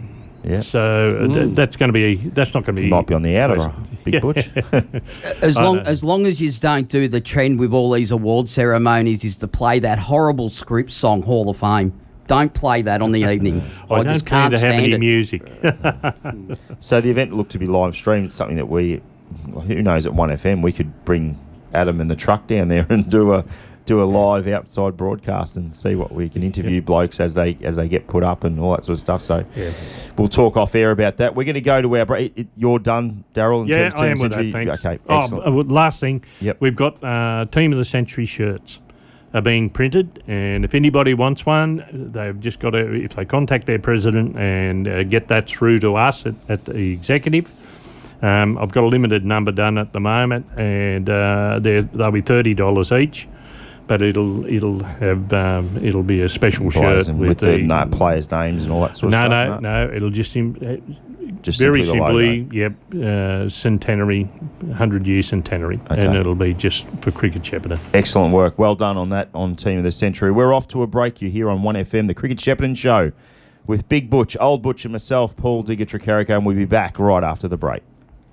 Yeah. 0.45 0.53
Yeah. 0.53 0.61
So 0.61 1.27
uh, 1.31 1.35
th- 1.35 1.55
that's 1.55 1.77
going 1.77 1.89
to 1.89 1.93
be 1.93 2.17
that's 2.31 2.53
not 2.55 2.65
going 2.65 2.77
to 2.77 2.83
be 2.83 2.89
Might 2.89 3.07
be 3.07 3.15
on 3.15 3.23
the 3.23 3.39
outer, 3.39 3.55
Right. 3.57 4.05
Big 4.05 4.21
Butch. 4.21 4.51
As 5.43 5.57
long 5.57 5.79
as 5.79 6.03
long 6.03 6.27
as 6.27 6.41
you 6.41 6.51
don't 6.53 6.89
do 6.89 7.07
the 7.09 7.21
trend 7.21 7.59
with 7.61 7.73
all 7.73 7.91
these 7.93 8.11
award 8.11 8.49
ceremonies 8.49 9.25
is 9.25 9.37
to 9.37 9.49
play 9.49 9.79
that 9.79 9.99
horrible 9.99 10.49
script 10.49 10.91
song 10.91 11.23
Hall 11.23 11.49
of 11.49 11.57
Fame. 11.59 11.93
Don't 12.27 12.53
play 12.55 12.83
that 12.83 13.03
on 13.03 13.13
the 13.13 13.21
evening. 13.33 13.63
I, 13.91 13.95
I, 13.95 14.03
don't 14.03 14.13
just 14.15 14.27
can't 14.27 14.53
to 14.55 14.59
have 14.59 14.73
stand 14.73 14.85
any 14.85 14.95
it. 14.95 14.99
music. 15.01 15.43
So 16.81 17.01
the 17.01 17.11
event 17.11 17.33
looked 17.33 17.53
to 17.53 17.59
be 17.59 17.67
live 17.67 17.95
streamed. 17.95 18.27
It's 18.27 18.35
something 18.35 18.57
that 18.57 18.69
we, 18.69 19.01
who 19.53 19.83
knows, 19.83 20.05
at 20.07 20.15
One 20.15 20.31
FM 20.31 20.63
we 20.63 20.73
could 20.73 21.05
bring 21.05 21.39
Adam 21.73 22.01
and 22.01 22.11
the 22.11 22.17
truck 22.17 22.47
down 22.49 22.69
there 22.69 22.87
and 22.91 23.09
do 23.09 23.33
a 23.35 23.45
do 23.85 24.01
a 24.03 24.05
live 24.05 24.47
outside 24.47 24.97
broadcast 24.97 25.57
and 25.57 25.75
see 25.77 25.95
what 25.97 26.13
we 26.13 26.29
can 26.29 26.43
interview 26.43 26.81
blokes 26.81 27.19
as 27.19 27.35
they 27.35 27.57
as 27.63 27.75
they 27.77 27.89
get 27.89 28.07
put 28.07 28.23
up 28.23 28.45
and 28.45 28.61
all 28.61 28.71
that 28.73 28.85
sort 28.85 28.95
of 28.95 29.01
stuff. 29.01 29.23
So 29.23 29.45
Yeah. 29.57 29.71
we'll 30.17 30.29
talk 30.29 30.57
off 30.57 30.75
air 30.75 30.91
about 30.93 31.17
that. 31.17 31.35
We're 31.35 31.45
going 31.45 31.55
to 31.55 31.61
go 31.61 31.83
to 31.83 31.97
our 31.99 32.07
break. 32.07 32.47
You're 32.57 32.79
done, 32.79 33.25
Daryl. 33.35 33.67
yeah, 33.69 33.89
terms 33.91 33.95
of 33.95 34.01
I 34.01 34.07
am 34.07 34.15
Team 34.17 34.23
with 34.23 34.33
that. 34.33 34.53
Thanks. 34.53 34.85
Okay, 34.85 34.99
Oh, 35.09 35.19
excellent. 35.19 35.55
well, 35.55 35.65
last 35.65 35.99
thing, 36.01 36.23
Yep. 36.41 36.59
we've 36.61 36.77
got 36.77 37.03
uh, 37.03 37.47
Team 37.51 37.73
of 37.73 37.79
the 37.79 37.85
Century 37.85 38.27
shirts 38.27 38.79
are 39.35 39.41
being 39.43 39.71
printed, 39.71 40.23
and 40.29 40.65
if 40.65 40.75
anybody 40.75 41.15
wants 41.15 41.47
one, 41.47 41.83
they've 42.13 42.39
just 42.39 42.61
got 42.61 42.71
to 42.71 42.93
if 42.93 43.17
they 43.17 43.25
contact 43.25 43.67
their 43.67 43.79
president 43.79 44.37
and 44.39 44.87
uh, 44.87 45.03
get 45.05 45.27
that 45.29 45.49
through 45.49 45.79
to 45.81 45.97
us 45.97 46.25
at, 46.27 46.35
at 46.51 46.65
the 46.67 46.93
executive. 46.93 47.51
Um, 48.21 48.57
I've 48.59 48.71
got 48.71 48.85
a 48.85 48.87
limited 48.87 49.25
number 49.25 49.51
done 49.51 49.79
at 49.79 49.93
the 49.93 49.99
moment, 50.01 50.47
and 50.57 51.09
uh, 51.11 51.59
they'll 51.61 52.11
be 52.13 52.21
thirty 52.21 52.55
dollars 52.55 52.93
each. 52.93 53.27
But 53.87 54.03
it'll 54.03 54.47
it'll 54.47 54.83
have 54.83 55.33
um, 55.33 55.79
it'll 55.83 56.03
be 56.03 56.23
a 56.23 56.29
special 56.29 56.71
Players 56.71 57.07
shirt 57.07 57.17
with, 57.17 57.29
with 57.29 57.39
the, 57.39 57.59
no, 57.59 57.87
players' 57.87 58.31
names 58.31 58.65
and 58.65 58.73
all 58.73 58.83
that 58.83 58.97
sort 58.97 59.13
of 59.13 59.21
no, 59.21 59.27
stuff. 59.29 59.61
no, 59.61 59.87
no. 59.87 59.87
No. 59.87 59.95
It'll 59.95 60.11
just 60.11 60.33
sim- 60.33 60.57
uh, 60.63 60.95
Just 61.43 61.59
very 61.59 61.85
simply 61.85 62.49
simply, 62.49 62.59
yep, 62.59 62.73
uh, 62.95 63.49
centenary, 63.49 64.31
hundred 64.75 65.07
year 65.07 65.23
centenary, 65.23 65.81
and 65.91 66.17
it'll 66.17 66.35
be 66.35 66.55
just 66.55 66.87
for 67.01 67.11
cricket 67.11 67.43
Shepparton. 67.43 67.79
Excellent 67.95 68.33
work. 68.33 68.59
Well 68.59 68.75
done 68.75 68.97
on 68.97 69.09
that 69.11 69.29
on 69.35 69.57
Team 69.57 69.79
of 69.79 69.85
the 69.85 69.91
Century. 69.91 70.31
We're 70.31 70.53
off 70.55 70.69
to 70.69 70.83
a 70.83 70.87
break. 70.87 71.21
You 71.21 71.31
here 71.31 71.51
on 71.51 71.63
1FM, 71.63 72.07
the 72.07 72.15
Cricket 72.15 72.39
Shepparton 72.39 72.77
Show, 72.77 73.13
with 73.67 73.89
Big 73.89 74.09
Butch, 74.09 74.37
Old 74.39 74.63
Butch, 74.63 74.85
and 74.85 74.93
myself, 74.93 75.37
Paul 75.37 75.63
Digger 75.63 75.85
Tricarico, 75.85 76.31
and 76.31 76.47
we'll 76.47 76.57
be 76.57 76.65
back 76.65 76.99
right 76.99 77.25
after 77.25 77.49
the 77.49 77.57
break. 77.57 77.83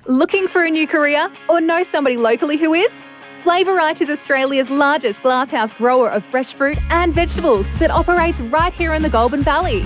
Looking 0.05 0.47
for 0.47 0.63
a 0.63 0.69
new 0.69 0.87
career 0.87 1.31
or 1.49 1.61
know 1.61 1.83
somebody 1.83 2.17
locally 2.17 2.57
who 2.57 2.73
is? 2.73 3.09
Flavorite 3.43 4.01
is 4.01 4.09
Australia's 4.09 4.69
largest 4.69 5.23
glasshouse 5.23 5.71
grower 5.71 6.11
of 6.11 6.25
fresh 6.25 6.53
fruit 6.53 6.77
and 6.91 7.13
vegetables 7.13 7.73
that 7.75 7.89
operates 7.89 8.41
right 8.41 8.73
here 8.73 8.93
in 8.93 9.01
the 9.01 9.09
Goulburn 9.09 9.43
Valley. 9.43 9.85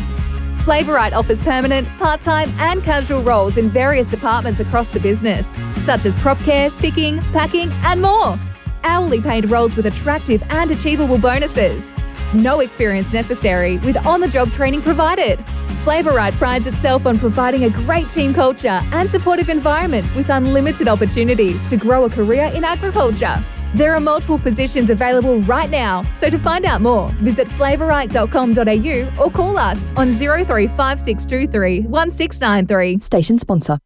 Flavorite 0.64 1.14
offers 1.14 1.40
permanent, 1.40 1.88
part 2.00 2.20
time, 2.20 2.52
and 2.58 2.84
casual 2.84 3.22
roles 3.22 3.58
in 3.58 3.70
various 3.70 4.10
departments 4.10 4.60
across 4.60 4.90
the 4.90 5.00
business, 5.00 5.56
such 5.78 6.08
as 6.08 6.18
crop 6.18 6.40
care, 6.40 6.72
picking, 6.72 7.20
packing, 7.32 7.72
and 7.84 8.02
more. 8.02 8.40
Hourly 8.84 9.22
paid 9.22 9.46
roles 9.46 9.76
with 9.76 9.86
attractive 9.86 10.42
and 10.50 10.72
achievable 10.72 11.20
bonuses. 11.20 11.96
No 12.34 12.62
experience 12.62 13.14
necessary 13.14 13.78
with 13.80 13.96
on 14.08 14.20
the 14.20 14.28
job 14.28 14.52
training 14.52 14.82
provided. 14.82 15.44
Flavorite 15.84 16.34
prides 16.34 16.66
itself 16.66 17.06
on 17.06 17.20
providing 17.20 17.66
a 17.66 17.70
great 17.70 18.10
team 18.10 18.34
culture 18.34 18.82
and 18.92 19.10
supportive 19.10 19.50
environment 19.50 20.16
with 20.16 20.30
unlimited 20.30 20.88
opportunities 20.88 21.64
to 21.68 21.78
grow 21.78 22.06
a 22.06 22.10
career 22.10 22.46
in 22.56 22.64
agriculture. 22.64 23.44
There 23.76 23.94
are 23.94 24.00
multiple 24.00 24.40
positions 24.40 24.90
available 24.90 25.42
right 25.42 25.70
now, 25.70 26.02
so 26.10 26.28
to 26.30 26.40
find 26.40 26.66
out 26.66 26.82
more, 26.82 27.10
visit 27.20 27.48
flavorite.com.au 27.48 29.24
or 29.24 29.30
call 29.30 29.58
us 29.58 29.88
on 29.96 30.12
035623 30.12 31.82
1693. 31.82 33.00
Station 33.00 33.38
sponsor. 33.38 33.78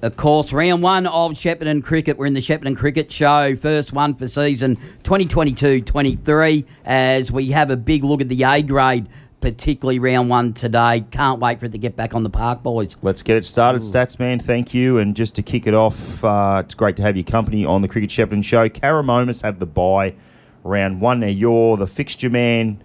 Of 0.03 0.16
course, 0.16 0.53
round 0.53 0.83
one 0.83 1.07
of 1.07 1.35
Shepparton 1.35 1.85
Cricket. 1.85 2.18
We're 2.18 2.26
in 2.26 2.35
the 2.35 2.41
Shepparton 2.41 2.76
Cricket 2.76 3.12
Show, 3.12 3.55
first 3.55 3.93
one 3.93 4.16
for 4.16 4.26
season 4.26 4.74
2022 5.05 5.83
23, 5.83 6.64
as 6.85 7.31
we 7.31 7.53
have 7.53 7.70
a 7.70 7.76
big 7.76 8.03
look 8.03 8.20
at 8.20 8.29
the 8.29 8.43
A 8.43 8.62
grade, 8.62 9.09
particularly 9.41 10.01
round 10.01 10.29
one 10.29 10.55
today. 10.55 11.05
Can't 11.12 11.39
wait 11.39 11.61
for 11.61 11.66
it 11.66 11.72
to 11.72 11.79
get 11.79 11.95
back 11.95 12.14
on 12.16 12.24
the 12.24 12.31
park, 12.31 12.64
boys. 12.64 12.97
Let's 13.01 13.22
get 13.22 13.37
it 13.37 13.45
started, 13.45 13.83
Statsman. 13.83 14.43
Thank 14.43 14.74
you. 14.74 14.99
And 14.99 15.14
just 15.14 15.37
to 15.37 15.43
kick 15.45 15.68
it 15.68 15.74
off, 15.74 16.24
uh, 16.24 16.62
it's 16.64 16.74
great 16.74 16.97
to 16.97 17.03
have 17.03 17.16
your 17.16 17.22
company 17.22 17.64
on 17.64 17.83
the 17.83 17.89
Cricket 17.89 18.11
Shepparton 18.11 18.43
Show. 18.43 18.68
Karramomus 18.68 19.43
have 19.43 19.61
the 19.61 19.66
bye. 19.66 20.16
Round 20.64 21.01
one, 21.01 21.20
now 21.20 21.29
you're 21.29 21.76
the 21.76 21.87
fixture 21.87 22.29
man. 22.29 22.83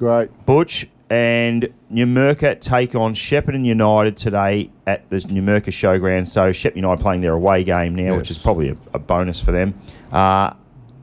Great. 0.00 0.46
Butch 0.46 0.88
and 1.10 1.68
Numurkah 1.92 2.58
take 2.58 2.94
on 2.94 3.12
Shepparton 3.12 3.66
United 3.66 4.16
today 4.16 4.70
at 4.86 5.10
the 5.10 5.16
Numurkah 5.16 5.64
Showground. 5.64 6.26
So 6.26 6.52
Shep 6.52 6.74
United 6.74 7.02
playing 7.02 7.20
their 7.20 7.34
away 7.34 7.64
game 7.64 7.96
now, 7.96 8.16
which 8.16 8.30
is 8.30 8.38
probably 8.38 8.70
a, 8.70 8.76
a 8.94 8.98
bonus 8.98 9.40
for 9.40 9.52
them. 9.52 9.78
Uh, 10.10 10.54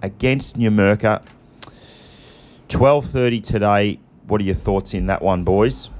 against 0.01 0.57
Numurkah, 0.57 1.21
12.30 2.69 3.43
today. 3.43 3.99
What 4.25 4.41
are 4.41 4.45
your 4.45 4.55
thoughts 4.55 4.95
in 4.95 5.05
that 5.05 5.21
one, 5.21 5.43
boys? 5.43 5.91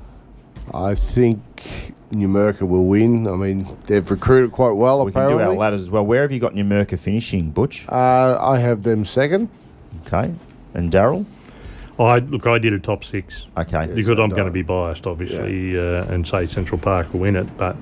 I 0.73 0.95
think 0.95 1.93
Numurkah 2.11 2.63
will 2.63 2.87
win. 2.87 3.27
I 3.27 3.35
mean, 3.35 3.77
they've 3.85 4.09
recruited 4.09 4.53
quite 4.53 4.71
well, 4.71 5.05
We 5.05 5.11
can 5.11 5.29
do 5.29 5.39
our 5.39 5.53
ladders 5.53 5.81
as 5.81 5.91
well. 5.91 6.03
Where 6.03 6.23
have 6.23 6.31
you 6.31 6.39
got 6.39 6.55
Numurkah 6.55 6.97
finishing, 6.97 7.51
Butch? 7.51 7.85
Uh, 7.87 8.39
I 8.41 8.57
have 8.57 8.81
them 8.81 9.05
second. 9.05 9.49
Okay. 10.07 10.33
And 10.73 10.91
Daryl? 10.91 11.27
I 11.99 12.19
look, 12.19 12.45
I 12.45 12.57
did 12.59 12.73
a 12.73 12.79
top 12.79 13.03
six 13.03 13.47
Okay. 13.57 13.87
because 13.93 14.19
I 14.19 14.23
I'm 14.23 14.29
going 14.29 14.45
to 14.45 14.51
be 14.51 14.61
biased, 14.61 15.07
obviously, 15.07 15.77
uh, 15.77 16.05
and 16.05 16.27
say 16.27 16.45
Central 16.45 16.79
Park 16.79 17.11
will 17.11 17.21
win 17.21 17.35
it. 17.35 17.57
But 17.57 17.75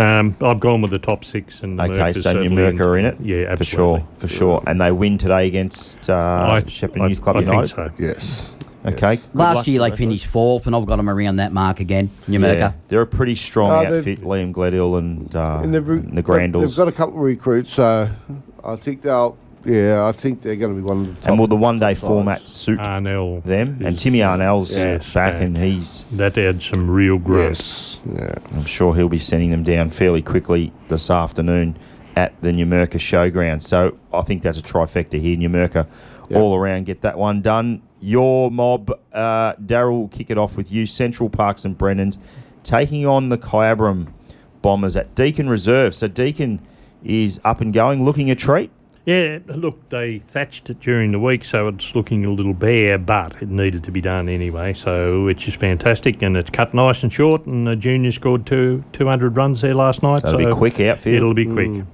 um, 0.00 0.36
I've 0.40 0.58
gone 0.60 0.80
with 0.82 0.90
the 0.90 0.98
top 0.98 1.24
six, 1.24 1.60
and 1.62 1.78
the 1.78 1.84
Okay, 1.84 1.92
Mercers 1.98 2.22
so 2.24 2.32
certainly 2.32 2.48
Numurkah 2.48 2.80
are 2.80 2.98
in 2.98 3.04
it? 3.04 3.16
Yeah, 3.20 3.36
absolutely. 3.48 3.56
For 3.56 3.64
sure, 3.64 4.08
for 4.18 4.28
sure. 4.28 4.62
And 4.66 4.80
they 4.80 4.90
win 4.90 5.18
today 5.18 5.46
against 5.46 6.10
uh, 6.10 6.14
I, 6.52 6.60
Shepparton 6.62 7.02
I- 7.02 7.06
Youth 7.08 7.22
Club 7.22 7.36
I 7.36 7.40
United. 7.40 7.74
think 7.74 7.92
so. 7.96 8.02
Yes. 8.02 8.50
Okay. 8.86 9.16
good 9.16 9.34
Last 9.34 9.66
year 9.66 9.80
they 9.80 9.88
those 9.90 9.98
finished 9.98 10.26
fourth, 10.26 10.66
and 10.66 10.76
I've 10.76 10.84
got 10.84 10.96
them 10.96 11.08
around 11.08 11.36
that 11.36 11.52
mark 11.52 11.80
again. 11.80 12.10
Numurkah. 12.28 12.58
Yeah, 12.58 12.72
they're 12.88 13.00
a 13.02 13.06
pretty 13.06 13.34
strong 13.34 13.70
Uh, 13.70 13.82
they've- 13.90 13.98
outfit. 13.98 14.20
Liam 14.22 14.52
Gledhill 14.52 14.98
and, 14.98 15.34
uh, 15.34 15.60
And 15.62 15.72
they've, 15.72 15.88
re- 15.88 15.98
and 16.00 16.18
the 16.18 16.22
got- 16.22 16.52
They've 16.52 16.76
got 16.76 16.88
a 16.88 16.92
couple 16.92 17.14
of 17.14 17.20
recruits, 17.22 17.70
so 17.72 18.10
I 18.62 18.76
think 18.76 19.00
they'll. 19.02 19.38
Yeah, 19.64 20.04
I 20.06 20.12
think 20.12 20.42
they're 20.42 20.56
going 20.56 20.74
to 20.76 20.80
be 20.80 20.86
one 20.86 21.00
of 21.00 21.06
the 21.06 21.14
top. 21.14 21.28
and 21.30 21.38
will 21.38 21.46
the 21.46 21.56
one 21.56 21.78
day 21.78 21.94
format 21.94 22.48
suit 22.48 22.78
Arnell. 22.78 23.42
them? 23.44 23.80
And 23.84 23.98
Timmy 23.98 24.18
Arnell's 24.18 24.70
Yes, 24.72 25.12
back, 25.12 25.34
back. 25.34 25.42
and 25.42 25.56
he's. 25.56 26.04
That 26.12 26.36
adds 26.36 26.66
some 26.66 26.90
real 26.90 27.18
growth. 27.18 27.50
Yes. 27.50 28.00
Yeah. 28.14 28.34
I'm 28.52 28.66
sure 28.66 28.94
he'll 28.94 29.08
be 29.08 29.18
sending 29.18 29.50
them 29.50 29.62
down 29.62 29.90
fairly 29.90 30.20
quickly 30.22 30.72
this 30.88 31.08
afternoon 31.10 31.76
at 32.16 32.34
the 32.42 32.50
Numurkah 32.52 32.90
Showground. 33.00 33.62
So 33.62 33.96
I 34.12 34.22
think 34.22 34.42
that's 34.42 34.58
a 34.58 34.62
trifecta 34.62 35.20
here. 35.20 35.36
Numurkah 35.36 35.86
Yep. 36.30 36.40
all 36.40 36.54
around 36.54 36.86
get 36.86 37.02
that 37.02 37.18
one 37.18 37.42
done. 37.42 37.82
Your 38.00 38.50
mob, 38.50 38.90
uh, 39.12 39.54
Daryl, 39.54 39.90
will 39.92 40.08
kick 40.08 40.30
it 40.30 40.38
off 40.38 40.56
with 40.56 40.70
you. 40.72 40.86
Central 40.86 41.28
Parks 41.28 41.64
and 41.66 41.76
Brennan's 41.76 42.18
taking 42.62 43.06
on 43.06 43.28
the 43.30 43.36
Kyabram 43.38 44.08
Bombers 44.62 44.96
at 44.96 45.14
Deakin 45.14 45.48
Reserve. 45.50 45.94
So 45.94 46.08
Deakin 46.08 46.60
is 47.02 47.40
up 47.44 47.60
and 47.60 47.72
going, 47.74 48.04
looking 48.04 48.30
a 48.30 48.34
treat. 48.34 48.70
Yeah, 49.06 49.38
look, 49.48 49.90
they 49.90 50.18
thatched 50.18 50.70
it 50.70 50.80
during 50.80 51.12
the 51.12 51.18
week, 51.18 51.44
so 51.44 51.68
it's 51.68 51.94
looking 51.94 52.24
a 52.24 52.30
little 52.30 52.54
bare, 52.54 52.96
but 52.96 53.36
it 53.42 53.50
needed 53.50 53.84
to 53.84 53.90
be 53.90 54.00
done 54.00 54.30
anyway, 54.30 54.72
so 54.72 55.24
which 55.24 55.46
is 55.46 55.54
fantastic, 55.54 56.22
and 56.22 56.36
it's 56.38 56.48
cut 56.48 56.72
nice 56.72 57.02
and 57.02 57.12
short, 57.12 57.44
and 57.44 57.66
the 57.66 57.76
junior 57.76 58.10
scored 58.12 58.46
two 58.46 58.82
200 58.94 59.36
runs 59.36 59.60
there 59.60 59.74
last 59.74 60.02
night. 60.02 60.22
So 60.22 60.28
it'll 60.28 60.46
be 60.46 60.52
quick 60.52 60.80
outfield. 60.80 61.16
It'll 61.16 61.34
be 61.34 61.44
quick. 61.44 61.84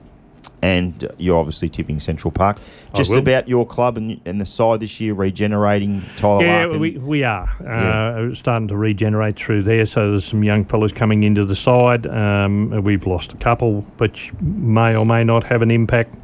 and 0.63 1.03
uh, 1.03 1.09
you're 1.19 1.37
obviously 1.39 1.69
tipping 1.69 1.99
Central 1.99 2.31
Park. 2.31 2.59
Just 2.95 3.11
about 3.11 3.49
your 3.49 3.67
club 3.67 3.97
and, 3.97 4.21
and 4.25 4.41
the 4.41 4.47
side 4.47 4.79
this 4.79 5.01
year 5.01 5.15
regenerating 5.15 6.05
Tyler 6.17 6.45
Yeah, 6.45 6.65
Larkin. 6.67 6.81
we, 6.81 6.91
we 6.99 7.25
are 7.25 7.51
Yeah. 7.61 8.29
uh, 8.31 8.35
starting 8.37 8.69
to 8.69 8.77
regenerate 8.77 9.37
through 9.37 9.65
there. 9.65 9.85
So 9.87 10.11
there's 10.13 10.27
some 10.27 10.45
young 10.45 10.65
fellas 10.65 10.93
coming 10.93 11.25
into 11.25 11.45
the 11.45 11.57
side. 11.57 12.07
Um, 12.07 12.71
we've 12.85 13.05
lost 13.07 13.33
a 13.33 13.37
couple, 13.37 13.81
which 13.99 14.33
may 14.41 14.95
or 14.95 15.05
may 15.05 15.25
not 15.25 15.43
have 15.45 15.63
an 15.63 15.73
impact. 15.73 16.15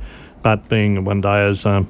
But 0.47 0.69
being 0.69 1.05
one 1.05 1.21
day 1.23 1.45
as 1.49 1.67
um, 1.67 1.89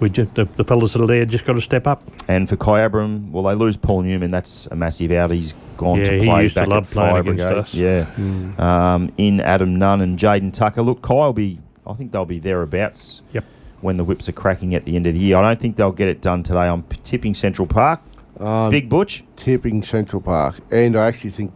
we 0.00 0.08
just, 0.08 0.34
the, 0.34 0.46
the 0.56 0.64
fellas 0.64 0.94
that 0.94 1.02
are 1.02 1.06
there 1.06 1.26
just 1.26 1.44
got 1.44 1.52
to 1.52 1.60
step 1.60 1.86
up. 1.86 2.02
And 2.26 2.48
for 2.48 2.56
Kyabram, 2.56 3.30
well, 3.30 3.42
they 3.44 3.54
lose 3.54 3.76
Paul 3.76 4.00
Newman. 4.00 4.30
That's 4.30 4.64
a 4.68 4.74
massive 4.76 5.12
out. 5.12 5.30
He's 5.30 5.52
gone 5.76 5.98
Yeah, 5.98 6.04
to 6.06 6.18
he 6.18 6.24
play 6.24 6.42
used 6.44 6.54
to 6.54 6.62
back 6.62 6.68
love 6.70 6.84
at 6.84 6.90
playing 6.90 7.10
Fire 7.12 7.20
against 7.20 7.44
Brigade. 7.44 7.58
us. 7.58 7.74
Yeah. 7.74 8.94
Um, 8.94 9.12
in 9.18 9.40
Adam 9.42 9.76
Nunn 9.78 10.00
and 10.00 10.18
Jaden 10.18 10.54
Tucker. 10.54 10.80
Look, 10.80 11.02
Kyle 11.02 11.18
will 11.18 11.32
be. 11.34 11.58
I 11.86 11.92
think 11.92 12.12
they'll 12.12 12.24
be 12.24 12.38
thereabouts. 12.38 13.20
Yep. 13.34 13.44
When 13.82 13.98
the 13.98 14.04
whips 14.04 14.26
are 14.26 14.32
cracking 14.32 14.74
at 14.74 14.86
the 14.86 14.96
end 14.96 15.06
of 15.06 15.12
the 15.12 15.20
year, 15.20 15.36
I 15.36 15.42
don't 15.42 15.60
think 15.60 15.76
they'll 15.76 15.92
get 15.92 16.08
it 16.08 16.22
done 16.22 16.42
today. 16.42 16.60
I'm 16.68 16.82
tipping 17.04 17.34
Central 17.34 17.68
Park. 17.68 18.00
Um, 18.40 18.70
Big 18.70 18.88
Butch. 18.88 19.22
tipping 19.36 19.82
Central 19.82 20.22
Park, 20.22 20.60
and 20.70 20.96
I 20.96 21.08
actually 21.08 21.28
think 21.30 21.52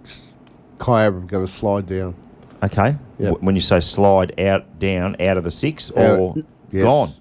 Kyabram 0.77 1.27
going 1.29 1.47
to 1.47 1.51
slide 1.51 1.87
down. 1.87 2.14
Okay. 2.62 2.97
Yep. 3.21 3.43
When 3.43 3.55
you 3.55 3.61
say 3.61 3.81
slide 3.81 4.39
out, 4.41 4.79
down, 4.79 5.16
out 5.21 5.37
of 5.37 5.45
the 5.45 5.51
six, 5.51 5.91
or 5.91 6.31
Out- 6.31 6.45
Yes. 6.73 6.85
gone. 6.85 7.12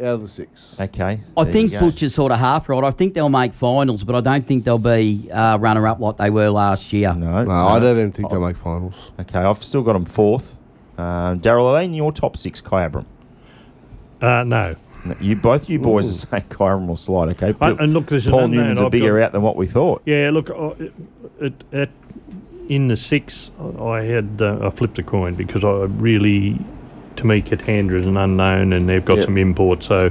Out 0.00 0.06
of 0.06 0.22
the 0.22 0.28
six. 0.28 0.76
Okay. 0.80 1.20
I 1.36 1.44
there 1.44 1.52
think 1.52 1.72
you 1.72 1.78
go. 1.78 1.86
Butch 1.86 2.02
is 2.02 2.12
sort 2.14 2.32
of 2.32 2.38
half 2.40 2.68
right. 2.68 2.82
I 2.82 2.90
think 2.90 3.14
they'll 3.14 3.28
make 3.28 3.54
finals, 3.54 4.02
but 4.02 4.16
I 4.16 4.20
don't 4.20 4.44
think 4.46 4.64
they'll 4.64 4.78
be 4.78 5.30
uh, 5.30 5.56
runner 5.58 5.86
up 5.86 6.00
like 6.00 6.16
they 6.16 6.30
were 6.30 6.48
last 6.50 6.92
year. 6.92 7.14
No, 7.14 7.44
No, 7.44 7.50
I 7.52 7.78
don't 7.78 7.96
even 7.96 8.10
think 8.10 8.30
they'll 8.30 8.40
make 8.40 8.56
finals. 8.56 9.12
Okay, 9.20 9.38
I've 9.38 9.62
still 9.62 9.82
got 9.82 9.92
them 9.92 10.04
fourth. 10.04 10.58
Uh, 10.98 11.34
Daryl, 11.34 11.66
are 11.66 11.78
they 11.78 11.84
in 11.84 11.94
your 11.94 12.10
top 12.12 12.36
six, 12.36 12.60
Kyabram? 12.60 13.04
Uh, 14.20 14.42
no, 14.44 14.74
You 15.20 15.36
both 15.36 15.68
you 15.68 15.78
boys 15.78 16.08
are 16.08 16.26
saying 16.28 16.44
Kyron 16.48 16.86
will 16.86 16.96
slide. 16.96 17.28
Okay, 17.40 17.54
I- 17.60 17.70
and 17.72 17.92
look, 17.92 18.06
there's 18.06 18.26
Paul 18.26 18.38
another 18.44 18.54
Newman's 18.54 18.78
man 18.78 18.82
a 18.84 18.86
I've 18.86 18.92
bigger 18.92 19.18
got- 19.18 19.26
out 19.26 19.32
than 19.32 19.42
what 19.42 19.56
we 19.56 19.66
thought. 19.66 20.02
Yeah, 20.06 20.30
look, 20.32 20.50
I- 20.50 20.90
it, 21.44 21.64
it, 21.72 21.90
in 22.68 22.88
the 22.88 22.96
six, 22.96 23.50
I 23.80 24.02
had 24.02 24.40
uh, 24.40 24.58
I 24.62 24.70
flipped 24.70 24.98
a 24.98 25.02
coin 25.02 25.34
because 25.34 25.64
I 25.64 25.84
really, 26.00 26.58
to 27.16 27.26
me, 27.26 27.42
Katandra 27.42 27.98
is 28.00 28.06
an 28.06 28.16
unknown, 28.16 28.72
and 28.72 28.88
they've 28.88 29.04
got 29.04 29.18
Yep. 29.18 29.26
some 29.26 29.38
imports, 29.38 29.86
so 29.86 30.10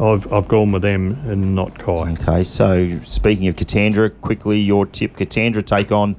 I've 0.00 0.32
I've 0.32 0.48
gone 0.48 0.72
with 0.72 0.82
them 0.82 1.18
and 1.26 1.54
not 1.54 1.78
Kai. 1.78 2.12
Okay, 2.12 2.44
so 2.44 2.98
speaking 3.04 3.48
of 3.48 3.56
Katandra, 3.56 4.12
quickly 4.20 4.58
your 4.60 4.86
tip: 4.86 5.16
Katandra 5.16 5.64
take 5.64 5.90
on 5.90 6.16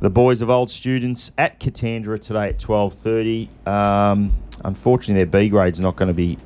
the 0.00 0.10
boys 0.10 0.40
of 0.42 0.50
old 0.50 0.70
students 0.70 1.30
at 1.38 1.58
Katandra 1.60 2.20
today 2.20 2.48
at 2.48 2.58
twelve 2.58 2.94
thirty. 2.94 3.48
Um, 3.66 4.32
unfortunately, 4.64 5.24
their 5.24 5.42
B 5.42 5.48
grade's 5.48 5.80
not 5.80 5.96
going 5.96 6.08
to 6.08 6.14
be 6.14 6.38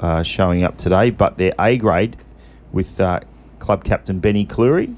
uh, 0.00 0.22
showing 0.22 0.62
up 0.62 0.76
today, 0.78 1.10
but 1.10 1.38
their 1.38 1.52
A 1.58 1.76
grade 1.76 2.16
with 2.72 3.00
uh, 3.00 3.20
club 3.58 3.82
captain 3.82 4.20
Benny 4.20 4.44
Cleary 4.44 4.90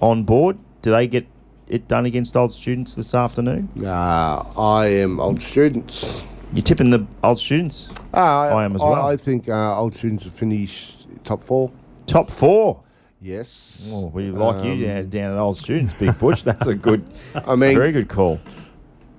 on 0.00 0.22
board. 0.24 0.58
Do 0.82 0.90
they 0.90 1.06
get 1.08 1.26
it 1.68 1.88
done 1.88 2.06
against 2.06 2.36
old 2.36 2.52
students 2.52 2.94
this 2.94 3.14
afternoon? 3.14 3.68
Uh, 3.82 4.44
I 4.56 4.86
am 4.86 5.20
old 5.20 5.42
students. 5.42 6.22
You're 6.52 6.62
tipping 6.62 6.90
the 6.90 7.06
old 7.24 7.38
students? 7.38 7.88
Uh, 8.14 8.18
I 8.18 8.64
am 8.64 8.76
as 8.76 8.82
well. 8.82 9.06
I, 9.06 9.16
think 9.16 9.48
uh, 9.48 9.78
old 9.78 9.94
students 9.94 10.24
will 10.24 10.32
finish 10.32 10.94
top 11.24 11.42
four. 11.42 11.72
Top 12.06 12.30
four. 12.30 12.82
Yes. 13.20 13.84
Oh, 13.90 14.06
we 14.06 14.30
like 14.30 14.64
you 14.64 14.72
Um, 14.72 14.82
down, 14.82 15.08
down 15.08 15.32
at 15.32 15.38
old 15.38 15.56
students, 15.56 15.92
Big 15.92 16.16
Butch. 16.18 16.44
That's 16.44 16.66
a 16.66 16.74
good, 16.88 17.04
I 17.34 17.56
mean, 17.56 17.76
very 17.76 17.92
good 17.92 18.08
call. 18.08 18.40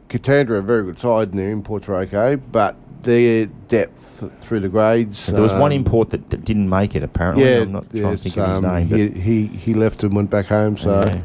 Katandra 0.07 0.59
a 0.59 0.61
very 0.61 0.83
good 0.83 0.99
side 0.99 1.29
and 1.31 1.39
their 1.39 1.51
imports 1.51 1.89
are 1.89 1.95
okay, 1.97 2.35
but 2.35 2.77
their 3.03 3.47
depth 3.67 4.23
through 4.41 4.61
the 4.61 4.69
grades. 4.69 5.25
There 5.25 5.41
was 5.41 5.51
one 5.53 5.71
um, 5.73 5.79
import 5.79 6.11
that 6.11 6.29
d- 6.29 6.37
didn't 6.37 6.69
make 6.69 6.95
it. 6.95 7.03
Apparently, 7.03 7.43
Yeah, 7.43 7.61
I'm 7.61 7.73
not 7.73 7.89
trying 7.89 8.15
to 8.15 8.17
think 8.17 8.37
of 8.37 8.47
his 8.49 8.57
um, 8.59 8.63
name. 8.63 8.87
But 8.87 8.99
He, 8.99 9.09
he 9.09 9.47
he 9.47 9.73
left 9.73 10.03
and 10.03 10.15
went 10.15 10.29
back 10.29 10.45
home. 10.45 10.77
So 10.77 11.01
Yeah. 11.01 11.21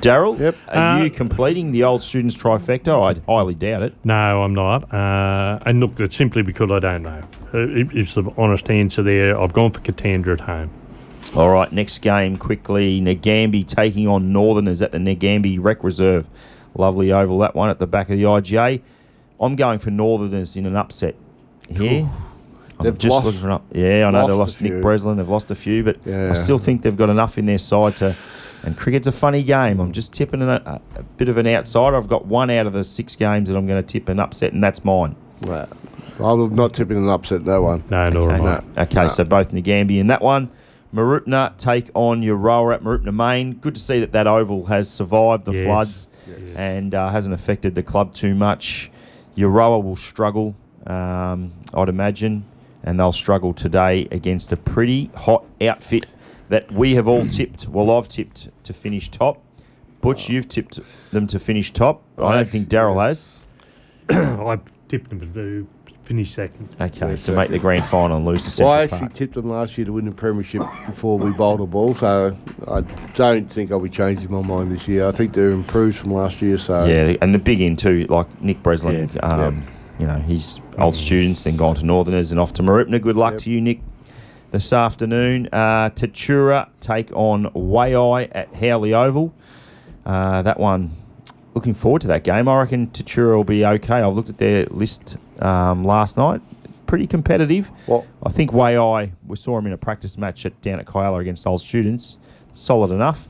Daryl, 0.00 0.38
Yep. 0.38 0.56
are 0.68 0.76
Uh, 1.00 1.02
you 1.04 1.10
completing 1.10 1.72
the 1.72 1.84
old 1.84 2.02
students 2.02 2.36
trifecta? 2.36 2.88
I 3.16 3.20
highly 3.30 3.54
doubt 3.54 3.82
it. 3.82 3.94
No, 4.04 4.42
I'm 4.42 4.54
not. 4.54 4.92
Uh, 4.92 5.58
and 5.66 5.80
look, 5.80 5.98
it's 5.98 6.16
simply 6.16 6.42
because 6.42 6.70
I 6.70 6.78
don't 6.78 7.02
know. 7.02 7.20
Uh, 7.54 7.58
it- 7.58 7.88
It's 7.94 8.14
the 8.14 8.24
honest 8.36 8.70
answer 8.70 9.02
there. 9.02 9.38
I've 9.40 9.52
gone 9.52 9.70
for 9.72 9.80
Katandra 9.80 10.34
at 10.34 10.40
home. 10.40 10.70
All 11.36 11.50
right, 11.50 11.70
next 11.72 11.98
game 11.98 12.36
quickly. 12.36 13.00
Nagambi 13.00 13.66
taking 13.66 14.06
on 14.08 14.32
Northerners 14.32 14.80
at 14.80 14.92
the 14.92 14.98
Nagambi 14.98 15.58
Rec 15.60 15.82
Reserve. 15.84 16.26
Lovely 16.76 17.12
oval 17.12 17.38
that 17.40 17.54
one 17.54 17.68
at 17.70 17.78
the 17.78 17.86
back 17.86 18.08
of 18.08 18.16
the 18.16 18.24
IGA. 18.24 18.80
I'm 19.40 19.56
going 19.56 19.78
for 19.78 19.90
Northerners 19.90 20.56
in 20.56 20.64
an 20.66 20.76
upset 20.76 21.16
here. 21.68 22.08
I'm 22.78 22.84
They've 22.84 22.98
just 22.98 23.10
lost- 23.12 23.24
looking 23.26 23.40
for 23.40 23.46
an 23.48 23.52
up. 23.54 23.64
Yeah, 23.72 24.06
I 24.06 24.10
know 24.10 24.26
they 24.26 24.32
lost 24.32 24.32
a 24.32 24.36
lost 24.36 24.60
Nick. 24.62 24.82
Breslin. 24.82 25.16
They've 25.16 25.28
lost 25.28 25.50
a 25.50 25.54
few, 25.54 25.82
but 25.82 25.96
I 26.06 26.10
Yeah. 26.10 26.32
still 26.34 26.58
think 26.58 26.82
they've 26.82 26.96
got 26.96 27.10
enough 27.10 27.36
in 27.38 27.46
their 27.46 27.58
side 27.58 27.94
to. 27.96 28.14
And 28.64 28.76
cricket's 28.76 29.06
a 29.06 29.12
funny 29.12 29.42
game. 29.44 29.78
I'm 29.80 29.92
just 29.92 30.12
tipping 30.12 30.42
a, 30.42 30.48
a, 30.48 30.80
a 30.96 31.02
bit 31.16 31.28
of 31.28 31.36
an 31.38 31.46
outsider. 31.46 31.96
I've 31.96 32.08
got 32.08 32.26
one 32.26 32.50
out 32.50 32.66
of 32.66 32.72
the 32.72 32.82
six 32.84 33.14
games 33.14 33.48
that 33.48 33.56
I'm 33.56 33.66
going 33.68 33.80
to 33.82 33.86
tip 33.86 34.08
an 34.08 34.18
upset, 34.18 34.52
and 34.52 34.62
that's 34.62 34.84
mine. 34.84 35.14
well, 35.46 35.68
I'm 36.18 36.54
not 36.56 36.72
tipping 36.72 36.96
an 36.96 37.08
upset 37.08 37.44
that 37.44 37.62
one. 37.62 37.84
No, 37.90 38.08
nor 38.08 38.32
am 38.32 38.42
I. 38.42 38.44
No. 38.44 38.82
Okay, 38.82 39.02
No. 39.02 39.08
so 39.08 39.22
both 39.24 39.52
Nagambi 39.52 39.98
in 40.00 40.08
that 40.08 40.22
one. 40.22 40.50
Mooroopna 40.94 41.56
take 41.58 41.90
on 41.94 42.22
Euroa 42.22 42.74
at 42.74 42.82
Mooroopna 42.82 43.14
Main. 43.14 43.54
Good 43.54 43.74
to 43.76 43.80
see 43.80 44.00
that 44.00 44.10
that 44.12 44.26
oval 44.26 44.66
has 44.66 44.90
survived 44.90 45.44
the 45.44 45.52
Yes. 45.52 45.64
floods 45.66 46.06
and 46.56 46.94
uh, 46.94 47.10
hasn't 47.10 47.34
affected 47.34 47.74
the 47.76 47.82
club 47.82 48.14
too 48.14 48.34
much. 48.34 48.90
Euroa 49.36 49.80
will 49.82 49.96
struggle, 49.96 50.56
um, 50.86 51.52
I'd 51.74 51.88
imagine, 51.88 52.44
and 52.88 52.98
they'll 52.98 53.12
struggle 53.12 53.52
today 53.52 54.08
against 54.10 54.50
a 54.50 54.56
pretty 54.56 55.10
hot 55.14 55.44
outfit 55.60 56.06
that 56.48 56.72
we 56.72 56.94
have 56.94 57.06
all 57.06 57.26
tipped. 57.38 57.68
Well, 57.68 57.90
I've 57.90 58.08
tipped 58.08 58.48
to 58.64 58.72
finish 58.72 59.10
top. 59.10 59.42
Butch, 60.00 60.30
you've 60.30 60.48
tipped 60.48 60.80
them 61.10 61.26
to 61.26 61.38
finish 61.38 61.70
top. 61.70 62.02
I 62.16 62.36
don't 62.36 62.48
think 62.48 62.68
Daryl 62.68 63.06
has. 63.06 63.38
I 64.08 64.58
tipped 64.88 65.10
them 65.10 65.20
to 65.34 65.66
finish 66.04 66.34
second. 66.34 66.74
Okay, 66.80 67.10
Yes, 67.10 67.24
to 67.26 67.32
make 67.32 67.48
the 67.48 67.56
okay. 67.56 67.60
grand 67.62 67.84
final 67.84 68.16
and 68.16 68.24
lose 68.24 68.44
the 68.46 68.50
second. 68.50 68.68
Well, 68.68 68.78
I 68.78 68.82
actually 68.84 68.98
Park. 69.00 69.14
tipped 69.14 69.34
them 69.34 69.50
last 69.50 69.76
year 69.76 69.84
to 69.84 69.92
win 69.92 70.06
the 70.06 70.12
premiership 70.12 70.62
before 70.86 71.18
we 71.18 71.30
bowled 71.32 71.60
a 71.60 71.66
ball, 71.66 71.94
so 71.94 72.34
I 72.66 72.80
don't 73.12 73.52
think 73.52 73.70
I'll 73.70 73.80
be 73.80 73.90
changing 73.90 74.30
my 74.30 74.40
mind 74.40 74.72
this 74.72 74.88
year. 74.88 75.06
I 75.06 75.12
think 75.12 75.34
they're 75.34 75.50
improved 75.50 75.98
from 75.98 76.14
last 76.14 76.40
year. 76.40 76.56
So 76.56 76.86
Yeah, 76.86 77.16
and 77.20 77.34
the 77.34 77.38
big 77.38 77.60
in 77.60 77.76
too, 77.76 78.06
like 78.08 78.40
Nick 78.40 78.62
Breslin. 78.62 79.10
Yeah. 79.12 79.20
Um, 79.20 79.66
You 79.98 80.06
know, 80.06 80.18
he's 80.20 80.60
old 80.78 80.94
students, 80.94 81.42
then 81.44 81.56
gone 81.56 81.74
to 81.76 81.84
Northerners 81.84 82.30
and 82.30 82.40
off 82.40 82.52
to 82.54 82.62
Mooroopna. 82.62 83.00
Good 83.02 83.16
luck 83.16 83.32
Yep. 83.34 83.40
to 83.42 83.50
you, 83.50 83.60
Nick, 83.60 83.80
this 84.52 84.72
afternoon. 84.72 85.48
Uh, 85.52 85.90
Tatura 85.90 86.68
take 86.80 87.10
on 87.12 87.46
Waaia 87.54 88.28
at 88.32 88.54
Howley 88.54 88.94
Oval. 88.94 89.34
Uh, 90.06 90.42
that 90.42 90.60
one, 90.60 90.92
looking 91.54 91.74
forward 91.74 92.00
to 92.02 92.08
that 92.08 92.22
game. 92.22 92.48
I 92.48 92.58
reckon 92.60 92.86
Tatura 92.88 93.36
will 93.36 93.44
be 93.44 93.64
okay. 93.66 93.96
I've 94.00 94.14
looked 94.14 94.28
at 94.28 94.38
their 94.38 94.66
list 94.66 95.16
um, 95.40 95.84
last 95.84 96.16
night. 96.16 96.40
Pretty 96.86 97.06
competitive. 97.08 97.70
Well, 97.88 98.06
I 98.24 98.30
think 98.30 98.52
Waaia, 98.52 99.10
we 99.26 99.36
saw 99.36 99.58
him 99.58 99.66
in 99.66 99.72
a 99.72 99.76
practice 99.78 100.16
match 100.16 100.46
at, 100.46 100.60
down 100.62 100.78
at 100.78 100.86
Kialla 100.86 101.20
against 101.20 101.46
old 101.46 101.60
students. 101.60 102.18
Solid 102.52 102.92
enough. 102.92 103.28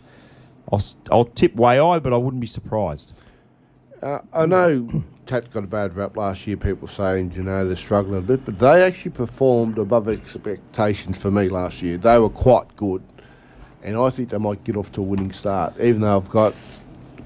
I'll, 0.71 0.83
I'll 1.11 1.25
tip 1.25 1.57
Waaia, 1.57 2.01
but 2.03 2.12
I 2.12 2.16
wouldn't 2.19 2.41
be 2.43 2.47
surprised. 2.47 3.14
Uh, 4.03 4.20
I 4.32 4.46
know 4.46 5.03
Tat 5.26 5.51
got 5.51 5.64
a 5.64 5.66
bad 5.66 5.96
rap 5.96 6.16
last 6.16 6.46
year. 6.46 6.57
People 6.57 6.88
saying, 6.88 7.32
you 7.34 7.42
know, 7.42 7.66
they're 7.66 7.76
struggling 7.76 8.18
a 8.18 8.22
bit, 8.22 8.44
but 8.44 8.59
they 8.59 8.82
actually 8.82 9.11
performed 9.11 9.78
above 9.78 10.09
expectations 10.09 11.18
for 11.18 11.30
me 11.30 11.49
last 11.49 11.82
year. 11.82 11.99
They 11.99 12.18
were 12.18 12.30
quite 12.30 12.76
good, 12.76 13.03
and 13.82 13.96
I 13.96 14.11
think 14.11 14.28
they 14.30 14.38
might 14.38 14.62
get 14.64 14.76
off 14.76 14.92
to 14.92 15.01
a 15.01 15.05
winning 15.05 15.32
start. 15.32 15.74
Even 15.80 16.03
though 16.03 16.16
I've 16.16 16.28
got 16.28 16.55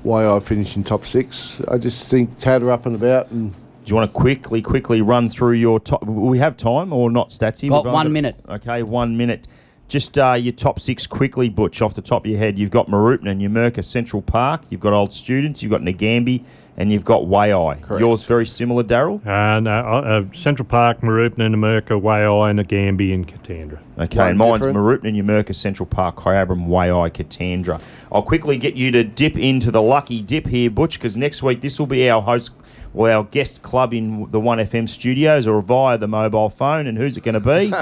why 0.02 0.26
I 0.26 0.40
finished 0.40 0.76
in 0.76 0.84
top 0.84 1.04
six, 1.06 1.60
I 1.68 1.78
just 1.78 2.08
think 2.08 2.38
Tat 2.38 2.62
are 2.62 2.70
up 2.70 2.86
and 2.86 2.96
about, 2.96 3.30
and 3.30 3.52
Do 3.52 3.58
you 3.86 3.94
want 3.94 4.12
to 4.12 4.18
quickly, 4.18 4.62
quickly 4.62 5.02
run 5.02 5.28
through 5.28 5.52
your 5.52 5.78
top? 5.78 6.04
We 6.04 6.38
have 6.38 6.56
time 6.56 6.92
or 6.92 7.10
not, 7.10 7.28
Statsy? 7.28 7.68
Got 7.68 7.84
one 7.84 8.06
got- 8.06 8.10
minute. 8.10 8.36
Okay, 8.48 8.82
one 8.82 9.16
minute. 9.16 9.46
Just 9.92 10.16
uh, 10.16 10.32
your 10.32 10.54
top 10.54 10.80
six 10.80 11.06
quickly, 11.06 11.50
Butch, 11.50 11.82
off 11.82 11.94
the 11.94 12.00
top 12.00 12.24
of 12.24 12.30
your 12.30 12.38
head. 12.38 12.58
You've 12.58 12.70
got 12.70 12.88
Mooroopna, 12.88 13.36
Numurkah, 13.36 13.84
Central 13.84 14.22
Park. 14.22 14.62
You've 14.70 14.80
got 14.80 14.94
Old 14.94 15.12
Students. 15.12 15.62
You've 15.62 15.70
got 15.70 15.82
Nagambi, 15.82 16.44
and 16.78 16.90
you've 16.90 17.04
got 17.04 17.24
Waaia. 17.24 17.78
Correct. 17.82 18.00
Yours 18.00 18.22
very 18.24 18.46
similar, 18.46 18.84
Daryl. 18.84 19.20
Uh, 19.26 19.60
no, 19.60 19.70
uh, 19.70 20.00
uh, 20.00 20.24
Central 20.34 20.64
Park, 20.64 21.02
Mooroopna, 21.02 21.54
Numurkah, 21.54 22.00
Waaia, 22.00 22.58
Nagambi, 22.58 23.12
and 23.12 23.28
Katandra. 23.28 23.80
Okay, 23.98 24.16
One 24.16 24.28
and 24.30 24.38
mine's 24.38 24.62
different. 24.62 24.78
Mooroopna, 24.78 25.12
Numurkah, 25.22 25.54
Central 25.54 25.84
Park, 25.84 26.16
Kyabram, 26.16 26.68
Waaia, 26.68 27.10
Katandra. 27.10 27.78
I'll 28.10 28.22
quickly 28.22 28.56
get 28.56 28.74
you 28.74 28.90
to 28.92 29.04
dip 29.04 29.36
into 29.36 29.70
the 29.70 29.82
lucky 29.82 30.22
dip 30.22 30.46
here, 30.46 30.70
Butch, 30.70 30.98
because 30.98 31.18
next 31.18 31.42
week 31.42 31.60
this 31.60 31.78
will 31.78 31.86
be 31.86 32.08
our 32.08 32.22
host, 32.22 32.52
well, 32.94 33.18
our 33.18 33.24
guest 33.24 33.62
club 33.62 33.94
in 33.94 34.30
the 34.30 34.40
1FM 34.40 34.88
studios 34.88 35.46
or 35.46 35.60
via 35.62 35.96
the 35.98 36.08
mobile 36.08 36.50
phone. 36.50 36.86
And 36.86 36.98
who's 36.98 37.16
it 37.16 37.24
going 37.24 37.34
to 37.34 37.40
be? 37.40 37.72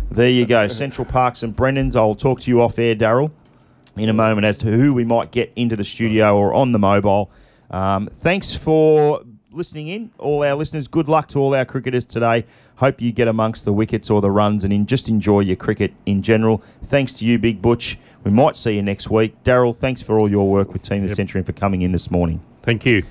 there 0.14 0.30
you 0.30 0.46
go, 0.46 0.68
Central 0.68 1.04
Parks 1.04 1.42
and 1.42 1.54
Brennan's. 1.54 1.96
I'll 1.96 2.14
talk 2.14 2.40
to 2.42 2.50
you 2.50 2.60
off 2.60 2.78
air, 2.78 2.94
Daryl, 2.94 3.32
in 3.96 4.08
a 4.08 4.12
moment 4.14 4.44
as 4.44 4.56
to 4.58 4.66
who 4.72 4.94
we 4.94 5.04
might 5.04 5.30
get 5.30 5.52
into 5.56 5.76
the 5.76 5.84
studio 5.84 6.36
or 6.36 6.54
on 6.54 6.72
the 6.72 6.78
mobile. 6.78 7.30
Um, 7.70 8.08
thanks 8.20 8.54
for 8.54 9.22
listening 9.50 9.88
in, 9.88 10.10
all 10.18 10.42
our 10.42 10.54
listeners. 10.54 10.88
Good 10.88 11.08
luck 11.08 11.28
to 11.28 11.38
all 11.38 11.54
our 11.54 11.64
cricketers 11.64 12.04
today. 12.04 12.44
Hope 12.76 13.00
you 13.00 13.12
get 13.12 13.28
amongst 13.28 13.64
the 13.64 13.72
wickets 13.72 14.10
or 14.10 14.20
the 14.20 14.30
runs 14.30 14.64
and 14.64 14.72
in, 14.72 14.86
just 14.86 15.08
enjoy 15.08 15.40
your 15.40 15.56
cricket 15.56 15.92
in 16.06 16.22
general. 16.22 16.62
Thanks 16.84 17.12
to 17.14 17.24
you, 17.24 17.38
Big 17.38 17.62
Butch. 17.62 17.98
We 18.24 18.30
might 18.30 18.56
see 18.56 18.76
you 18.76 18.82
next 18.82 19.10
week. 19.10 19.42
Daryl, 19.44 19.76
thanks 19.76 20.02
for 20.02 20.18
all 20.18 20.30
your 20.30 20.48
work 20.48 20.72
with 20.72 20.82
Team 20.82 21.06
the 21.06 21.14
Century 21.14 21.40
and 21.40 21.46
for 21.46 21.52
coming 21.52 21.82
in 21.82 21.92
this 21.92 22.10
morning. 22.10 22.40
Thank 22.62 22.86
you. 22.86 23.02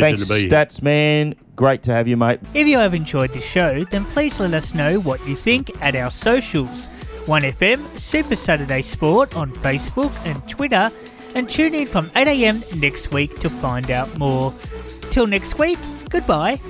Pleasure 0.00 0.16
thanks, 0.16 0.28
to 0.28 0.34
be 0.34 0.40
here. 0.40 0.50
Stats 0.50 0.82
Man. 0.82 1.34
Great 1.56 1.82
to 1.84 1.92
have 1.92 2.08
you, 2.08 2.16
mate. 2.16 2.40
If 2.52 2.66
you 2.66 2.78
have 2.78 2.94
enjoyed 2.94 3.32
the 3.32 3.40
show, 3.40 3.84
then 3.84 4.04
please 4.06 4.40
let 4.40 4.54
us 4.54 4.74
know 4.74 4.98
what 5.00 5.26
you 5.26 5.36
think 5.36 5.70
at 5.82 5.94
our 5.94 6.10
socials 6.10 6.88
1FM 7.26 7.98
Super 7.98 8.36
Saturday 8.36 8.82
Sport 8.82 9.36
on 9.36 9.50
Facebook 9.52 10.12
and 10.26 10.46
Twitter, 10.48 10.90
and 11.34 11.48
tune 11.48 11.74
in 11.74 11.86
from 11.86 12.10
8am 12.10 12.80
next 12.80 13.12
week 13.12 13.38
to 13.40 13.48
find 13.48 13.90
out 13.90 14.18
more. 14.18 14.52
Till 15.10 15.26
next 15.26 15.58
week, 15.58 15.78
goodbye. 16.10 16.60